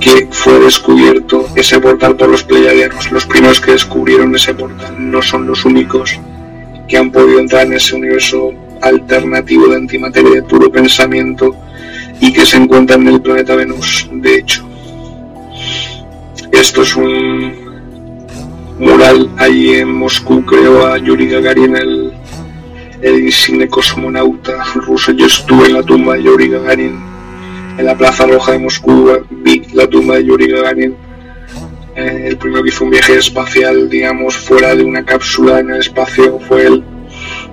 que 0.00 0.28
fue 0.30 0.58
descubierto 0.60 1.48
ese 1.54 1.80
portal 1.80 2.16
por 2.16 2.28
los 2.28 2.44
pleiadianos. 2.44 3.10
Los 3.12 3.26
primeros 3.26 3.60
que 3.60 3.72
descubrieron 3.72 4.34
ese 4.34 4.54
portal 4.54 4.94
no 4.98 5.20
son 5.20 5.46
los 5.46 5.64
únicos 5.64 6.18
que 6.88 6.96
han 6.96 7.10
podido 7.10 7.38
entrar 7.38 7.66
en 7.66 7.74
ese 7.74 7.94
universo 7.94 8.52
alternativo 8.80 9.68
de 9.68 9.76
antimateria 9.76 10.30
de 10.32 10.42
puro 10.42 10.70
pensamiento 10.70 11.54
y 12.20 12.32
que 12.32 12.44
se 12.44 12.56
encuentra 12.56 12.96
en 12.96 13.08
el 13.08 13.20
planeta 13.20 13.54
Venus, 13.54 14.08
de 14.12 14.38
hecho. 14.38 14.66
Esto 16.52 16.82
es 16.82 16.96
un 16.96 17.52
mural 18.78 19.30
ahí 19.36 19.74
en 19.74 19.92
Moscú, 19.92 20.44
creo, 20.44 20.86
a 20.86 20.98
Yuri 20.98 21.28
Gagarin, 21.28 21.76
el, 21.76 22.12
el 23.02 23.24
insigne 23.24 23.68
cosmonauta 23.68 24.64
ruso. 24.74 25.12
Yo 25.12 25.26
estuve 25.26 25.66
en 25.66 25.74
la 25.74 25.82
tumba 25.82 26.14
de 26.14 26.24
Yuri 26.24 26.48
Gagarin, 26.48 26.98
en 27.78 27.84
la 27.86 27.96
Plaza 27.96 28.26
Roja 28.26 28.52
de 28.52 28.58
Moscú, 28.58 29.10
vi 29.30 29.62
la 29.74 29.86
tumba 29.86 30.16
de 30.16 30.24
Yuri 30.24 30.48
Gagarin. 30.50 30.96
Eh, 31.96 32.24
el 32.28 32.36
primero 32.36 32.62
que 32.62 32.68
hizo 32.68 32.84
un 32.84 32.90
viaje 32.90 33.16
espacial, 33.16 33.88
digamos, 33.88 34.36
fuera 34.36 34.74
de 34.74 34.84
una 34.84 35.04
cápsula 35.04 35.60
en 35.60 35.70
el 35.70 35.80
espacio 35.80 36.38
fue 36.40 36.66
él. 36.66 36.84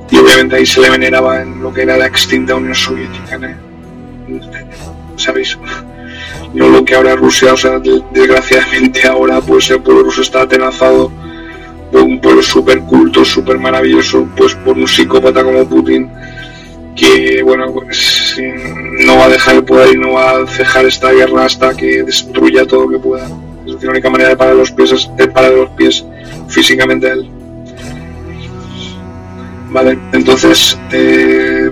Y 0.10 0.18
obviamente 0.18 0.56
ahí 0.56 0.66
se 0.66 0.82
le 0.82 0.90
veneraba 0.90 1.42
en 1.42 1.62
lo 1.62 1.74
que 1.74 1.82
era 1.82 1.98
la 1.98 2.08
extinta 2.08 2.56
Unión 2.56 2.76
Soviética. 2.76 3.38
¿no? 3.38 3.48
¿Sabéis? 5.18 5.58
no 6.54 6.70
lo 6.70 6.86
que 6.86 6.96
ahora 6.96 7.16
Rusia, 7.16 7.54
o 7.54 7.58
sea, 7.58 7.80
desgraciadamente 7.80 9.08
ahora 9.08 9.42
pues 9.42 9.70
el 9.70 9.82
pueblo 9.82 10.04
ruso 10.04 10.22
está 10.22 10.42
atenazado 10.42 11.12
por 11.92 12.02
un 12.02 12.20
pueblo 12.20 12.42
súper 12.42 12.80
culto, 12.82 13.24
súper 13.24 13.58
maravilloso, 13.58 14.28
pues 14.36 14.56
por 14.56 14.78
un 14.78 14.88
psicópata 14.88 15.44
como 15.44 15.68
Putin, 15.68 16.10
que 16.96 17.42
bueno, 17.44 17.72
pues 17.74 18.38
no 19.06 19.18
va 19.18 19.26
a 19.26 19.30
dejar 19.30 19.56
el 19.56 19.64
poder 19.64 19.96
y 19.96 19.98
no 19.98 20.14
va 20.14 20.42
a 20.42 20.48
cejar 20.48 20.86
esta 20.86 21.12
guerra 21.12 21.46
hasta 21.46 21.76
que 21.76 22.04
destruya 22.04 22.66
todo 22.66 22.84
lo 22.84 22.90
que 22.90 23.00
pueda. 23.00 23.28
Es 23.66 23.84
la 23.84 23.92
única 23.92 24.10
manera 24.10 24.30
de 24.30 24.38
parar 24.38 24.56
los 24.56 24.72
pies 24.72 24.92
es 24.92 25.28
parar 25.28 25.52
los 25.52 25.70
pies 25.72 26.04
físicamente 26.48 27.08
a 27.08 27.14
él. 27.14 27.30
Vale, 29.70 30.00
entonces 30.14 30.78
eh, 30.92 31.72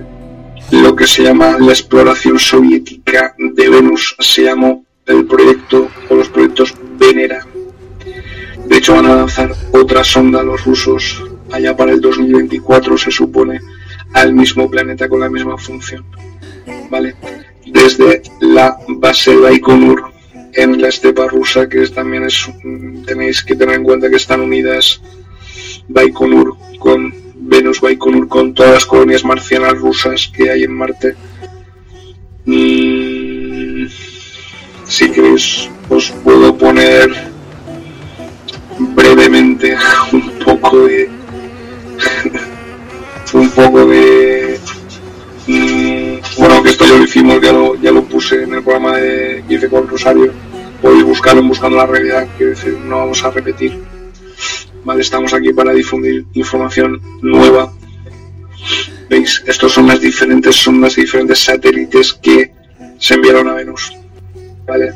lo 0.72 0.96
que 0.96 1.08
se 1.08 1.24
llama 1.24 1.58
la 1.60 1.72
exploración 1.72 2.38
soviética 2.40 3.36
de 3.38 3.70
Venus 3.70 4.16
se 4.20 4.44
llamó 4.44 4.86
el 5.06 5.26
proyecto 5.26 5.90
o 6.10 6.16
los 6.16 6.30
proyectos 6.30 6.74
Venera. 6.98 7.46
De 8.68 8.78
hecho 8.78 8.96
van 8.96 9.06
a 9.06 9.16
lanzar 9.16 9.54
otra 9.72 10.04
sonda 10.04 10.44
los 10.44 10.66
rusos 10.66 11.24
allá 11.52 11.76
para 11.76 11.92
el 11.92 12.02
2024 12.02 12.98
se 12.98 13.12
supone 13.12 13.62
al 14.14 14.34
mismo 14.34 14.70
planeta 14.70 15.08
con 15.08 15.20
la 15.20 15.30
misma 15.30 15.58
función. 15.58 16.06
¿Vale? 16.90 17.16
Desde 17.66 18.22
la 18.42 18.78
base 18.88 19.36
Baikonur 19.36 20.12
en 20.54 20.82
la 20.82 20.88
estepa 20.88 21.28
rusa, 21.28 21.68
que 21.68 21.86
también 21.88 22.24
es, 22.24 22.50
tenéis 23.06 23.44
que 23.44 23.56
tener 23.56 23.76
en 23.76 23.84
cuenta 23.84 24.10
que 24.10 24.16
están 24.16 24.42
unidas 24.42 25.02
Baikonur 25.88 26.58
con 26.80 27.25
Venus 27.48 27.80
Baikonur 27.80 28.28
con 28.28 28.54
todas 28.56 28.74
las 28.74 28.86
colonias 28.88 29.24
marcianas 29.24 29.78
rusas 29.78 30.32
que 30.36 30.50
hay 30.50 30.64
en 30.64 30.72
Marte. 30.72 31.16
Mm, 32.46 33.86
si 34.86 35.12
queréis, 35.12 35.70
os 35.90 36.10
puedo 36.24 36.58
poner 36.58 37.10
brevemente 38.80 39.78
un 40.12 40.32
poco 40.44 40.88
de. 40.88 41.10
un 43.34 43.50
poco 43.52 43.86
de. 43.86 44.60
Mm, 45.48 46.40
bueno, 46.40 46.64
que 46.64 46.70
esto 46.70 46.86
ya 46.86 46.98
lo 46.98 47.04
hicimos, 47.04 47.40
ya 47.42 47.52
lo, 47.52 47.76
ya 47.76 47.92
lo 47.92 48.04
puse 48.06 48.44
en 48.44 48.56
el 48.56 48.64
programa 48.64 48.98
de 48.98 49.44
hice 49.48 49.70
con 49.70 49.88
Rosario. 49.88 50.34
Podéis 50.82 51.04
buscarlo 51.04 51.42
en 51.42 51.48
Buscando 51.48 51.78
la 51.78 51.86
Realidad, 51.86 52.28
quiero 52.38 52.52
decir, 52.52 52.74
no 52.74 52.98
vamos 52.98 53.24
a 53.24 53.30
repetir. 53.30 53.85
Vale, 54.86 55.02
estamos 55.02 55.34
aquí 55.34 55.52
para 55.52 55.74
difundir 55.74 56.26
información 56.34 57.02
nueva. 57.24 57.74
¿Veis? 59.10 59.44
Estos 59.48 59.74
son 59.74 59.88
las 59.88 60.00
diferentes 60.00 60.56
sondas 60.56 60.96
diferentes 60.96 61.40
satélites 61.40 62.14
que 62.14 62.52
se 63.00 63.16
enviaron 63.16 63.50
a 63.50 63.56
Venus. 63.56 63.92
¿Vale? 64.68 64.94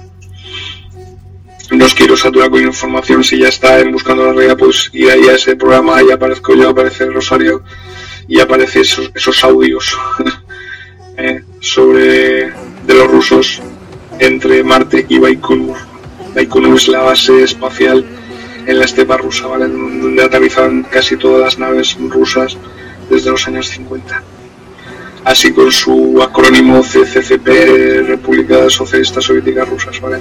No 1.71 1.85
os 1.85 1.95
quiero 1.95 2.15
saturar 2.15 2.51
con 2.51 2.63
información. 2.63 3.23
Si 3.23 3.39
ya 3.39 3.47
está 3.47 3.79
en 3.79 3.91
Buscando 3.91 4.25
la 4.25 4.33
Realidad, 4.33 4.57
pues 4.57 4.91
ir 4.93 5.09
ahí 5.09 5.27
a 5.27 5.33
ese 5.33 5.55
programa. 5.55 5.97
Ahí 5.97 6.11
aparezco 6.11 6.53
yo, 6.53 6.69
aparece 6.69 7.05
el 7.05 7.13
Rosario 7.15 7.63
y 8.27 8.39
aparece 8.39 8.81
esos, 8.81 9.11
esos 9.15 9.43
audios 9.43 9.97
eh, 11.17 11.43
sobre 11.61 12.51
de 12.51 12.93
los 12.93 13.07
rusos 13.07 13.59
entre 14.19 14.63
Marte 14.63 15.07
y 15.09 15.17
Baikonur. 15.17 15.77
Baikonur 16.35 16.75
es 16.75 16.87
la 16.87 17.01
base 17.01 17.43
espacial 17.43 18.05
en 18.69 18.77
la 18.77 18.85
estepa 18.85 19.17
rusa, 19.17 19.47
¿vale? 19.47 19.67
donde 19.67 20.23
aterrizan 20.23 20.83
casi 20.83 21.17
todas 21.17 21.41
las 21.41 21.57
naves 21.57 21.97
rusas 21.99 22.55
desde 23.09 23.31
los 23.31 23.47
años 23.47 23.67
50. 23.67 24.23
Así 25.25 25.51
con 25.51 25.71
su 25.71 26.21
acrónimo 26.21 26.83
CCCP, 26.83 27.47
República 28.07 28.69
Socialista 28.69 29.21
Soviética 29.21 29.65
Rusas, 29.65 29.99
¿vale? 29.99 30.19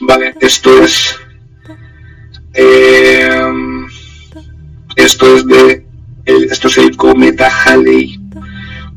Vale, 0.00 0.34
esto 0.40 0.82
es. 0.82 1.14
Eh, 2.54 3.40
esto 4.96 5.36
es 5.36 5.46
de. 5.46 5.86
El, 6.24 6.44
esto 6.44 6.68
es 6.68 6.78
el 6.78 6.96
cometa 6.96 7.50
Halley, 7.50 8.18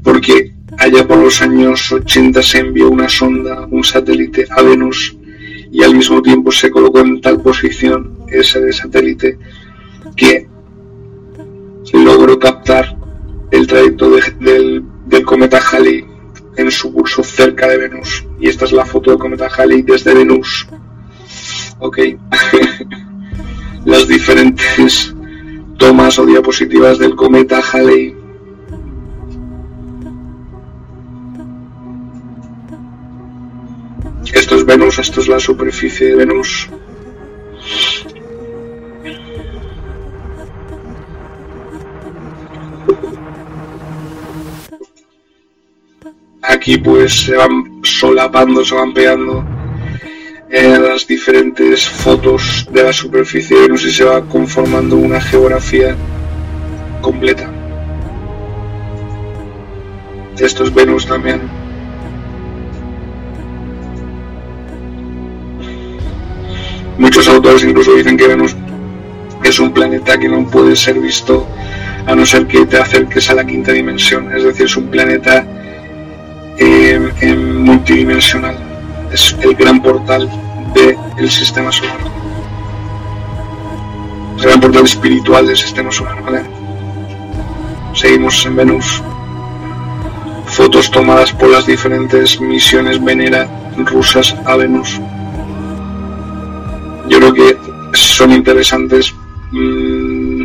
porque 0.02 0.54
allá 0.78 1.06
por 1.06 1.18
los 1.18 1.42
años 1.42 1.92
80 1.92 2.42
se 2.42 2.60
envió 2.60 2.90
una 2.90 3.10
sonda, 3.10 3.68
un 3.70 3.84
satélite 3.84 4.48
a 4.50 4.62
Venus 4.62 5.16
y 5.76 5.84
al 5.84 5.94
mismo 5.94 6.22
tiempo 6.22 6.54
se 6.54 6.72
colocó 6.72 7.00
en 7.00 7.20
tal 7.20 7.42
posición 7.42 8.20
ese 8.30 8.72
satélite 8.72 9.38
que 10.16 10.48
logró 11.92 12.40
captar 12.40 12.96
el 13.52 13.68
trayecto 13.68 14.10
del, 14.10 14.86
cometa 15.26 15.60
Halley 15.60 16.06
en 16.56 16.72
su 16.72 16.94
curso 16.94 17.24
cerca 17.24 17.68
de 17.68 17.78
Venus. 17.78 18.26
Y 18.40 18.48
esta 18.48 18.64
es 18.64 18.72
la 18.72 18.86
foto 18.86 19.10
del 19.10 19.20
cometa 19.20 19.50
Halley 19.50 19.82
desde 19.82 20.14
Venus. 20.14 20.66
Ok. 21.80 22.00
Las 23.86 24.08
diferentes 24.08 25.14
tomas 25.78 26.18
o 26.20 26.26
diapositivas 26.26 27.00
del 27.00 27.18
cometa 27.18 27.60
Halley. 27.60 28.16
Esto 34.36 34.58
es 34.58 34.66
Venus, 34.66 35.00
esto 35.00 35.22
es 35.22 35.30
la 35.30 35.40
superficie 35.40 36.08
de 36.08 36.16
Venus. 36.18 36.70
Aquí 46.42 46.78
pues 46.78 47.14
se 47.22 47.38
van 47.38 47.80
solapando, 47.84 48.66
se 48.66 48.76
van 48.76 48.94
pegando 48.94 49.46
eh, 50.50 50.80
las 50.80 51.08
diferentes 51.08 51.88
fotos 51.88 52.68
de 52.74 52.84
la 52.84 52.92
superficie 52.92 53.56
de 53.56 53.64
Venus 53.64 53.86
y 53.86 53.92
se 53.92 54.04
va 54.04 54.20
conformando 54.28 54.98
una 54.98 55.22
geografía 55.22 55.96
completa. 57.02 57.50
Esto 60.38 60.66
es 60.66 60.74
Venus 60.74 61.06
también. 61.06 61.65
Autores 67.28 67.64
incluso 67.64 67.94
dicen 67.94 68.18
que 68.18 68.28
Venus 68.28 68.56
es 69.44 69.60
un 69.60 69.72
planeta 69.72 70.18
que 70.18 70.30
no 70.30 70.46
puede 70.46 70.76
ser 70.76 71.00
visto 71.00 71.48
a 72.06 72.16
no 72.16 72.26
ser 72.26 72.46
que 72.48 72.66
te 72.66 72.78
acerques 72.78 73.30
a 73.30 73.36
la 73.36 73.46
quinta 73.46 73.72
dimensión. 73.72 74.36
Es 74.36 74.44
decir, 74.44 74.66
es 74.66 74.78
un 74.78 74.88
planeta 74.88 75.46
eh, 76.58 77.00
multidimensional. 77.36 78.58
Es 79.12 79.36
el 79.42 79.56
gran 79.56 79.82
portal 79.82 80.30
del 80.74 81.30
sistema 81.32 81.72
solar. 81.72 81.98
El 84.38 84.44
gran 84.44 84.60
portal 84.60 84.84
espiritual 84.84 85.48
del 85.48 85.58
sistema 85.58 85.92
solar. 85.92 86.18
Seguimos 87.94 88.46
en 88.46 88.56
Venus. 88.56 89.02
Fotos 90.46 90.92
tomadas 90.92 91.32
por 91.32 91.50
las 91.50 91.66
diferentes 91.66 92.40
misiones 92.40 93.04
Venera 93.04 93.48
rusas 93.78 94.36
a 94.46 94.56
Venus. 94.56 95.02
Creo 97.16 97.34
que 97.34 97.58
son 97.94 98.34
interesantes 98.34 99.14
mmm, 99.52 100.44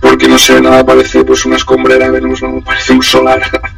porque 0.00 0.28
no 0.28 0.38
sé, 0.38 0.60
nada 0.60 0.84
parece 0.84 1.24
pues 1.24 1.44
una 1.44 1.56
escombrera 1.56 2.10
Venus, 2.10 2.42
no 2.42 2.60
parece 2.60 2.92
un 2.92 3.02
solar. 3.02 3.42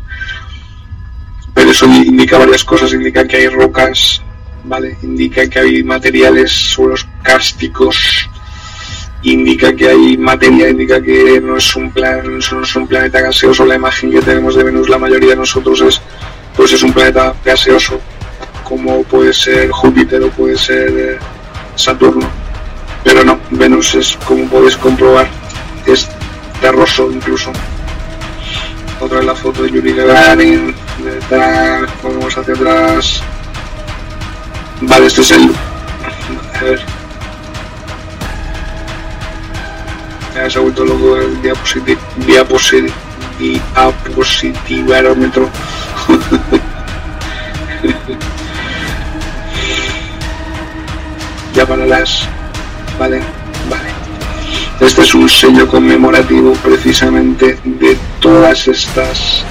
Pero 1.55 1.71
eso 1.71 1.87
indica 1.87 2.37
varias 2.37 2.65
cosas, 2.65 2.93
indica 2.93 3.27
que 3.27 3.37
hay 3.37 3.49
rocas, 3.49 4.21
¿vale? 4.65 4.99
Indica 5.03 5.49
que 5.49 5.61
hay 5.61 5.85
materiales, 5.85 6.51
suelos 6.51 7.07
cársticos, 7.23 8.29
indica 9.23 9.75
que 9.75 9.89
hay 9.89 10.17
materia, 10.19 10.69
indica 10.69 11.01
que 11.01 11.41
no 11.41 11.57
es 11.57 11.77
un 11.77 11.91
plan, 11.91 12.39
no 12.39 12.63
es 12.63 12.77
un 12.77 12.87
planeta 12.87 13.21
gaseoso, 13.21 13.65
la 13.65 13.77
imagen 13.77 14.11
que 14.11 14.21
tenemos 14.21 14.57
de 14.57 14.65
Venus 14.65 14.89
la 14.89 14.99
mayoría 14.99 15.31
de 15.31 15.37
nosotros 15.37 15.81
es 15.81 16.01
pues 16.57 16.73
es 16.73 16.83
un 16.83 16.93
planeta 16.93 17.35
gaseoso, 17.45 18.01
como 18.63 19.03
puede 19.05 19.33
ser 19.33 19.71
Júpiter 19.71 20.23
o 20.23 20.31
puede 20.31 20.59
ser 20.59 20.91
eh, 20.91 21.19
Saturno. 21.77 22.29
Pero 23.03 23.25
no, 23.25 23.39
Venus 23.51 23.95
es 23.95 24.17
como 24.25 24.49
podéis 24.49 24.77
comprobar, 24.77 25.29
es 25.87 26.09
terroso 26.61 27.11
incluso. 27.11 27.53
Otra 29.01 29.19
vez 29.19 29.27
la 29.27 29.35
foto 29.35 29.63
de 29.63 29.71
Yuri 29.71 29.93
Gagarin, 29.93 30.75
detrás, 31.03 31.91
vamos 32.03 32.39
hacia 32.39 32.55
atrás. 32.55 33.23
Vale, 34.81 35.07
este 35.07 35.21
es 35.21 35.31
el. 35.33 35.51
A 36.55 36.65
ver. 36.65 36.81
Ya 40.35 40.51
se 40.51 40.59
ha 40.59 40.63
vuelto 40.63 40.85
loco 40.85 41.17
el 41.17 41.41
diapositiv 41.43 41.99
diapositiv 42.27 42.93
diapositivarómetro. 43.39 45.51
ya 51.55 51.67
para 51.67 51.87
las. 51.87 52.29
Vale, 52.99 53.21
vale. 53.71 53.89
Este 54.81 55.03
es 55.03 55.15
un 55.15 55.29
sello 55.29 55.69
conmemorativo 55.69 56.53
precisamente 56.55 57.59
de 57.65 57.97
todas 58.21 58.69
estas 58.69 59.45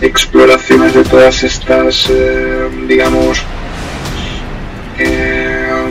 exploraciones, 0.00 0.94
de 0.94 1.04
todas 1.04 1.42
estas, 1.42 2.08
eh, 2.08 2.68
digamos, 2.86 3.42
eh, 4.98 5.90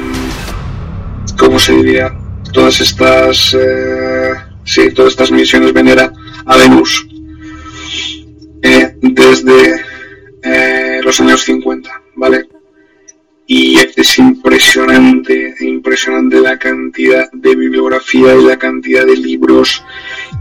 ¿cómo 1.37 1.59
se 1.59 1.73
diría? 1.73 2.13
Todas 2.53 2.79
estas, 2.79 3.53
eh, 3.53 4.31
sí, 4.63 4.91
todas 4.91 5.11
estas 5.11 5.31
misiones 5.31 5.73
Venera 5.73 6.11
a 6.45 6.55
Venus 6.55 7.05
eh, 8.61 8.95
desde 9.01 9.81
eh, 10.43 11.01
los 11.03 11.19
años 11.19 11.43
50, 11.43 11.89
¿vale? 12.15 12.47
Y 13.49 13.79
es 13.95 14.19
impresionante, 14.19 15.55
impresionante 15.61 16.41
la 16.41 16.59
cantidad 16.59 17.31
de 17.31 17.55
bibliografía 17.55 18.35
y 18.35 18.43
la 18.43 18.57
cantidad 18.57 19.05
de 19.05 19.15
libros 19.15 19.85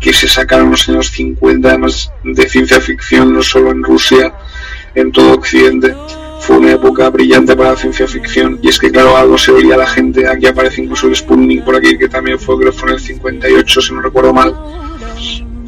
que 0.01 0.13
se 0.13 0.27
sacaron 0.27 0.67
en 0.67 0.71
los 0.73 0.89
años 0.89 1.11
50, 1.13 1.69
además 1.69 2.11
de 2.25 2.49
ciencia 2.49 2.81
ficción, 2.81 3.33
no 3.33 3.43
solo 3.43 3.71
en 3.71 3.85
Rusia, 3.85 4.35
en 4.97 5.13
todo 5.13 5.35
Occidente. 5.35 5.95
Fue 6.41 6.59
una 6.59 6.73
época 6.73 7.09
brillante 7.11 7.57
para 7.57 7.71
la 7.71 7.77
ciencia 7.77 8.09
ficción 8.09 8.59
y 8.61 8.69
es 8.69 8.79
que 8.79 8.91
claro, 8.91 9.17
algo 9.17 9.39
se 9.39 9.53
oía 9.53 9.77
a 9.77 9.79
la 9.79 9.87
gente, 9.87 10.29
aquí 10.29 10.47
aparece 10.47 10.83
incluso 10.83 11.07
el 11.07 11.15
Sputnik 11.15 11.65
por 11.65 11.77
aquí, 11.77 11.97
que 11.97 12.09
también 12.09 12.41
fue, 12.41 12.59
creo 12.59 12.73
fue 12.73 12.89
en 12.89 12.95
el 12.97 13.01
58, 13.01 13.81
si 13.83 13.95
no 13.95 14.03
recuerdo 14.03 14.33
mal. 14.33 14.55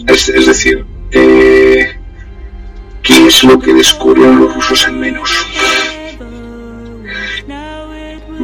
Es, 0.09 0.28
es 0.28 0.47
decir, 0.47 0.84
eh, 1.12 1.97
¿qué 3.03 3.26
es 3.28 3.45
lo 3.45 3.61
que 3.61 3.74
descubrieron 3.74 4.41
los 4.41 4.55
rusos 4.55 4.89
en 4.89 4.99
menos? 4.99 5.30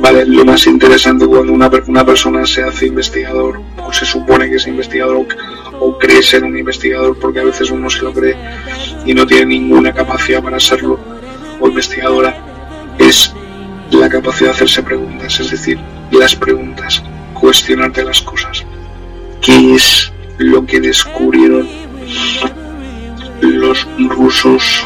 Vale, 0.05 0.27
lo 0.27 0.45
más 0.45 0.67
interesante 0.67 1.27
cuando 1.27 1.51
una, 1.55 2.05
persona 2.05 2.45
se 2.45 2.63
hace 2.63 2.89
investigador, 2.89 3.63
o 3.83 3.91
se 3.91 4.05
supone 4.05 4.51
que 4.51 4.57
es 4.57 4.67
investigador, 4.67 5.17
o, 5.17 5.27
o 5.81 5.99
cree 5.99 6.23
ser 6.23 6.45
un 6.45 6.59
investigador, 6.59 7.19
porque 7.19 7.41
a 7.41 7.45
veces 7.45 7.71
uno 7.71 7.89
se 7.89 8.03
lo 8.03 8.13
cree 8.13 8.37
y 9.07 9.15
no 9.15 9.27
tiene 9.27 9.47
ninguna 9.47 9.95
capacidad 9.95 10.43
para 10.43 10.61
serlo, 10.61 11.01
o 11.59 11.69
investigadora, 11.69 12.37
es 12.99 13.33
la 13.93 14.11
capacidad 14.11 14.51
de 14.51 14.57
hacerse 14.57 14.83
preguntas, 14.83 15.41
es 15.41 15.51
decir, 15.51 15.81
las 16.11 16.37
preguntas, 16.37 17.03
cuestionarte 17.33 18.05
las 18.05 18.21
cosas. 18.21 18.63
¿Qué 19.41 19.75
es 19.75 20.13
lo 20.37 20.67
que 20.67 20.81
descubrieron 20.81 21.67
los 23.41 23.89
rusos 24.11 24.85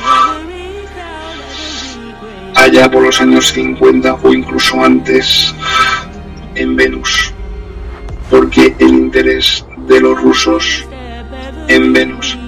allá 2.63 2.91
por 2.91 3.03
los 3.03 3.21
años 3.21 3.53
50 3.53 4.19
o 4.23 4.33
incluso 4.33 4.83
antes 4.83 5.55
en 6.55 6.77
Venus. 6.77 7.33
Porque 8.31 8.75
el 8.79 8.89
interés 8.89 9.65
de 9.87 10.01
los 10.01 10.21
rusos 10.21 10.87
en 11.69 11.93
Venus 11.93 12.39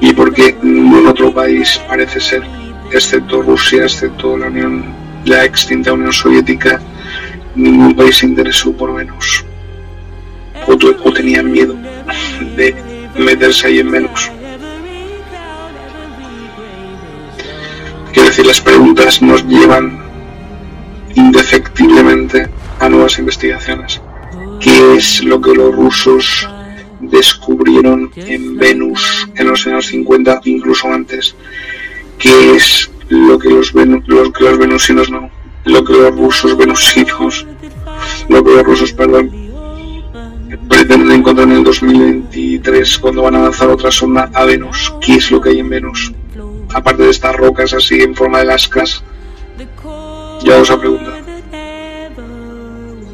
y 0.00 0.12
porque 0.12 0.56
ningún 0.62 1.06
otro 1.06 1.32
país 1.32 1.80
parece 1.86 2.20
ser, 2.20 2.42
excepto 2.90 3.42
Rusia, 3.42 3.84
excepto 3.84 4.36
la 4.36 4.46
Unión, 4.46 4.84
la 5.24 5.44
extinta 5.44 5.92
Unión 5.92 6.12
Soviética, 6.12 6.80
ningún 7.54 7.94
país 7.94 8.16
se 8.18 8.26
interesó 8.26 8.72
por 8.72 8.94
Venus 8.94 9.44
o, 10.66 10.72
o 10.72 11.12
tenían 11.12 11.50
miedo 11.50 11.76
de 12.56 12.74
meterse 13.16 13.66
ahí 13.66 13.80
en 13.80 13.90
Venus. 13.90 14.30
Quiero 18.12 18.28
decir, 18.28 18.44
las 18.44 18.60
preguntas 18.60 19.22
nos 19.22 19.46
llevan 19.46 19.98
indefectiblemente 21.14 22.46
a 22.78 22.88
nuevas 22.88 23.18
investigaciones. 23.18 24.02
¿Qué 24.60 24.96
es 24.96 25.24
lo 25.24 25.40
que 25.40 25.54
los 25.54 25.74
rusos 25.74 26.48
descubrieron 27.00 28.10
en 28.16 28.58
Venus 28.58 29.26
en 29.34 29.48
los 29.48 29.66
años 29.66 29.86
50, 29.86 30.42
incluso 30.44 30.92
antes? 30.92 31.34
¿Qué 32.18 32.54
es 32.54 32.90
lo 33.08 33.38
que 33.38 33.48
los, 33.48 33.72
venu 33.72 34.02
lo 34.06 34.30
que 34.30 34.44
los 34.44 34.58
venusinos 34.58 35.10
no? 35.10 35.30
Lo 35.64 35.82
que 35.82 35.94
los 35.94 36.14
rusos 36.14 36.56
venusinos, 36.56 37.46
lo 38.28 38.44
que 38.44 38.50
los 38.50 38.62
rusos, 38.64 38.92
perdón, 38.92 39.30
pretenden 40.68 41.12
encontrar 41.12 41.48
en 41.48 41.56
el 41.56 41.64
2023 41.64 42.98
cuando 42.98 43.22
van 43.22 43.36
a 43.36 43.42
lanzar 43.44 43.70
otra 43.70 43.90
sonda 43.90 44.30
a 44.34 44.44
Venus. 44.44 44.92
¿Qué 45.00 45.14
es 45.14 45.30
lo 45.30 45.40
que 45.40 45.50
hay 45.50 45.60
en 45.60 45.70
Venus? 45.70 46.12
Aparte 46.74 47.04
de 47.04 47.10
estas 47.10 47.36
rocas 47.36 47.72
así 47.72 48.00
en 48.00 48.14
forma 48.14 48.38
de 48.38 48.46
lascas, 48.46 49.02
yo 50.42 50.60
os 50.60 50.70
pregunta. 50.70 51.12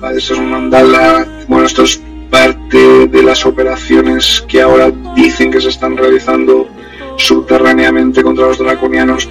Vale, 0.01 0.19
esto 0.19 0.35
es 0.35 0.39
un 0.39 0.51
mandala. 0.51 1.27
Bueno, 1.49 1.67
esto 1.67 1.83
es 1.83 2.01
parte 2.31 3.09
de 3.09 3.23
las 3.23 3.45
operaciones 3.45 4.45
que 4.47 4.63
ahora 4.63 4.93
dicen 5.15 5.51
que 5.51 5.61
se 5.61 5.69
están 5.69 5.97
realizando 5.97 6.69
subterráneamente 7.17 8.23
contra 8.23 8.47
los 8.47 8.59
draconianos 8.59 9.29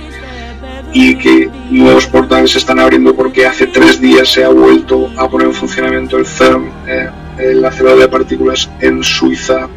y 0.94 1.16
que 1.18 1.50
nuevos 1.70 2.08
portales 2.08 2.52
se 2.52 2.58
están 2.58 2.80
abriendo 2.80 3.16
porque 3.16 3.46
hace 3.46 3.68
tres 3.68 4.02
días 4.02 4.30
se 4.30 4.44
ha 4.44 4.50
vuelto 4.50 5.10
a 5.18 5.30
poner 5.30 5.48
en 5.48 5.54
funcionamiento 5.54 6.18
el 6.18 6.26
CERN, 6.26 6.72
eh, 6.88 7.10
el 7.38 7.64
acelerador 7.64 8.02
de 8.02 8.08
partículas 8.10 8.70
en 8.82 9.04
Suiza. 9.04 9.68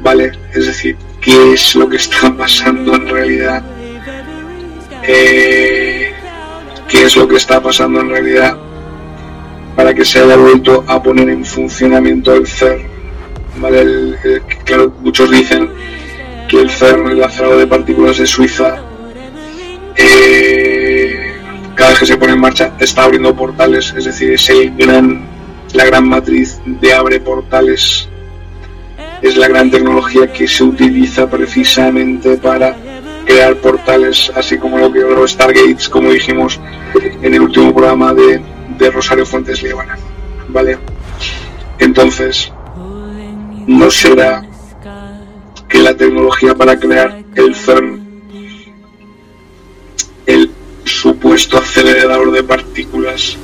Vale, 0.00 0.32
es 0.54 0.66
decir, 0.66 0.96
¿qué 1.22 1.52
es 1.52 1.74
lo 1.74 1.88
que 1.88 1.96
está 1.96 2.34
pasando 2.36 2.94
en 2.96 3.08
realidad? 3.08 3.62
Eh, 5.04 6.12
¿Qué 6.88 7.04
es 7.04 7.16
lo 7.16 7.26
que 7.26 7.36
está 7.36 7.62
pasando 7.62 8.00
en 8.00 8.10
realidad 8.10 8.56
para 9.74 9.94
que 9.94 10.04
se 10.04 10.20
haya 10.20 10.36
vuelto 10.36 10.84
a 10.86 11.02
poner 11.02 11.30
en 11.30 11.44
funcionamiento 11.44 12.34
el 12.34 12.46
CERN? 12.46 12.86
¿Vale? 13.56 14.18
claro, 14.64 14.92
muchos 15.00 15.30
dicen 15.30 15.70
que 16.48 16.60
el 16.60 16.70
CERN, 16.70 17.10
el 17.10 17.22
acelerador 17.22 17.58
de 17.58 17.66
partículas 17.66 18.18
de 18.18 18.26
Suiza, 18.26 18.82
eh, 19.96 21.32
cada 21.74 21.90
vez 21.90 21.98
que 21.98 22.06
se 22.06 22.16
pone 22.16 22.32
en 22.32 22.40
marcha 22.40 22.74
está 22.78 23.04
abriendo 23.04 23.34
portales, 23.34 23.94
es 23.96 24.04
decir, 24.04 24.32
es 24.32 24.48
el 24.50 24.74
gran, 24.76 25.26
la 25.74 25.84
gran 25.84 26.08
matriz 26.08 26.60
de 26.64 26.92
abre 26.92 27.20
portales. 27.20 28.08
Es 29.22 29.36
la 29.36 29.48
gran 29.48 29.70
tecnología 29.70 30.32
que 30.32 30.48
se 30.48 30.64
utiliza 30.64 31.30
precisamente 31.30 32.36
para 32.36 32.76
crear 33.24 33.56
portales, 33.56 34.30
así 34.34 34.58
como 34.58 34.78
lo 34.78 34.92
que 34.92 35.00
los 35.00 35.30
Stargates, 35.30 35.88
como 35.88 36.10
dijimos 36.10 36.60
en 37.22 37.32
el 37.34 37.40
último 37.40 37.72
programa 37.72 38.12
de, 38.12 38.42
de 38.78 38.90
Rosario 38.90 39.24
Fuentes 39.24 39.62
Líbana. 39.62 39.96
¿Vale? 40.48 40.78
Entonces, 41.78 42.52
no 43.66 43.90
será 43.90 44.44
que 45.68 45.78
la 45.78 45.96
tecnología 45.96 46.54
para 46.54 46.78
crear 46.78 47.22
el 47.34 47.54
CERN, 47.54 48.02
el 50.26 50.50
supuesto 50.84 51.58
acelerador 51.58 52.32
de 52.32 52.42
partículas, 52.42 53.36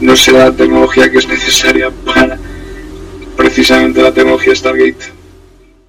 no 0.00 0.14
será 0.16 0.50
la 0.50 0.52
tecnología 0.52 1.10
que 1.10 1.18
es 1.18 1.28
necesaria 1.28 1.90
para 2.04 2.38
precisamente 3.38 4.02
la 4.02 4.12
tecnología 4.12 4.54
Stargate. 4.54 5.12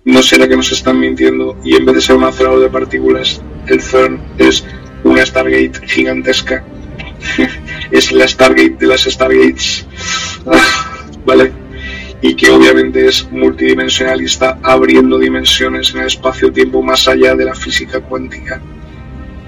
No 0.05 0.21
será 0.21 0.47
que 0.47 0.55
nos 0.55 0.71
están 0.71 0.99
mintiendo 0.99 1.57
y 1.63 1.75
en 1.75 1.85
vez 1.85 1.95
de 1.95 2.01
ser 2.01 2.15
un 2.15 2.23
acelerador 2.23 2.61
de 2.61 2.69
partículas, 2.69 3.41
el 3.67 3.81
CERN 3.81 4.21
es 4.37 4.63
una 5.03 5.25
Stargate 5.25 5.85
gigantesca. 5.87 6.63
es 7.91 8.11
la 8.11 8.27
Stargate 8.27 8.77
de 8.79 8.87
las 8.87 9.01
Stargates. 9.01 9.85
¿Vale? 11.25 11.51
y 12.21 12.35
que 12.35 12.49
obviamente 12.49 13.07
es 13.07 13.31
multidimensional 13.31 14.21
y 14.21 14.25
está 14.25 14.59
abriendo 14.61 15.17
dimensiones 15.17 15.93
en 15.93 16.01
el 16.01 16.07
espacio-tiempo 16.07 16.81
más 16.81 17.07
allá 17.07 17.33
de 17.33 17.45
la 17.45 17.55
física 17.55 18.01
cuántica 18.01 18.61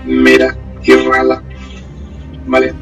mera 0.05 0.57
y 0.81 0.93
rala. 0.93 1.43
¿Vale? 2.47 2.73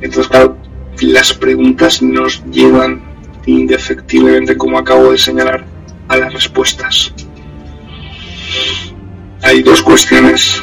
Entonces, 0.00 0.28
claro, 0.28 0.56
las 1.02 1.34
preguntas 1.34 2.00
nos 2.00 2.42
llevan 2.46 3.09
indefectiblemente, 3.46 4.56
como 4.56 4.78
acabo 4.78 5.12
de 5.12 5.18
señalar, 5.18 5.64
a 6.08 6.16
las 6.16 6.32
respuestas. 6.32 7.12
Hay 9.42 9.62
dos 9.62 9.82
cuestiones, 9.82 10.62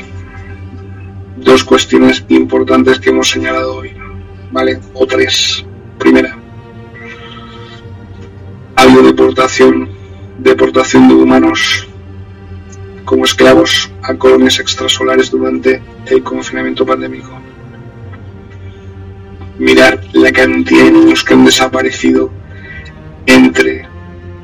dos 1.37 1.63
cuestiones 1.63 2.23
importantes 2.29 2.99
que 2.99 3.09
hemos 3.09 3.29
señalado 3.29 3.77
hoy, 3.77 3.91
¿vale? 4.51 4.79
O 4.93 5.05
tres. 5.07 5.65
Primera, 5.97 6.37
habido 8.75 9.01
deportación, 9.03 9.89
deportación 10.37 11.07
de 11.07 11.15
humanos 11.15 11.87
como 13.03 13.25
esclavos 13.25 13.89
a 14.03 14.13
colonias 14.15 14.59
extrasolares 14.59 15.31
durante 15.31 15.81
el 16.05 16.21
confinamiento 16.23 16.85
pandémico. 16.85 17.31
Mirar 19.57 19.99
la 20.13 20.31
cantidad 20.31 20.83
de 20.83 20.91
niños 20.91 21.23
que 21.23 21.33
han 21.33 21.45
desaparecido 21.45 22.29
entre 23.27 23.87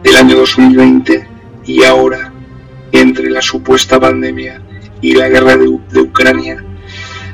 el 0.04 0.16
año 0.16 0.38
2020 0.38 1.28
y 1.66 1.84
ahora, 1.84 2.32
entre 2.92 3.30
la 3.30 3.42
supuesta 3.42 4.00
pandemia 4.00 4.62
y 5.02 5.16
la 5.16 5.30
guerra 5.30 5.58
de, 5.58 5.68
Ucrania, 6.00 6.64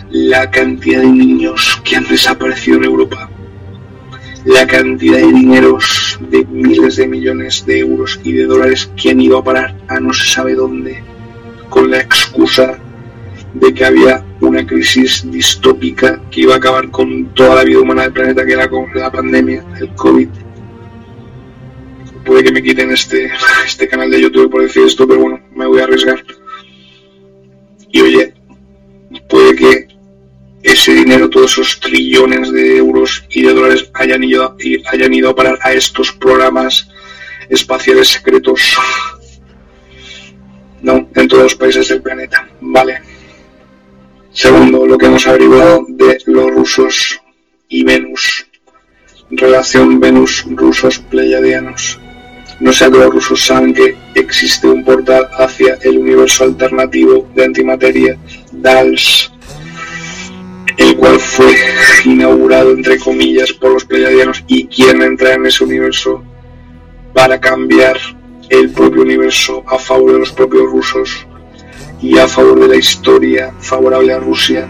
la 0.10 0.50
cantidad 0.50 1.02
de 1.02 1.08
niños 1.08 1.82
que 1.84 1.98
han 1.98 2.08
desaparecido 2.08 2.78
en 2.78 2.86
Europa 2.86 3.30
la 4.46 4.66
cantidad 4.66 5.18
de 5.18 5.34
dineros 5.34 6.18
de 6.30 6.46
miles 6.46 6.96
de 6.96 7.08
millones 7.08 7.66
de 7.66 7.80
euros 7.80 8.20
y 8.24 8.32
de 8.32 8.46
dólares 8.46 8.90
que 8.96 9.12
han 9.12 9.20
ido 9.20 9.38
a 9.38 9.44
parar 9.44 9.76
a 9.90 10.00
no 10.00 10.14
se 10.14 10.26
sabe 10.26 10.56
dónde, 10.56 11.04
con 11.70 11.92
la 11.92 12.00
excusa 12.00 12.80
de 13.54 13.74
que 13.74 13.86
había 13.86 14.24
una 14.40 14.66
crisis 14.66 15.30
distópica 15.30 16.22
que 16.32 16.42
iba 16.42 16.54
a 16.54 16.58
acabar 16.58 16.90
con 16.90 17.34
toda 17.34 17.56
la 17.56 17.64
vida 17.64 17.80
humana 17.80 18.04
del 18.04 18.14
planeta, 18.14 18.46
que 18.46 18.54
era 18.54 18.70
con 18.70 18.86
la 18.94 19.12
pandemia, 19.12 19.64
el 19.80 19.90
COVID. 19.96 20.30
Puede 22.26 22.44
que 22.44 22.52
me 22.52 22.62
quiten 22.62 22.92
este, 22.92 23.32
este 23.66 23.88
canal 23.88 24.12
de 24.12 24.22
YouTube 24.22 24.52
por 24.52 24.62
decir 24.62 24.84
esto, 24.84 25.08
pero 25.08 25.22
bueno, 25.22 25.40
me 25.56 25.66
voy 25.66 25.80
a 25.80 25.86
arriesgar. 25.86 26.24
Y 27.92 28.02
oye, 28.02 28.34
puede 29.28 29.56
que 29.56 29.88
ese 30.62 30.94
dinero, 30.94 31.30
todos 31.30 31.54
esos 31.54 31.80
trillones 31.80 32.52
de 32.52 32.78
euros 32.78 33.26
y 33.30 33.44
de 33.44 33.54
dólares 33.54 33.90
hayan 33.94 34.24
ido, 34.24 34.56
hayan 34.92 35.14
ido 35.14 35.30
a 35.30 35.36
parar 35.36 35.60
a 35.62 35.74
estos 35.74 36.12
programas 36.12 36.90
espaciales 37.50 38.10
secretos. 38.10 38.78
No, 40.82 41.10
en 41.16 41.28
todos 41.28 41.44
los 41.44 41.56
países 41.56 41.88
del 41.88 42.02
planeta. 42.02 42.48
Vale. 42.62 43.02
Segundo, 44.32 44.86
lo 44.86 44.98
que 44.98 45.08
hemos 45.08 45.28
averiguado 45.28 45.86
de 45.88 46.18
los 46.28 46.52
rusos 46.52 47.20
y 47.68 47.84
Venus. 47.84 48.46
Relación 49.32 50.00
Venus-rusos 50.00 51.00
pleiadianos. 51.00 52.00
No 52.60 52.72
que 52.72 52.90
los 52.90 53.14
rusos 53.14 53.46
saben 53.46 53.74
que 53.74 53.96
existe 54.16 54.68
un 54.68 54.84
portal 54.84 55.30
hacia 55.38 55.76
el 55.82 55.98
universo 55.98 56.44
alternativo 56.44 57.26
de 57.34 57.46
antimateria, 57.46 58.18
DALS, 58.52 59.32
el 60.78 60.96
cual 60.98 61.20
fue 61.20 61.56
inaugurado 62.04 62.72
entre 62.72 63.00
comillas 63.00 63.54
por 63.54 63.72
los 63.72 63.86
pleiadianos 63.86 64.44
y 64.48 64.68
quieren 64.68 65.04
entrar 65.04 65.34
en 65.34 65.46
ese 65.46 65.64
universo 65.64 66.22
para 67.14 67.40
cambiar 67.40 67.98
el 68.50 68.70
propio 68.72 69.04
universo 69.04 69.64
a 69.68 69.78
favor 69.78 70.14
de 70.14 70.20
los 70.20 70.32
propios 70.32 70.64
rusos 70.64 71.26
y 72.02 72.18
a 72.18 72.28
favor 72.28 72.60
de 72.60 72.68
la 72.68 72.76
historia 72.76 73.54
favorable 73.60 74.14
a 74.14 74.20
Rusia. 74.20 74.68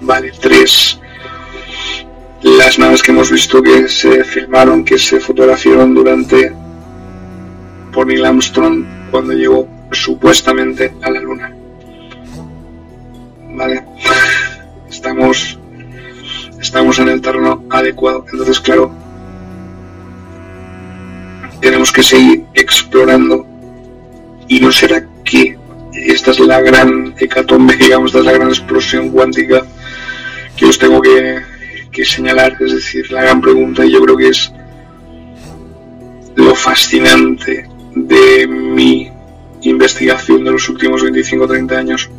Vale, 0.00 0.32
tres. 0.40 1.00
Las 2.42 2.78
naves 2.78 3.02
que 3.02 3.12
hemos 3.12 3.30
visto 3.30 3.62
que 3.62 3.88
se 3.88 4.24
filmaron, 4.24 4.84
que 4.84 4.98
se 4.98 5.20
fotografiaron 5.20 5.94
durante 5.94 6.52
por 7.92 8.06
Neil 8.06 8.24
Armstrong 8.24 8.84
cuando 9.10 9.32
llegó 9.32 9.68
supuestamente 9.90 10.94
a 11.02 11.10
la 11.10 11.20
Luna. 11.20 11.54
¿vale? 13.60 13.84
Estamos, 14.88 15.58
estamos 16.60 16.98
en 16.98 17.08
el 17.08 17.20
terreno 17.20 17.64
adecuado. 17.70 18.24
Entonces, 18.32 18.60
claro, 18.60 18.90
tenemos 21.60 21.92
que 21.92 22.02
seguir 22.02 22.46
explorando 22.54 23.46
y 24.48 24.60
no 24.60 24.72
será 24.72 25.06
que 25.24 25.58
esta 25.92 26.30
es 26.30 26.40
la 26.40 26.60
gran 26.60 27.14
hecatombe, 27.18 27.76
digamos, 27.80 28.10
esta 28.10 28.20
es 28.20 28.24
la 28.24 28.32
gran 28.32 28.48
explosión 28.48 29.10
cuántica 29.10 29.64
que 30.56 30.66
os 30.66 30.78
tengo 30.78 31.00
que, 31.00 31.42
que 31.90 32.04
señalar, 32.04 32.56
es 32.60 32.74
decir, 32.74 33.10
la 33.10 33.22
gran 33.22 33.40
pregunta 33.40 33.84
yo 33.84 34.00
creo 34.02 34.16
que 34.16 34.28
es 34.28 34.52
lo 36.36 36.54
fascinante 36.54 37.68
de 37.94 38.46
mi 38.46 39.10
investigación 39.62 40.44
de 40.44 40.52
los 40.52 40.68
últimos 40.68 41.02
25-30 41.02 41.76
años 41.76 42.10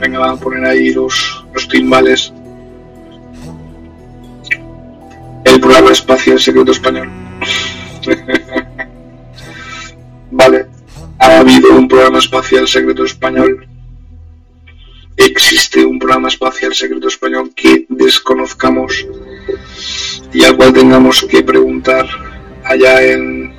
Venga, 0.00 0.18
van 0.18 0.30
a 0.30 0.36
poner 0.36 0.64
ahí 0.64 0.92
los, 0.92 1.44
los 1.52 1.68
timbales. 1.68 2.32
El 5.44 5.60
programa 5.60 5.90
espacial 5.90 6.38
secreto 6.38 6.72
español. 6.72 7.10
vale, 10.30 10.66
ha 11.18 11.38
habido 11.38 11.72
un 11.72 11.88
programa 11.88 12.18
espacial 12.18 12.68
secreto 12.68 13.04
español. 13.04 13.66
Programa 16.08 16.28
espacial 16.28 16.74
secreto 16.74 17.08
español 17.08 17.50
que 17.54 17.84
desconozcamos 17.90 19.06
y 20.32 20.42
al 20.42 20.56
cual 20.56 20.72
tengamos 20.72 21.22
que 21.28 21.42
preguntar 21.42 22.06
allá 22.64 23.02
en 23.02 23.54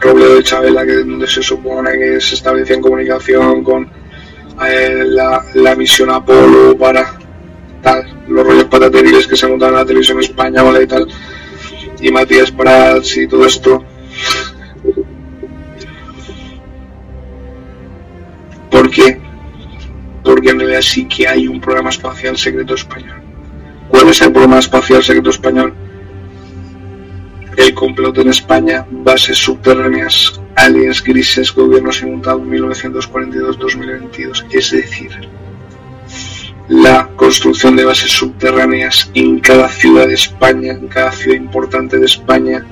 Robledo 0.00 0.34
de 0.34 0.42
Chabela, 0.42 0.84
que 0.84 0.90
es 0.90 1.06
donde 1.06 1.28
se 1.28 1.40
supone 1.40 1.92
que 1.92 2.20
se 2.20 2.34
establecía 2.34 2.74
en 2.74 2.82
comunicación 2.82 3.62
con 3.62 3.88
eh, 4.66 5.04
la, 5.06 5.76
misión 5.76 6.10
Apolo 6.10 6.76
para 6.76 7.16
tal, 7.80 8.24
los 8.26 8.44
rollos 8.44 8.64
patateriles 8.64 9.28
que 9.28 9.36
se 9.36 9.46
montaron 9.46 9.76
en 9.76 9.80
la 9.82 9.86
televisión 9.86 10.18
española 10.18 10.82
y 10.82 10.86
tal, 10.88 11.06
y 12.00 12.10
Matías 12.10 12.50
Prats 12.50 13.18
y 13.18 13.28
todo 13.28 13.46
esto. 13.46 13.84
¿Por 18.68 18.90
qué? 18.90 19.21
Sí 20.82 21.06
que 21.06 21.28
hay 21.28 21.48
un 21.48 21.60
programa 21.60 21.90
espacial 21.90 22.36
secreto 22.36 22.74
español. 22.74 23.22
¿Cuál 23.88 24.08
es 24.08 24.20
el 24.20 24.32
programa 24.32 24.58
espacial 24.58 25.02
secreto 25.02 25.30
español? 25.30 25.72
El 27.56 27.74
complot 27.74 28.18
en 28.18 28.28
España, 28.28 28.86
bases 28.90 29.38
subterráneas, 29.38 30.40
aliens 30.56 31.02
grises, 31.02 31.54
gobiernos 31.54 32.02
inmutados 32.02 32.42
1942-2022. 32.42 34.44
Es 34.50 34.70
decir, 34.70 35.10
la 36.68 37.08
construcción 37.16 37.76
de 37.76 37.84
bases 37.84 38.10
subterráneas 38.10 39.10
en 39.14 39.40
cada 39.40 39.68
ciudad 39.68 40.08
de 40.08 40.14
España, 40.14 40.72
en 40.72 40.88
cada 40.88 41.12
ciudad 41.12 41.36
importante 41.36 41.98
de 41.98 42.06
España, 42.06 42.64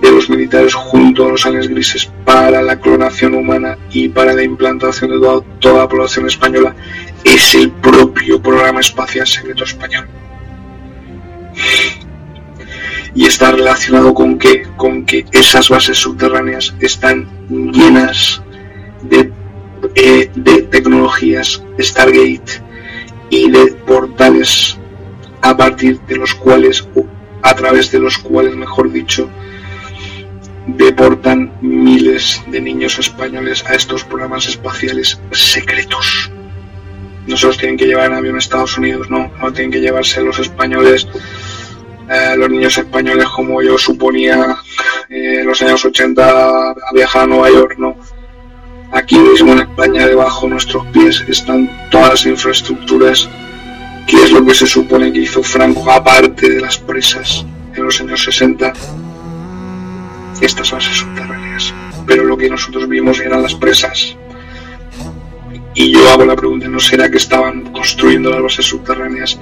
de 0.00 0.10
los 0.10 0.28
militares 0.28 0.74
junto 0.74 1.26
a 1.26 1.30
los 1.30 1.46
aliens 1.46 1.68
grises 1.68 2.10
para 2.24 2.62
la 2.62 2.78
clonación 2.78 3.34
humana 3.34 3.78
y 3.90 4.08
para 4.08 4.34
la 4.34 4.42
implantación 4.42 5.10
de 5.10 5.42
toda, 5.60 5.82
la 5.82 5.88
población 5.88 6.26
española 6.26 6.74
es 7.26 7.54
el 7.54 7.70
propio 7.70 8.40
programa 8.40 8.80
espacial 8.80 9.26
secreto 9.26 9.64
español. 9.64 10.06
Y 13.14 13.26
está 13.26 13.50
relacionado 13.50 14.14
con 14.14 14.38
que, 14.38 14.62
con 14.76 15.04
que 15.04 15.26
esas 15.32 15.68
bases 15.68 15.98
subterráneas 15.98 16.74
están 16.80 17.28
llenas 17.48 18.42
de, 19.02 19.32
eh, 19.94 20.30
de 20.34 20.62
tecnologías 20.62 21.62
Stargate 21.80 22.62
y 23.30 23.50
de 23.50 23.72
portales 23.86 24.78
a 25.42 25.56
partir 25.56 26.00
de 26.02 26.16
los 26.16 26.34
cuales, 26.34 26.86
a 27.42 27.54
través 27.54 27.90
de 27.90 27.98
los 27.98 28.18
cuales, 28.18 28.54
mejor 28.54 28.92
dicho, 28.92 29.28
deportan 30.66 31.52
miles 31.60 32.42
de 32.48 32.60
niños 32.60 32.98
españoles 32.98 33.64
a 33.66 33.74
estos 33.74 34.04
programas 34.04 34.46
espaciales 34.46 35.18
secretos. 35.32 36.30
No 37.26 37.36
se 37.36 37.46
los 37.46 37.58
tienen 37.58 37.76
que 37.76 37.86
llevar 37.86 38.06
en 38.06 38.14
avión 38.14 38.36
a 38.36 38.38
Estados 38.38 38.78
Unidos, 38.78 39.10
no, 39.10 39.30
no 39.40 39.52
tienen 39.52 39.72
que 39.72 39.80
llevarse 39.80 40.22
los 40.22 40.38
españoles, 40.38 41.06
eh, 42.08 42.34
los 42.36 42.48
niños 42.48 42.78
españoles 42.78 43.26
como 43.28 43.60
yo 43.62 43.76
suponía 43.76 44.56
eh, 45.08 45.40
en 45.40 45.46
los 45.46 45.60
años 45.62 45.84
80 45.84 46.60
a 46.70 46.74
viajar 46.94 47.22
a 47.22 47.26
Nueva 47.26 47.50
York, 47.50 47.76
no. 47.78 47.96
Aquí 48.92 49.18
mismo 49.18 49.52
en 49.52 49.60
España, 49.60 50.06
debajo 50.06 50.46
de 50.46 50.52
nuestros 50.52 50.86
pies, 50.86 51.24
están 51.28 51.88
todas 51.90 52.10
las 52.10 52.26
infraestructuras. 52.26 53.28
¿Qué 54.06 54.22
es 54.22 54.30
lo 54.30 54.44
que 54.46 54.54
se 54.54 54.66
supone 54.66 55.12
que 55.12 55.20
hizo 55.20 55.42
Franco 55.42 55.90
aparte 55.90 56.48
de 56.48 56.60
las 56.60 56.78
presas 56.78 57.44
en 57.74 57.84
los 57.84 58.00
años 58.00 58.22
60? 58.22 58.72
estas 60.40 60.70
bases 60.70 60.96
subterráneas. 60.96 61.74
Pero 62.06 62.24
lo 62.24 62.36
que 62.36 62.50
nosotros 62.50 62.88
vimos 62.88 63.20
eran 63.20 63.42
las 63.42 63.54
presas. 63.54 64.16
Y 65.78 65.92
yo 65.92 66.08
hago 66.08 66.24
la 66.24 66.34
pregunta, 66.34 66.68
¿no 66.68 66.80
será 66.80 67.10
que 67.10 67.18
estaban 67.18 67.70
construyendo 67.70 68.30
las 68.30 68.40
bases 68.40 68.64
subterráneas 68.64 69.38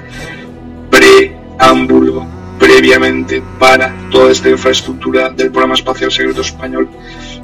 preámbulo, 0.91 2.27
previamente, 2.59 3.41
para 3.61 3.95
toda 4.11 4.33
esta 4.33 4.51
infraestructura 4.51 5.31
del 5.31 5.53
programa 5.53 5.75
espacial 5.75 6.11
secreto 6.11 6.41
español? 6.41 6.89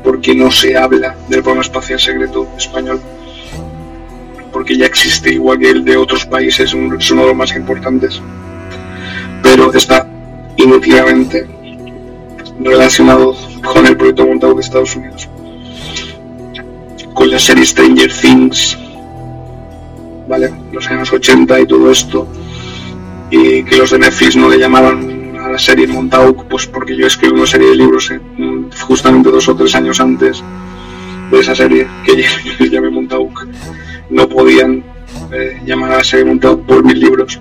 Porque 0.03 0.35
no 0.35 0.51
se 0.51 0.77
habla 0.77 1.17
del 1.29 1.41
programa 1.41 1.63
espacial 1.63 2.01
secreto 2.01 2.49
español. 2.59 3.01
Porque 4.53 4.77
ya 4.77 4.87
existe 4.87 5.35
igual 5.35 5.61
que 5.61 5.71
el 5.71 5.85
de 5.85 5.97
otros 5.97 6.27
países, 6.27 6.75
es 6.75 6.75
uno 6.75 7.23
de 7.23 7.29
los 7.29 7.37
más 7.37 7.55
importantes. 7.55 8.21
Pero 9.41 9.73
está 9.73 10.05
inutilmente 10.57 11.47
relacionado 12.59 13.37
con 13.73 13.87
el 13.87 13.97
proyecto 13.97 14.27
montado 14.27 14.55
de 14.55 14.63
Estados 14.63 14.97
Unidos. 14.97 15.29
Con 17.15 17.31
la 17.31 17.39
serie 17.39 17.65
Stranger 17.65 18.13
Things, 18.13 18.80
¿vale? 20.31 20.55
Los 20.73 20.89
años 20.89 21.13
80 21.13 21.61
y 21.61 21.67
todo 21.67 21.91
esto. 21.91 22.27
Y 23.31 23.65
que 23.65 23.77
los 23.77 23.91
de 23.91 23.99
Netflix 23.99 24.37
no 24.37 24.49
le 24.49 24.59
llamaban 24.59 25.37
a 25.37 25.51
la 25.51 25.59
serie 25.59 25.89
Montauk, 25.89 26.45
pues 26.45 26.67
porque 26.67 26.97
yo 26.97 27.07
escribí 27.07 27.35
una 27.35 27.47
serie 27.47 27.71
de 27.71 27.77
libros 27.77 28.13
justamente 28.81 29.29
dos 29.31 29.49
o 29.49 29.57
tres 29.57 29.75
años 29.75 30.01
antes 30.01 30.43
de 31.31 31.41
esa 31.41 31.55
serie, 31.55 31.89
que 32.05 32.23
yo 32.23 32.67
llamé 32.71 32.91
Montauk. 32.91 33.47
No 34.11 34.29
podían 34.29 34.85
eh, 35.33 35.61
llamar 35.67 35.93
a 35.93 35.97
la 35.99 36.05
serie 36.05 36.25
Montauk 36.25 36.65
por 36.65 36.85
mis 36.85 36.97
libros 36.97 37.41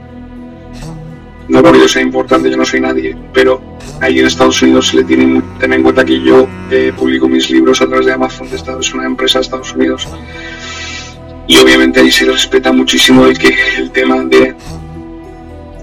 no 1.50 1.64
porque 1.64 1.80
yo 1.80 1.88
sea 1.88 2.04
importante, 2.04 2.50
yo 2.50 2.58
no 2.58 2.66
soy 2.66 2.80
nadie, 2.80 3.18
pero 3.34 3.60
ahí 4.02 4.20
en 4.20 4.28
Estados 4.28 4.62
Unidos 4.62 4.90
se 4.90 4.98
le 4.98 5.04
tiene, 5.04 5.42
ten 5.60 5.74
en 5.74 5.82
cuenta 5.82 6.06
que 6.06 6.22
yo 6.22 6.48
eh, 6.70 6.94
publico 6.96 7.28
mis 7.28 7.50
libros 7.50 7.82
a 7.82 7.88
través 7.88 8.06
de 8.06 8.14
Amazon, 8.14 8.50
de 8.50 8.56
Estados, 8.56 8.88
es 8.88 8.94
una 8.94 9.06
empresa 9.06 9.40
de 9.40 9.44
Estados 9.44 9.74
Unidos. 9.74 10.08
Y 11.50 11.58
obviamente 11.58 12.00
ahí 12.00 12.12
se 12.12 12.26
respeta 12.26 12.72
muchísimo 12.72 13.26
el, 13.26 13.36
que, 13.36 13.50
el 13.80 13.90
tema 13.90 14.24
de 14.24 14.56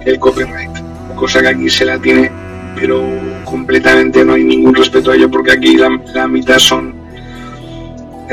el 0.05 0.19
copyright, 0.21 0.71
cosa 1.17 1.41
que 1.41 1.49
aquí 1.49 1.69
se 1.69 1.85
la 1.85 1.99
tiene, 1.99 2.31
pero 2.77 3.03
completamente 3.45 4.25
no 4.25 4.35
hay 4.35 4.45
ningún 4.45 4.77
respeto 4.77 5.11
a 5.11 5.17
ello, 5.17 5.29
porque 5.29 5.51
aquí 5.51 5.77
la, 5.77 5.91
la 6.15 6.29
mitad 6.29 6.61
son 6.61 6.95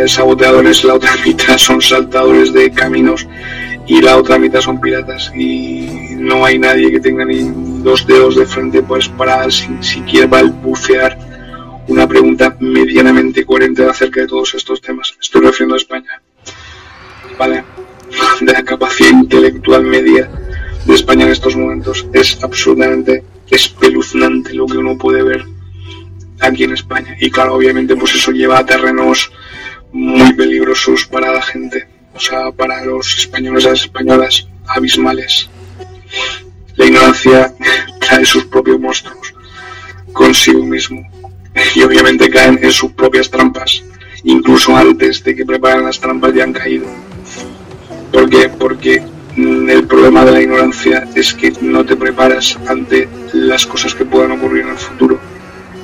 saboteadores, 0.05 0.83
la 0.83 0.93
otra 0.93 1.09
mitad 1.25 1.57
son 1.57 1.81
saltadores 1.81 2.53
de 2.53 2.69
caminos 2.69 3.27
y 3.87 3.99
la 3.99 4.17
otra 4.17 4.37
mitad 4.37 4.61
son 4.61 4.79
piratas 4.79 5.31
y 5.35 6.15
no 6.17 6.45
hay 6.45 6.59
nadie 6.59 6.91
que 6.91 6.99
tenga 6.99 7.25
ni 7.25 7.49
dos 7.81 8.05
dedos 8.05 8.35
de 8.35 8.45
frente 8.45 8.83
pues 8.83 9.09
para 9.09 9.49
sin 9.49 9.83
siquiera 9.83 10.27
balbucear 10.27 11.17
una 11.87 12.07
pregunta 12.07 12.55
medianamente 12.59 13.43
coherente 13.43 13.83
acerca 13.85 14.21
de 14.21 14.27
todos 14.27 14.53
estos 14.53 14.79
temas. 14.81 15.15
Estoy 15.19 15.41
refiriendo 15.41 15.73
a 15.73 15.77
España. 15.77 16.22
Vale. 17.37 17.63
De 18.41 18.53
la 18.53 18.63
capacidad 18.63 19.09
intelectual 19.09 19.83
media 19.83 20.29
de 20.85 20.93
España 20.93 21.25
en 21.25 21.31
estos 21.31 21.55
momentos 21.55 22.05
es 22.13 22.43
absolutamente 22.43 23.23
espeluznante 23.49 24.53
lo 24.53 24.65
que 24.65 24.77
uno 24.77 24.97
puede 24.97 25.23
ver 25.23 25.45
aquí 26.39 26.63
en 26.63 26.73
España. 26.73 27.15
Y 27.19 27.31
claro, 27.31 27.55
obviamente 27.55 27.95
pues 27.95 28.15
eso 28.15 28.31
lleva 28.31 28.59
a 28.59 28.65
terrenos 28.65 29.31
muy 29.91 30.33
peligrosos 30.33 31.05
para 31.05 31.31
la 31.31 31.41
gente 31.41 31.87
o 32.15 32.19
sea, 32.19 32.51
para 32.51 32.83
los 32.85 33.17
españoles 33.17 33.63
y 33.63 33.67
las 33.67 33.81
españolas, 33.81 34.47
abismales. 34.67 35.49
La 36.75 36.85
ignorancia 36.85 37.53
trae 37.99 38.25
sus 38.25 38.45
propios 38.45 38.79
monstruos 38.79 39.33
consigo 40.11 40.63
mismo 40.63 41.01
y 41.75 41.81
obviamente 41.81 42.29
caen 42.29 42.59
en 42.61 42.71
sus 42.71 42.91
propias 42.91 43.29
trampas, 43.29 43.83
incluso 44.23 44.75
antes 44.75 45.23
de 45.23 45.35
que 45.35 45.45
preparen 45.45 45.85
las 45.85 45.99
trampas 45.99 46.33
ya 46.33 46.43
han 46.43 46.53
caído. 46.53 46.85
¿Por 48.13 48.29
qué? 48.29 48.47
Porque 48.47 49.03
el 49.35 49.87
problema 49.87 50.23
de 50.23 50.31
la 50.31 50.41
ignorancia 50.41 51.07
es 51.15 51.33
que 51.33 51.51
no 51.61 51.83
te 51.83 51.95
preparas 51.95 52.59
ante 52.67 53.09
las 53.33 53.65
cosas 53.65 53.95
que 53.95 54.05
puedan 54.05 54.31
ocurrir 54.33 54.61
en 54.61 54.69
el 54.69 54.77
futuro. 54.77 55.19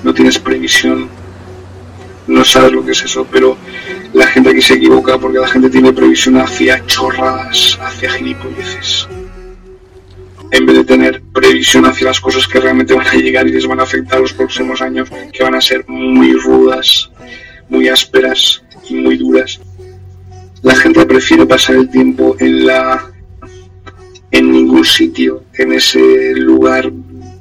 No 0.03 0.13
tienes 0.13 0.37
previsión, 0.37 1.09
no 2.27 2.45
sabes 2.45 2.71
lo 2.71 2.85
que 2.85 2.91
es 2.91 3.03
eso, 3.03 3.25
pero 3.29 3.57
la 4.13 4.27
gente 4.27 4.51
aquí 4.51 4.61
se 4.61 4.75
equivoca 4.75 5.17
porque 5.17 5.39
la 5.39 5.47
gente 5.47 5.71
tiene 5.71 5.91
previsión 5.91 6.37
hacia 6.37 6.85
chorradas, 6.85 7.79
hacia 7.81 8.11
gilipolleces. 8.11 9.07
En 10.51 10.67
vez 10.67 10.77
de 10.77 10.85
tener 10.85 11.23
previsión 11.33 11.87
hacia 11.87 12.07
las 12.07 12.21
cosas 12.21 12.47
que 12.47 12.59
realmente 12.59 12.93
van 12.93 13.07
a 13.07 13.13
llegar 13.13 13.47
y 13.47 13.53
les 13.53 13.65
van 13.65 13.79
a 13.79 13.83
afectar 13.83 14.19
los 14.19 14.33
próximos 14.33 14.83
años, 14.83 15.09
que 15.33 15.43
van 15.43 15.55
a 15.55 15.61
ser 15.61 15.83
muy 15.87 16.33
rudas, 16.33 17.09
muy 17.69 17.89
ásperas 17.89 18.61
y 18.87 18.95
muy 18.95 19.17
duras. 19.17 19.59
La 20.61 20.75
gente 20.75 21.05
prefiere 21.05 21.45
pasar 21.45 21.75
el 21.75 21.89
tiempo 21.89 22.35
en 22.39 22.65
la 22.65 23.11
en 24.31 24.51
ningún 24.51 24.85
sitio, 24.85 25.43
en 25.55 25.73
ese 25.73 26.33
lugar 26.35 26.91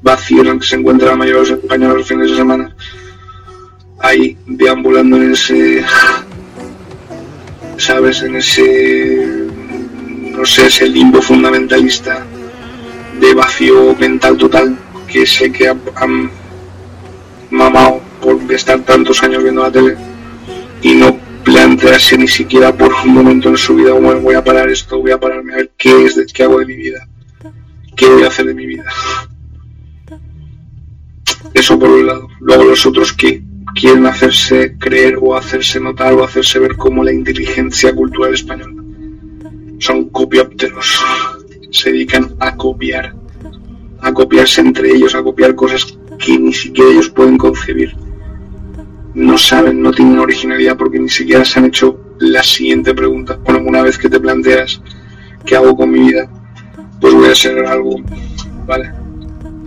vacío 0.00 0.40
en 0.40 0.48
el 0.48 0.58
que 0.60 0.66
se 0.66 0.76
encuentra 0.76 1.08
la 1.08 1.16
mayoría 1.16 1.42
de 1.42 1.50
los 1.50 1.58
españoles 1.58 1.96
los 1.98 2.08
fines 2.08 2.30
de 2.30 2.36
semana, 2.36 2.74
ahí 3.98 4.38
deambulando 4.46 5.16
en 5.16 5.32
ese 5.32 5.84
¿sabes? 7.78 8.22
En 8.22 8.36
ese, 8.36 9.46
no 10.32 10.44
sé, 10.44 10.66
ese 10.66 10.88
limbo 10.88 11.22
fundamentalista 11.22 12.24
de 13.20 13.34
vacío 13.34 13.94
mental 13.96 14.36
total, 14.36 14.76
que 15.06 15.24
sé 15.24 15.50
que 15.50 15.68
han 15.68 16.30
mamado 17.50 18.00
por 18.20 18.52
estar 18.52 18.80
tantos 18.80 19.22
años 19.22 19.42
viendo 19.42 19.62
la 19.62 19.72
tele 19.72 19.96
y 20.82 20.94
no 20.94 21.18
plantearse 21.48 22.18
ni 22.18 22.28
siquiera 22.28 22.76
por 22.76 22.92
un 22.92 23.14
momento 23.14 23.48
en 23.48 23.56
su 23.56 23.74
vida, 23.74 23.92
bueno, 23.92 24.20
voy 24.20 24.34
a 24.34 24.44
parar 24.44 24.68
esto, 24.68 25.00
voy 25.00 25.12
a 25.12 25.18
pararme 25.18 25.54
a 25.54 25.56
ver 25.56 25.72
qué 25.78 26.04
es, 26.04 26.14
de, 26.14 26.26
qué 26.26 26.42
hago 26.42 26.58
de 26.58 26.66
mi 26.66 26.76
vida, 26.76 27.08
qué 27.96 28.06
voy 28.06 28.22
a 28.22 28.28
hacer 28.28 28.44
de 28.44 28.54
mi 28.54 28.66
vida. 28.66 28.84
Eso 31.54 31.78
por 31.78 31.88
un 31.88 32.06
lado. 32.06 32.28
Luego 32.40 32.64
los 32.64 32.84
otros 32.84 33.14
que 33.14 33.42
quieren 33.74 34.04
hacerse 34.04 34.76
creer 34.78 35.16
o 35.20 35.36
hacerse 35.36 35.80
notar 35.80 36.12
o 36.12 36.22
hacerse 36.22 36.58
ver 36.58 36.76
como 36.76 37.02
la 37.02 37.12
inteligencia 37.12 37.94
cultural 37.94 38.34
española. 38.34 38.82
Son 39.78 40.10
copiópteros. 40.10 41.00
Se 41.70 41.92
dedican 41.92 42.34
a 42.40 42.56
copiar. 42.56 43.14
A 44.00 44.12
copiarse 44.12 44.60
entre 44.60 44.90
ellos, 44.90 45.14
a 45.14 45.22
copiar 45.22 45.54
cosas 45.54 45.96
que 46.18 46.38
ni 46.38 46.52
siquiera 46.52 46.90
ellos 46.90 47.08
pueden 47.08 47.38
concebir. 47.38 47.96
No 49.14 49.38
saben, 49.38 49.82
no 49.82 49.90
tienen 49.92 50.18
originalidad 50.18 50.76
porque 50.76 50.98
ni 50.98 51.08
siquiera 51.08 51.44
se 51.44 51.58
han 51.58 51.66
hecho 51.66 51.98
la 52.18 52.42
siguiente 52.42 52.94
pregunta. 52.94 53.38
Bueno, 53.44 53.60
una 53.64 53.82
vez 53.82 53.98
que 53.98 54.08
te 54.08 54.20
planteas 54.20 54.80
qué 55.44 55.56
hago 55.56 55.76
con 55.76 55.90
mi 55.90 56.00
vida, 56.00 56.28
pues 57.00 57.14
voy 57.14 57.28
a 57.28 57.34
ser 57.34 57.64
algo, 57.66 57.96
¿vale? 58.66 58.92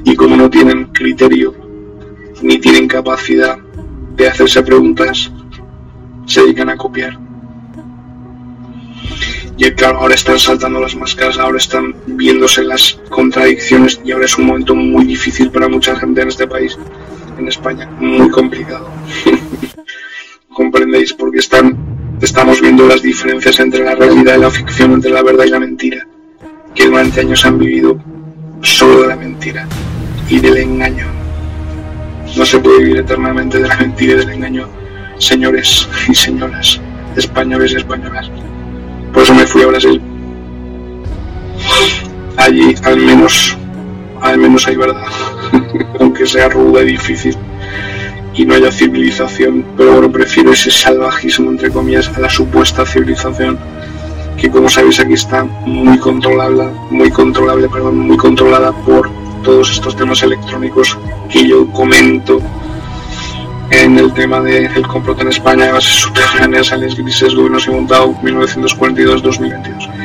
Y 0.03 0.15
como 0.15 0.35
no 0.35 0.49
tienen 0.49 0.85
criterio 0.85 1.55
ni 2.41 2.59
tienen 2.59 2.87
capacidad 2.87 3.57
de 4.15 4.27
hacerse 4.27 4.63
preguntas, 4.63 5.31
se 6.25 6.41
dedican 6.41 6.69
a 6.69 6.77
copiar. 6.77 7.17
Y 9.57 9.69
claro, 9.71 9.99
ahora 9.99 10.15
están 10.15 10.39
saltando 10.39 10.79
las 10.79 10.95
máscaras, 10.95 11.37
ahora 11.37 11.57
están 11.57 11.95
viéndose 12.07 12.63
las 12.63 12.99
contradicciones 13.09 14.01
y 14.03 14.11
ahora 14.11 14.25
es 14.25 14.37
un 14.37 14.45
momento 14.45 14.73
muy 14.73 15.05
difícil 15.05 15.51
para 15.51 15.67
mucha 15.67 15.95
gente 15.95 16.21
en 16.21 16.29
este 16.29 16.47
país, 16.47 16.79
en 17.37 17.47
España, 17.47 17.89
muy 17.99 18.29
complicado. 18.29 18.89
¿Comprendéis? 20.53 21.13
Porque 21.13 21.39
están, 21.39 21.77
estamos 22.21 22.61
viendo 22.61 22.87
las 22.87 23.01
diferencias 23.01 23.59
entre 23.59 23.83
la 23.83 23.95
realidad 23.95 24.37
y 24.37 24.41
la 24.41 24.51
ficción, 24.51 24.93
entre 24.93 25.11
la 25.11 25.23
verdad 25.23 25.45
y 25.45 25.49
la 25.49 25.59
mentira, 25.59 26.05
que 26.75 26.87
durante 26.87 27.21
años 27.21 27.45
han 27.45 27.57
vivido 27.57 27.97
solo 28.61 29.01
de 29.01 29.07
la 29.07 29.15
mentira 29.15 29.67
y 30.29 30.39
del 30.39 30.57
engaño. 30.57 31.07
No 32.35 32.45
se 32.45 32.59
puede 32.59 32.79
vivir 32.79 32.97
eternamente 32.97 33.59
de 33.59 33.67
la 33.67 33.77
mentira 33.77 34.13
y 34.13 34.17
del 34.17 34.29
engaño, 34.29 34.67
señores 35.17 35.87
y 36.09 36.15
señoras, 36.15 36.79
españoles 37.15 37.73
y 37.73 37.77
españolas. 37.77 38.29
Por 39.13 39.23
eso 39.23 39.33
me 39.33 39.45
fui 39.45 39.61
a 39.63 39.67
Brasil. 39.67 40.01
Allí 42.37 42.75
al 42.83 42.97
menos, 42.97 43.57
al 44.21 44.37
menos 44.37 44.67
hay 44.67 44.75
verdad, 44.75 45.05
aunque 45.99 46.25
sea 46.25 46.49
ruda 46.49 46.81
y 46.81 46.91
difícil. 46.91 47.37
Y 48.33 48.45
no 48.45 48.55
haya 48.55 48.71
civilización, 48.71 49.65
pero 49.75 49.93
bueno, 49.93 50.11
prefiero 50.11 50.53
ese 50.53 50.71
salvajismo 50.71 51.51
entre 51.51 51.69
comillas 51.69 52.09
a 52.15 52.19
la 52.19 52.29
supuesta 52.29 52.85
civilización. 52.85 53.59
Que 54.37 54.49
como 54.49 54.69
sabéis 54.69 54.99
aquí 54.99 55.13
está 55.13 55.43
muy 55.43 55.97
controlable, 55.99 56.69
muy 56.89 57.11
controlable, 57.11 57.69
perdón, 57.69 57.99
muy 57.99 58.17
controlada 58.17 58.71
por 58.71 59.09
todos 59.43 59.71
estos 59.71 59.95
temas 59.95 60.23
electrónicos 60.23 60.97
que 61.29 61.47
yo 61.47 61.67
comento 61.71 62.41
en 63.71 63.97
el 63.97 64.13
tema 64.13 64.41
del 64.41 64.85
complot 64.87 65.21
en 65.21 65.29
España, 65.29 65.71
bases 65.71 65.93
subterráneas, 65.93 66.71
aliens 66.71 66.95
grises, 66.95 67.33
gobiernos 67.33 67.67
montado 67.67 68.13
1942-2022. 68.21 70.00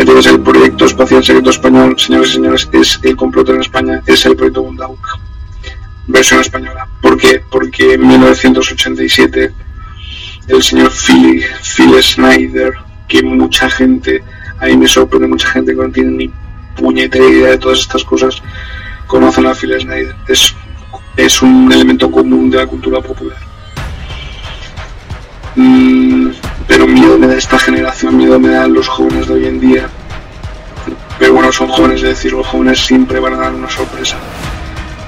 Entonces 0.00 0.32
el 0.32 0.40
proyecto 0.40 0.86
espacial 0.86 1.22
secreto 1.22 1.50
español, 1.50 1.94
señores 1.98 2.30
y 2.30 2.32
señores, 2.32 2.68
es 2.72 2.98
el 3.02 3.16
complot 3.16 3.50
en 3.50 3.60
España, 3.60 4.02
es 4.06 4.24
el 4.24 4.34
proyecto 4.34 4.62
Bundauk, 4.62 4.98
versión 6.06 6.40
española. 6.40 6.88
¿Por 7.02 7.18
qué? 7.18 7.42
Porque 7.50 7.94
en 7.94 8.08
1987 8.08 9.52
el 10.48 10.62
señor 10.62 10.90
Phil, 10.90 11.44
Phil 11.76 12.02
Snyder, 12.02 12.72
que 13.08 13.22
mucha 13.22 13.68
gente, 13.68 14.24
ahí 14.58 14.74
me 14.74 14.88
sorprende 14.88 15.28
mucha 15.28 15.48
gente 15.48 15.76
que 15.76 15.82
no 15.82 15.92
tiene 15.92 16.12
ni 16.12 16.30
puñetera 16.76 17.26
idea 17.26 17.50
de 17.50 17.58
todas 17.58 17.80
estas 17.80 18.02
cosas, 18.02 18.42
conocen 19.06 19.46
a 19.46 19.54
Phil 19.54 19.78
Snyder. 19.78 20.16
Es 20.28 20.54
es 21.16 21.42
un 21.42 21.70
elemento 21.70 22.10
común 22.10 22.50
de 22.50 22.56
la 22.56 22.66
cultura 22.66 23.00
popular. 23.00 23.49
Mm, 25.56 26.28
pero 26.66 26.86
miedo 26.86 27.18
me 27.18 27.26
da 27.26 27.36
esta 27.36 27.58
generación, 27.58 28.16
miedo 28.16 28.38
me 28.38 28.50
dan 28.50 28.72
los 28.72 28.88
jóvenes 28.88 29.26
de 29.26 29.34
hoy 29.34 29.46
en 29.46 29.60
día. 29.60 29.88
Pero 31.18 31.34
bueno, 31.34 31.52
son 31.52 31.68
jóvenes, 31.68 32.02
es 32.02 32.08
decir, 32.08 32.32
los 32.32 32.46
jóvenes 32.46 32.84
siempre 32.84 33.20
van 33.20 33.34
a 33.34 33.38
dar 33.38 33.54
una 33.54 33.68
sorpresa. 33.68 34.16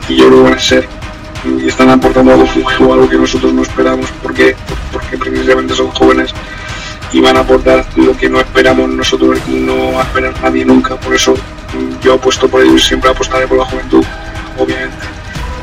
Y 0.09 0.17
yo 0.17 0.29
lo 0.29 0.43
van 0.43 0.55
a 0.55 0.59
ser. 0.59 0.87
Y 1.45 1.69
están 1.69 1.91
aportando 1.91 2.33
algo 2.33 2.49
nuevo, 2.55 2.93
algo 2.93 3.09
que 3.09 3.17
nosotros 3.17 3.53
no 3.53 3.63
esperamos. 3.63 4.11
¿Por 4.23 4.35
qué? 4.35 4.55
Porque 4.93 5.17
precisamente 5.17 5.75
son 5.75 5.91
jóvenes 5.91 6.33
y 7.13 7.21
van 7.21 7.37
a 7.37 7.41
aportar 7.41 7.85
lo 7.97 8.17
que 8.17 8.29
no 8.29 8.41
esperamos 8.41 8.89
nosotros 8.89 9.39
y 9.49 9.53
no 9.53 10.01
esperar 10.01 10.35
nadie 10.43 10.65
nunca. 10.65 10.97
Por 10.97 11.15
eso 11.15 11.35
mm, 11.35 12.03
yo 12.03 12.15
apuesto 12.15 12.49
por 12.49 12.63
ellos 12.63 12.83
y 12.85 12.89
siempre 12.89 13.11
apostaré 13.11 13.47
por 13.47 13.59
la 13.59 13.65
juventud, 13.65 14.05
obviamente 14.59 15.23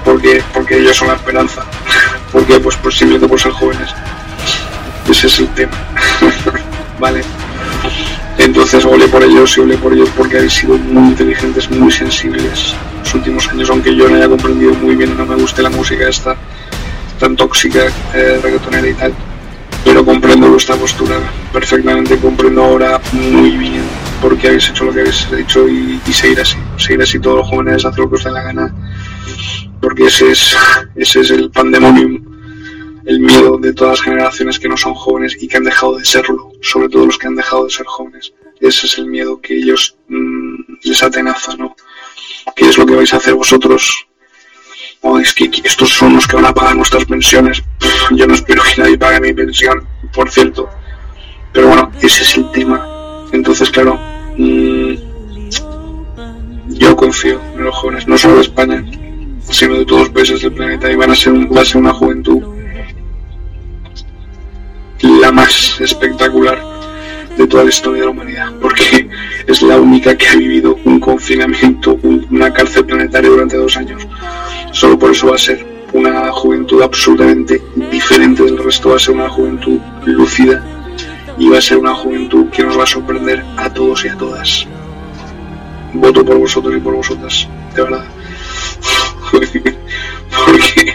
porque, 0.09 0.43
porque 0.53 0.77
ellos 0.77 0.97
son 0.97 1.09
la 1.09 1.15
esperanza. 1.15 1.63
¿Por 2.31 2.45
qué? 2.45 2.59
Pues, 2.59 2.75
pues 2.77 2.97
simplemente 2.97 3.27
por 3.27 3.39
ser 3.39 3.51
jóvenes. 3.51 3.89
Ese 5.09 5.27
es 5.27 5.39
el 5.39 5.47
tema. 5.49 5.71
vale. 6.99 7.21
Entonces 8.37 8.85
ole 8.85 9.07
por 9.07 9.23
ellos 9.23 9.57
y 9.57 9.61
ole 9.61 9.77
por 9.77 9.93
ellos 9.93 10.09
porque 10.15 10.37
habéis 10.37 10.53
sido 10.53 10.77
muy 10.77 11.09
inteligentes, 11.09 11.69
muy 11.69 11.91
sensibles 11.91 12.73
los 12.99 13.13
últimos 13.13 13.47
años, 13.49 13.69
aunque 13.69 13.95
yo 13.95 14.07
no 14.07 14.15
haya 14.15 14.29
comprendido 14.29 14.73
muy 14.75 14.95
bien, 14.95 15.17
no 15.17 15.25
me 15.25 15.35
guste 15.35 15.61
la 15.61 15.69
música 15.69 16.07
esta 16.07 16.37
tan 17.19 17.35
tóxica, 17.35 17.87
eh, 18.13 18.39
y 18.89 18.93
tal. 18.93 19.13
Pero 19.83 20.05
comprendo 20.05 20.49
vuestra 20.49 20.75
postura 20.75 21.15
perfectamente, 21.51 22.17
comprendo 22.17 22.63
ahora 22.63 23.01
muy 23.11 23.51
bien 23.57 23.83
por 24.21 24.37
qué 24.37 24.47
habéis 24.47 24.69
hecho 24.69 24.85
lo 24.85 24.93
que 24.93 25.01
habéis 25.01 25.27
hecho 25.37 25.67
y, 25.67 25.99
y 26.05 26.13
seguir 26.13 26.39
así. 26.39 26.57
Seguir 26.77 27.01
así 27.01 27.19
todos 27.19 27.39
los 27.39 27.47
jóvenes, 27.47 27.83
hacer 27.83 27.99
lo 27.99 28.09
que 28.09 28.15
os 28.15 28.23
dé 28.23 28.31
la 28.31 28.43
gana 28.43 28.73
porque 29.81 30.05
ese 30.05 30.31
es, 30.31 30.55
ese 30.95 31.21
es 31.21 31.31
el 31.31 31.49
pandemonium, 31.51 32.21
el 33.09 33.21
miedo 33.21 33.57
de 33.57 33.73
todas 33.73 33.97
las 33.97 34.05
generaciones 34.05 34.59
que 34.59 34.69
no 34.69 34.77
son 34.77 34.93
jóvenes 34.93 35.35
y 35.41 35.47
que 35.47 35.57
han 35.57 35.63
dejado 35.63 35.97
de 35.97 36.05
serlo, 36.05 36.51
sobre 36.61 36.89
todo 36.89 37.07
los 37.07 37.17
que 37.17 37.25
han 37.25 37.35
dejado 37.35 37.63
de 37.63 37.71
ser 37.71 37.87
jóvenes. 37.87 38.31
Ese 38.59 38.85
es 38.85 38.99
el 38.99 39.07
miedo 39.07 39.41
que 39.41 39.57
ellos 39.57 39.97
mmm, 40.09 40.55
les 40.83 41.01
atenaza, 41.01 41.55
¿no? 41.57 41.75
¿Qué 42.55 42.65
es 42.65 42.77
lo 42.77 42.85
que 42.85 42.95
vais 42.95 43.11
a 43.11 43.17
hacer 43.17 43.33
vosotros? 43.33 44.05
O 45.01 45.17
es 45.17 45.33
que 45.33 45.49
estos 45.63 45.89
son 45.89 46.13
los 46.13 46.27
que 46.27 46.35
van 46.35 46.45
a 46.45 46.53
pagar 46.53 46.75
nuestras 46.75 47.05
pensiones. 47.05 47.63
yo 48.11 48.27
no 48.27 48.35
espero 48.35 48.61
que 48.61 48.79
nadie 48.79 48.97
pague 48.99 49.19
mi 49.21 49.33
pensión, 49.33 49.87
por 50.13 50.29
cierto. 50.29 50.69
Pero 51.51 51.69
bueno, 51.69 51.91
ese 52.03 52.21
es 52.21 52.37
el 52.37 52.51
tema. 52.51 53.25
Entonces, 53.31 53.71
claro, 53.71 53.99
mmm, 54.37 54.93
yo 56.67 56.95
confío 56.95 57.41
en 57.55 57.63
los 57.63 57.75
jóvenes, 57.75 58.07
no 58.07 58.19
solo 58.19 58.35
de 58.35 58.41
España, 58.41 58.85
sino 59.49 59.79
de 59.79 59.85
todos 59.85 60.01
los 60.01 60.09
países 60.11 60.43
del 60.43 60.53
planeta 60.53 60.91
y 60.91 60.95
van 60.95 61.09
a 61.09 61.15
ser, 61.15 61.33
va 61.51 61.61
a 61.61 61.65
ser 61.65 61.77
una 61.77 61.93
juventud 61.93 62.58
la 65.01 65.31
más 65.31 65.79
espectacular 65.79 66.61
de 67.37 67.47
toda 67.47 67.63
la 67.63 67.69
historia 67.69 68.01
de 68.01 68.05
la 68.05 68.11
humanidad, 68.11 68.53
porque 68.61 69.09
es 69.47 69.61
la 69.61 69.77
única 69.77 70.17
que 70.17 70.27
ha 70.27 70.35
vivido 70.35 70.77
un 70.83 70.99
confinamiento, 70.99 71.97
una 72.03 72.51
cárcel 72.51 72.85
planetaria 72.85 73.29
durante 73.29 73.55
dos 73.55 73.77
años. 73.77 74.05
Solo 74.71 74.99
por 74.99 75.11
eso 75.11 75.27
va 75.27 75.35
a 75.35 75.39
ser 75.39 75.65
una 75.93 76.31
juventud 76.31 76.81
absolutamente 76.81 77.61
diferente 77.91 78.43
del 78.43 78.57
resto, 78.57 78.89
va 78.89 78.97
a 78.97 78.99
ser 78.99 79.15
una 79.15 79.29
juventud 79.29 79.79
lúcida 80.05 80.63
y 81.37 81.47
va 81.47 81.57
a 81.57 81.61
ser 81.61 81.77
una 81.77 81.93
juventud 81.95 82.49
que 82.49 82.63
nos 82.63 82.77
va 82.77 82.83
a 82.83 82.87
sorprender 82.87 83.43
a 83.57 83.73
todos 83.73 84.03
y 84.05 84.09
a 84.09 84.17
todas. 84.17 84.67
Voto 85.93 86.23
por 86.25 86.37
vosotros 86.37 86.75
y 86.75 86.79
por 86.79 86.93
vosotras, 86.95 87.47
de 87.73 87.81
verdad. 87.81 88.05
porque 90.45 90.93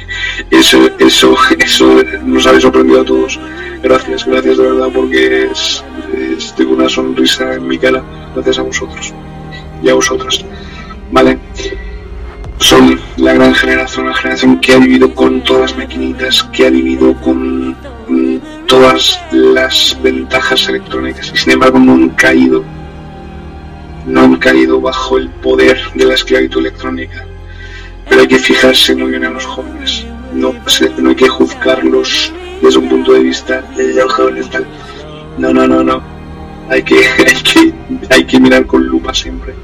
eso, 0.51 0.91
eso, 0.99 1.37
eso 1.59 2.03
nos 2.25 2.47
habéis 2.47 2.63
sorprendido 2.63 3.01
a 3.01 3.05
todos. 3.05 3.41
Gracias, 3.85 4.25
gracias 4.25 4.57
de 4.57 4.63
verdad, 4.63 4.89
porque 4.95 5.45
es, 5.45 5.85
tengo 6.57 6.73
una 6.73 6.89
sonrisa 6.89 7.55
en 7.55 7.69
mi 7.69 7.79
cara, 7.79 8.03
gracias 8.35 8.59
a 8.59 8.63
vosotros 8.63 9.13
y 9.83 9.91
a 9.91 9.95
vosotras. 9.95 10.43
¿Vale? 11.13 11.39
Son 12.59 12.99
la 13.19 13.35
gran 13.35 13.55
generación, 13.55 14.07
la 14.07 14.15
generación 14.15 14.59
que 14.61 14.73
ha 14.73 14.79
vivido 14.79 15.15
con 15.15 15.45
todas 15.45 15.71
las 15.71 15.77
maquinitas, 15.77 16.43
que 16.45 16.67
ha 16.67 16.71
vivido 16.71 17.15
con 17.21 17.77
todas 18.67 19.21
las 19.31 19.99
ventajas 20.03 20.67
electrónicas 20.69 21.31
y 21.35 21.37
sin 21.37 21.53
embargo 21.53 21.79
no 21.79 21.93
han 21.93 22.09
caído, 22.11 22.65
no 24.07 24.23
han 24.23 24.37
caído 24.37 24.81
bajo 24.81 25.19
el 25.19 25.29
poder 25.29 25.79
de 25.95 26.07
la 26.07 26.15
esclavitud 26.15 26.61
electrónica 26.61 27.27
pero 28.09 28.21
hay 28.21 28.29
que 28.29 28.39
fijarse 28.39 28.95
muy 28.95 29.11
bien 29.11 29.25
en 29.25 29.35
los 29.35 29.45
jóvenes. 29.47 30.07
No 30.33 30.55
hay 31.09 31.15
que 31.15 31.29
juzgarlos 31.29 32.33
desde 32.65 32.79
un 32.79 32.89
punto 32.89 33.13
de 33.13 33.21
vista 33.21 33.63
de 33.77 33.95
los 33.95 34.13
jóvenes 34.13 34.51
tal. 34.51 34.67
No, 35.39 35.53
no, 35.53 35.67
no, 35.67 35.85
no. 35.85 36.03
Hay 36.69 36.83
que, 36.83 36.97
hay 37.27 37.43
que, 37.43 37.75
hay 38.11 38.25
que 38.25 38.41
mirar 38.41 38.67
con 38.67 38.85
lupa 38.87 39.13
siempre 39.13 39.55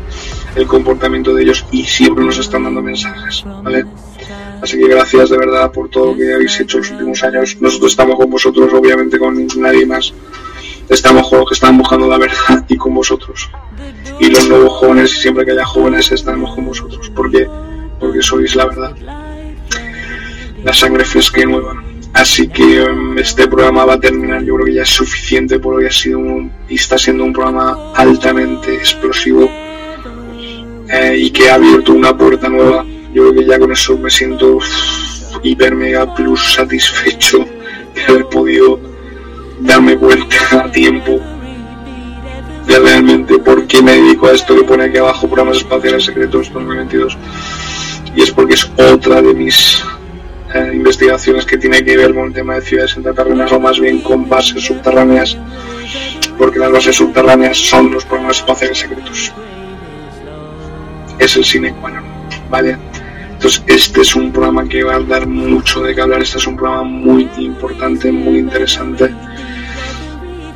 el 0.54 0.66
comportamiento 0.66 1.32
de 1.32 1.42
ellos 1.42 1.64
y 1.70 1.84
siempre 1.84 2.24
nos 2.24 2.38
están 2.38 2.64
dando 2.64 2.82
mensajes, 2.82 3.44
¿vale? 3.62 3.84
Así 4.60 4.76
que 4.76 4.88
gracias 4.88 5.30
de 5.30 5.38
verdad 5.38 5.70
por 5.72 5.88
todo 5.88 6.06
lo 6.06 6.16
que 6.16 6.34
habéis 6.34 6.58
hecho 6.60 6.78
los 6.78 6.90
últimos 6.90 7.22
años. 7.22 7.56
Nosotros 7.60 7.92
estamos 7.92 8.16
con 8.16 8.28
vosotros, 8.28 8.72
obviamente 8.74 9.18
con 9.18 9.46
nadie 9.56 9.86
más. 9.86 10.12
Estamos 10.88 11.28
con 11.30 11.38
los 11.38 11.48
que 11.48 11.54
están 11.54 11.78
buscando 11.78 12.08
la 12.08 12.18
verdad 12.18 12.66
y 12.68 12.76
con 12.76 12.94
vosotros. 12.94 13.48
Y 14.18 14.28
los 14.28 14.48
nuevos 14.48 14.72
jóvenes, 14.74 15.12
siempre 15.12 15.46
que 15.46 15.52
haya 15.52 15.64
jóvenes, 15.64 16.12
estaremos 16.12 16.54
con 16.54 16.66
vosotros. 16.66 17.10
Porque 17.14 17.48
porque 18.00 18.22
sois 18.22 18.56
la 18.56 18.66
verdad. 18.66 18.96
La 20.64 20.72
sangre 20.72 21.04
fresca 21.04 21.40
y 21.40 21.44
nueva. 21.44 21.82
Así 22.12 22.48
que 22.48 22.82
um, 22.82 23.16
este 23.18 23.46
programa 23.46 23.84
va 23.84 23.94
a 23.94 24.00
terminar, 24.00 24.42
yo 24.42 24.54
creo 24.54 24.66
que 24.66 24.74
ya 24.74 24.82
es 24.82 24.90
suficiente 24.90 25.58
por 25.58 25.74
hoy. 25.74 25.86
Ha 25.86 25.92
sido 25.92 26.18
un, 26.18 26.52
y 26.68 26.74
está 26.74 26.98
siendo 26.98 27.24
un 27.24 27.32
programa 27.32 27.92
altamente 27.94 28.74
explosivo. 28.74 29.50
Eh, 30.92 31.16
y 31.18 31.30
que 31.30 31.50
ha 31.50 31.54
abierto 31.54 31.92
una 31.92 32.16
puerta 32.16 32.48
nueva. 32.48 32.84
Yo 33.14 33.28
creo 33.28 33.34
que 33.34 33.46
ya 33.46 33.58
con 33.58 33.72
eso 33.72 33.96
me 33.96 34.10
siento 34.10 34.58
hiper 35.42 35.74
mega 35.74 36.12
plus 36.14 36.54
satisfecho 36.54 37.46
de 37.94 38.02
haber 38.02 38.26
podido 38.26 38.80
darme 39.60 39.94
vuelta 39.96 40.64
a 40.64 40.70
tiempo. 40.70 41.20
De 42.66 42.78
realmente 42.78 43.38
por 43.38 43.66
qué 43.66 43.82
me 43.82 43.92
dedico 43.92 44.26
a 44.26 44.32
esto 44.32 44.56
que 44.56 44.64
pone 44.64 44.84
aquí 44.84 44.98
abajo 44.98 45.26
programas 45.26 45.58
espaciales 45.58 46.04
secretos 46.04 46.52
2022 46.52 47.16
y 48.14 48.22
es 48.22 48.30
porque 48.30 48.54
es 48.54 48.70
otra 48.76 49.22
de 49.22 49.34
mis 49.34 49.82
eh, 50.54 50.70
investigaciones 50.74 51.46
que 51.46 51.58
tiene 51.58 51.84
que 51.84 51.96
ver 51.96 52.14
con 52.14 52.26
el 52.26 52.32
tema 52.32 52.54
de 52.56 52.62
ciudades 52.62 52.96
intraterrenas 52.96 53.52
o 53.52 53.60
más 53.60 53.78
bien 53.78 54.00
con 54.00 54.28
bases 54.28 54.64
subterráneas 54.64 55.36
porque 56.38 56.58
las 56.58 56.72
bases 56.72 56.96
subterráneas 56.96 57.56
son 57.56 57.92
los 57.92 58.04
programas 58.04 58.38
espaciales 58.38 58.78
secretos. 58.78 59.32
Es 61.18 61.36
el 61.36 61.44
cine 61.44 61.74
bueno 61.80 62.02
vale 62.48 62.76
entonces 63.32 63.62
este 63.66 64.02
es 64.02 64.14
un 64.16 64.32
programa 64.32 64.68
que 64.68 64.82
va 64.82 64.96
a 64.96 65.00
dar 65.00 65.26
mucho 65.26 65.82
de 65.82 65.94
qué 65.94 66.00
hablar 66.00 66.22
este 66.22 66.38
es 66.38 66.46
un 66.46 66.56
programa 66.56 66.82
muy 66.82 67.28
importante 67.38 68.10
muy 68.12 68.38
interesante. 68.38 69.14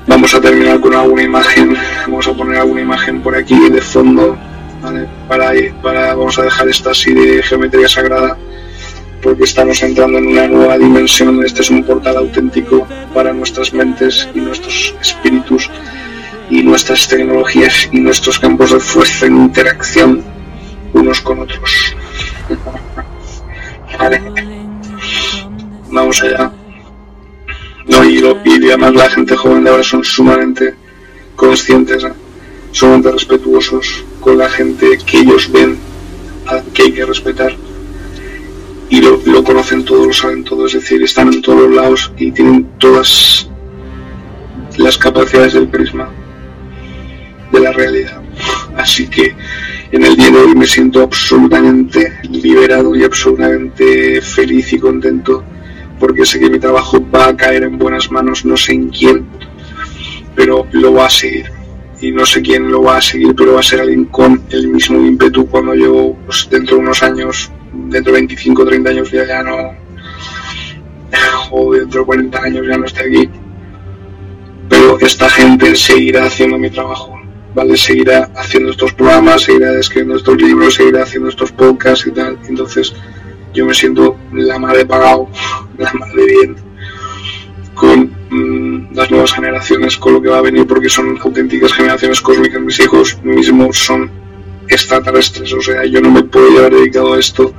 Vamos 0.06 0.34
a 0.34 0.40
terminar 0.40 0.80
con 0.80 0.94
alguna 0.94 1.22
imagen, 1.22 1.74
vamos 2.06 2.28
a 2.28 2.34
poner 2.34 2.58
alguna 2.58 2.82
imagen 2.82 3.22
por 3.22 3.34
aquí 3.34 3.70
de 3.70 3.80
fondo, 3.80 4.36
para, 5.28 5.50
para, 5.82 6.14
vamos 6.14 6.38
a 6.38 6.42
dejar 6.42 6.68
esta 6.68 6.90
así 6.90 7.14
de 7.14 7.42
geometría 7.42 7.88
sagrada, 7.88 8.36
porque 9.24 9.44
estamos 9.44 9.82
entrando 9.82 10.18
en 10.18 10.26
una 10.26 10.46
nueva 10.46 10.76
dimensión, 10.76 11.42
este 11.42 11.62
es 11.62 11.70
un 11.70 11.82
portal 11.82 12.18
auténtico 12.18 12.86
para 13.14 13.32
nuestras 13.32 13.72
mentes 13.72 14.28
y 14.34 14.40
nuestros 14.40 14.94
espíritus 15.00 15.70
y 16.50 16.62
nuestras 16.62 17.08
tecnologías 17.08 17.88
y 17.90 18.00
nuestros 18.00 18.38
campos 18.38 18.72
de 18.72 18.80
fuerza 18.80 19.24
en 19.24 19.36
interacción 19.36 20.22
unos 20.92 21.22
con 21.22 21.40
otros. 21.40 21.96
vale. 23.98 24.20
Vamos 25.90 26.22
allá. 26.22 26.52
No, 27.86 28.04
y, 28.04 28.22
además 28.68 28.94
la 28.94 29.08
gente 29.08 29.36
joven 29.36 29.64
de 29.64 29.70
ahora 29.70 29.82
son 29.82 30.04
sumamente 30.04 30.74
conscientes, 31.34 32.06
sumamente 32.72 33.10
respetuosos 33.10 34.04
con 34.20 34.36
la 34.36 34.50
gente 34.50 34.98
que 34.98 35.20
ellos 35.20 35.50
ven 35.50 35.78
que 36.74 36.82
hay 36.82 36.92
que 36.92 37.06
respetar 37.06 37.56
y 38.88 39.00
lo, 39.00 39.44
conocen 39.44 39.84
todo, 39.84 40.06
lo 40.06 40.12
saben 40.12 40.44
todo, 40.44 40.66
es 40.66 40.74
decir, 40.74 41.02
están 41.02 41.32
en 41.32 41.42
todos 41.42 41.62
los 41.62 41.74
lados 41.74 42.12
y 42.16 42.30
tienen 42.32 42.68
todas 42.78 43.48
las 44.76 44.98
capacidades 44.98 45.54
del 45.54 45.68
prisma 45.68 46.08
de 47.52 47.60
la 47.60 47.72
realidad. 47.72 48.20
Así 48.76 49.06
que 49.06 49.34
en 49.92 50.04
el 50.04 50.16
día 50.16 50.30
de 50.30 50.38
hoy 50.38 50.54
me 50.54 50.66
siento 50.66 51.02
absolutamente 51.02 52.12
liberado 52.28 52.94
y 52.96 53.04
absolutamente 53.04 54.20
feliz 54.20 54.72
y 54.72 54.78
contento 54.78 55.44
porque 55.98 56.26
sé 56.26 56.40
que 56.40 56.50
mi 56.50 56.58
trabajo 56.58 57.04
va 57.14 57.28
a 57.28 57.36
caer 57.36 57.62
en 57.62 57.78
buenas 57.78 58.10
manos, 58.10 58.44
no 58.44 58.56
sé 58.56 58.72
en 58.72 58.88
quién, 58.88 59.26
pero 60.34 60.66
lo 60.72 60.94
va 60.94 61.06
a 61.06 61.10
seguir. 61.10 61.46
Y 62.00 62.10
no 62.10 62.26
sé 62.26 62.42
quién 62.42 62.70
lo 62.70 62.82
va 62.82 62.98
a 62.98 63.00
seguir, 63.00 63.34
pero 63.34 63.54
va 63.54 63.60
a 63.60 63.62
ser 63.62 63.80
alguien 63.80 64.04
con 64.06 64.42
el 64.50 64.68
mismo 64.68 64.98
ímpetu 64.98 65.46
cuando 65.46 65.74
yo, 65.74 66.16
pues, 66.26 66.48
dentro 66.50 66.76
de 66.76 66.82
unos 66.82 67.02
años, 67.02 67.50
dentro 67.74 68.12
de 68.12 68.20
25 68.20 68.64
30 68.64 68.90
años 68.90 69.10
ya, 69.10 69.26
ya 69.26 69.42
no, 69.42 69.72
o 71.50 71.72
dentro 71.74 72.00
de 72.00 72.06
40 72.06 72.42
años 72.42 72.66
ya 72.66 72.76
no 72.76 72.86
esté 72.86 73.00
aquí. 73.00 73.28
Pero 74.68 74.98
esta 75.00 75.28
gente 75.28 75.76
seguirá 75.76 76.26
haciendo 76.26 76.58
mi 76.58 76.70
trabajo, 76.70 77.20
¿vale? 77.54 77.76
Seguirá 77.76 78.30
haciendo 78.34 78.70
estos 78.70 78.92
programas, 78.94 79.42
seguirá 79.42 79.78
escribiendo 79.78 80.16
estos 80.16 80.36
libros, 80.40 80.74
seguirá 80.74 81.02
haciendo 81.02 81.28
estos 81.28 81.52
podcasts 81.52 82.06
y 82.06 82.12
tal. 82.12 82.38
Entonces, 82.48 82.94
yo 83.52 83.66
me 83.66 83.74
siento 83.74 84.16
la 84.32 84.58
madre 84.58 84.86
pagado, 84.86 85.28
la 85.78 85.92
madre 85.92 86.24
bien 86.24 86.56
con 87.74 88.10
mm, 88.30 88.94
las 88.94 89.10
nuevas 89.10 89.32
generaciones, 89.32 89.96
con 89.96 90.14
lo 90.14 90.22
que 90.22 90.28
va 90.28 90.38
a 90.38 90.42
venir, 90.42 90.66
porque 90.66 90.88
son 90.88 91.18
auténticas 91.20 91.72
generaciones 91.72 92.20
cósmicas. 92.20 92.60
Mis 92.60 92.78
hijos 92.80 93.18
mismos 93.22 93.76
son 93.76 94.10
extraterrestres, 94.68 95.52
o 95.52 95.60
sea, 95.60 95.84
yo 95.84 96.00
no 96.00 96.10
me 96.10 96.22
puedo 96.22 96.58
haber 96.58 96.74
dedicado 96.74 97.14
a 97.14 97.18
esto 97.18 97.52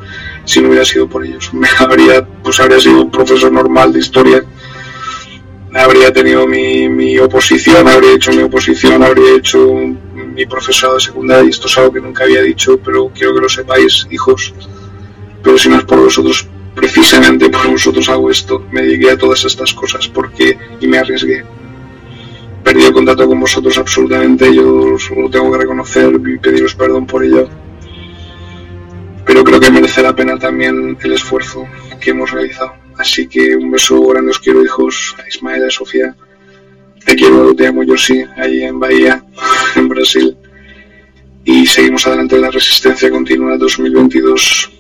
si 0.44 0.62
no 0.62 0.70
hubiera 0.70 0.86
sido 0.86 1.08
por 1.08 1.26
ellos. 1.26 1.54
Me 1.54 1.68
habría, 1.80 2.26
pues 2.44 2.60
habría 2.60 2.80
sido 2.80 3.02
un 3.04 3.12
profesor 3.12 3.52
normal 3.52 3.94
de 3.94 4.00
historia, 4.00 4.44
habría 5.74 6.12
tenido 6.14 6.48
mi, 6.48 6.88
mi 6.88 7.18
oposición, 7.20 7.88
habría 7.88 8.14
hecho 8.14 8.32
mi 8.32 8.44
oposición, 8.44 9.04
habría 9.04 9.36
hecho 9.36 9.60
mi 10.16 10.46
profesorado 10.46 10.96
de 10.96 11.04
secundaria, 11.04 11.46
y 11.46 11.50
esto 11.50 11.68
es 11.68 11.78
algo 11.78 11.94
que 11.94 12.02
nunca 12.02 12.24
había 12.24 12.42
dicho, 12.42 12.80
pero 12.84 13.12
quiero 13.14 13.36
que 13.36 13.42
lo 13.42 13.50
sepáis, 13.50 14.08
hijos 14.12 14.54
pero 15.46 15.60
si 15.60 15.70
no 15.70 15.78
es 15.78 15.84
por 15.84 16.00
vosotros, 16.00 16.48
precisamente 16.74 17.50
por 17.50 17.70
vosotros 17.70 18.10
hago 18.10 18.32
esto, 18.32 18.66
me 18.72 18.82
dediqué 18.82 19.12
a 19.12 19.18
todas 19.18 19.46
estas 19.46 19.76
cosas 19.76 20.08
porque 20.08 20.58
y 20.82 20.88
me 20.88 20.98
arriesgué. 20.98 21.46
Perdí 22.66 22.84
el 22.84 22.94
contacto 22.94 23.28
con 23.28 23.40
vosotros 23.40 23.78
absolutamente, 23.78 24.54
yo 24.54 24.98
lo 25.16 25.30
tengo 25.30 25.52
que 25.52 25.60
reconocer 25.60 26.20
y 26.28 26.40
pediros 26.40 26.74
perdón 26.74 27.06
por 27.06 27.24
ello. 27.24 27.48
Pero 29.26 29.44
creo 29.44 29.60
que 29.60 29.70
merece 29.70 30.02
la 30.02 30.16
pena 30.16 30.40
también 30.40 30.98
el 31.02 31.14
esfuerzo 31.14 31.68
que 32.02 32.10
hemos 32.10 32.32
realizado. 32.32 32.74
Así 32.98 33.28
que 33.28 33.56
un 33.56 33.70
beso 33.70 34.02
grande 34.08 34.32
os 34.32 34.40
quiero, 34.40 34.64
hijos, 34.64 35.16
a 35.24 35.28
Ismael, 35.28 35.66
a 35.66 35.70
Sofía. 35.70 36.16
Te 37.06 37.16
quiero, 37.16 37.56
te 37.56 37.68
amo 37.68 37.84
yo 37.84 37.96
sí, 37.98 38.24
ahí 38.36 38.64
en 38.64 38.80
Bahía, 38.80 39.24
en 39.76 39.88
Brasil. 39.88 40.36
Y 41.44 41.68
seguimos 41.68 42.08
adelante 42.08 42.36
en 42.36 42.42
la 42.42 42.52
resistencia 42.52 43.12
continua 43.12 43.58
2022 43.58 44.72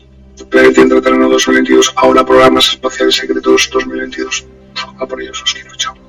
Planeta 0.49 0.81
Intraterreno 0.81 1.29
2022, 1.29 1.93
ahora 1.95 2.25
programas 2.25 2.69
espaciales 2.69 3.15
secretos 3.15 3.69
2022. 3.71 4.45
A 4.99 5.07
por 5.07 5.21
ellos 5.21 5.41
os 5.41 5.53
quiero, 5.53 5.75
chao. 5.75 6.04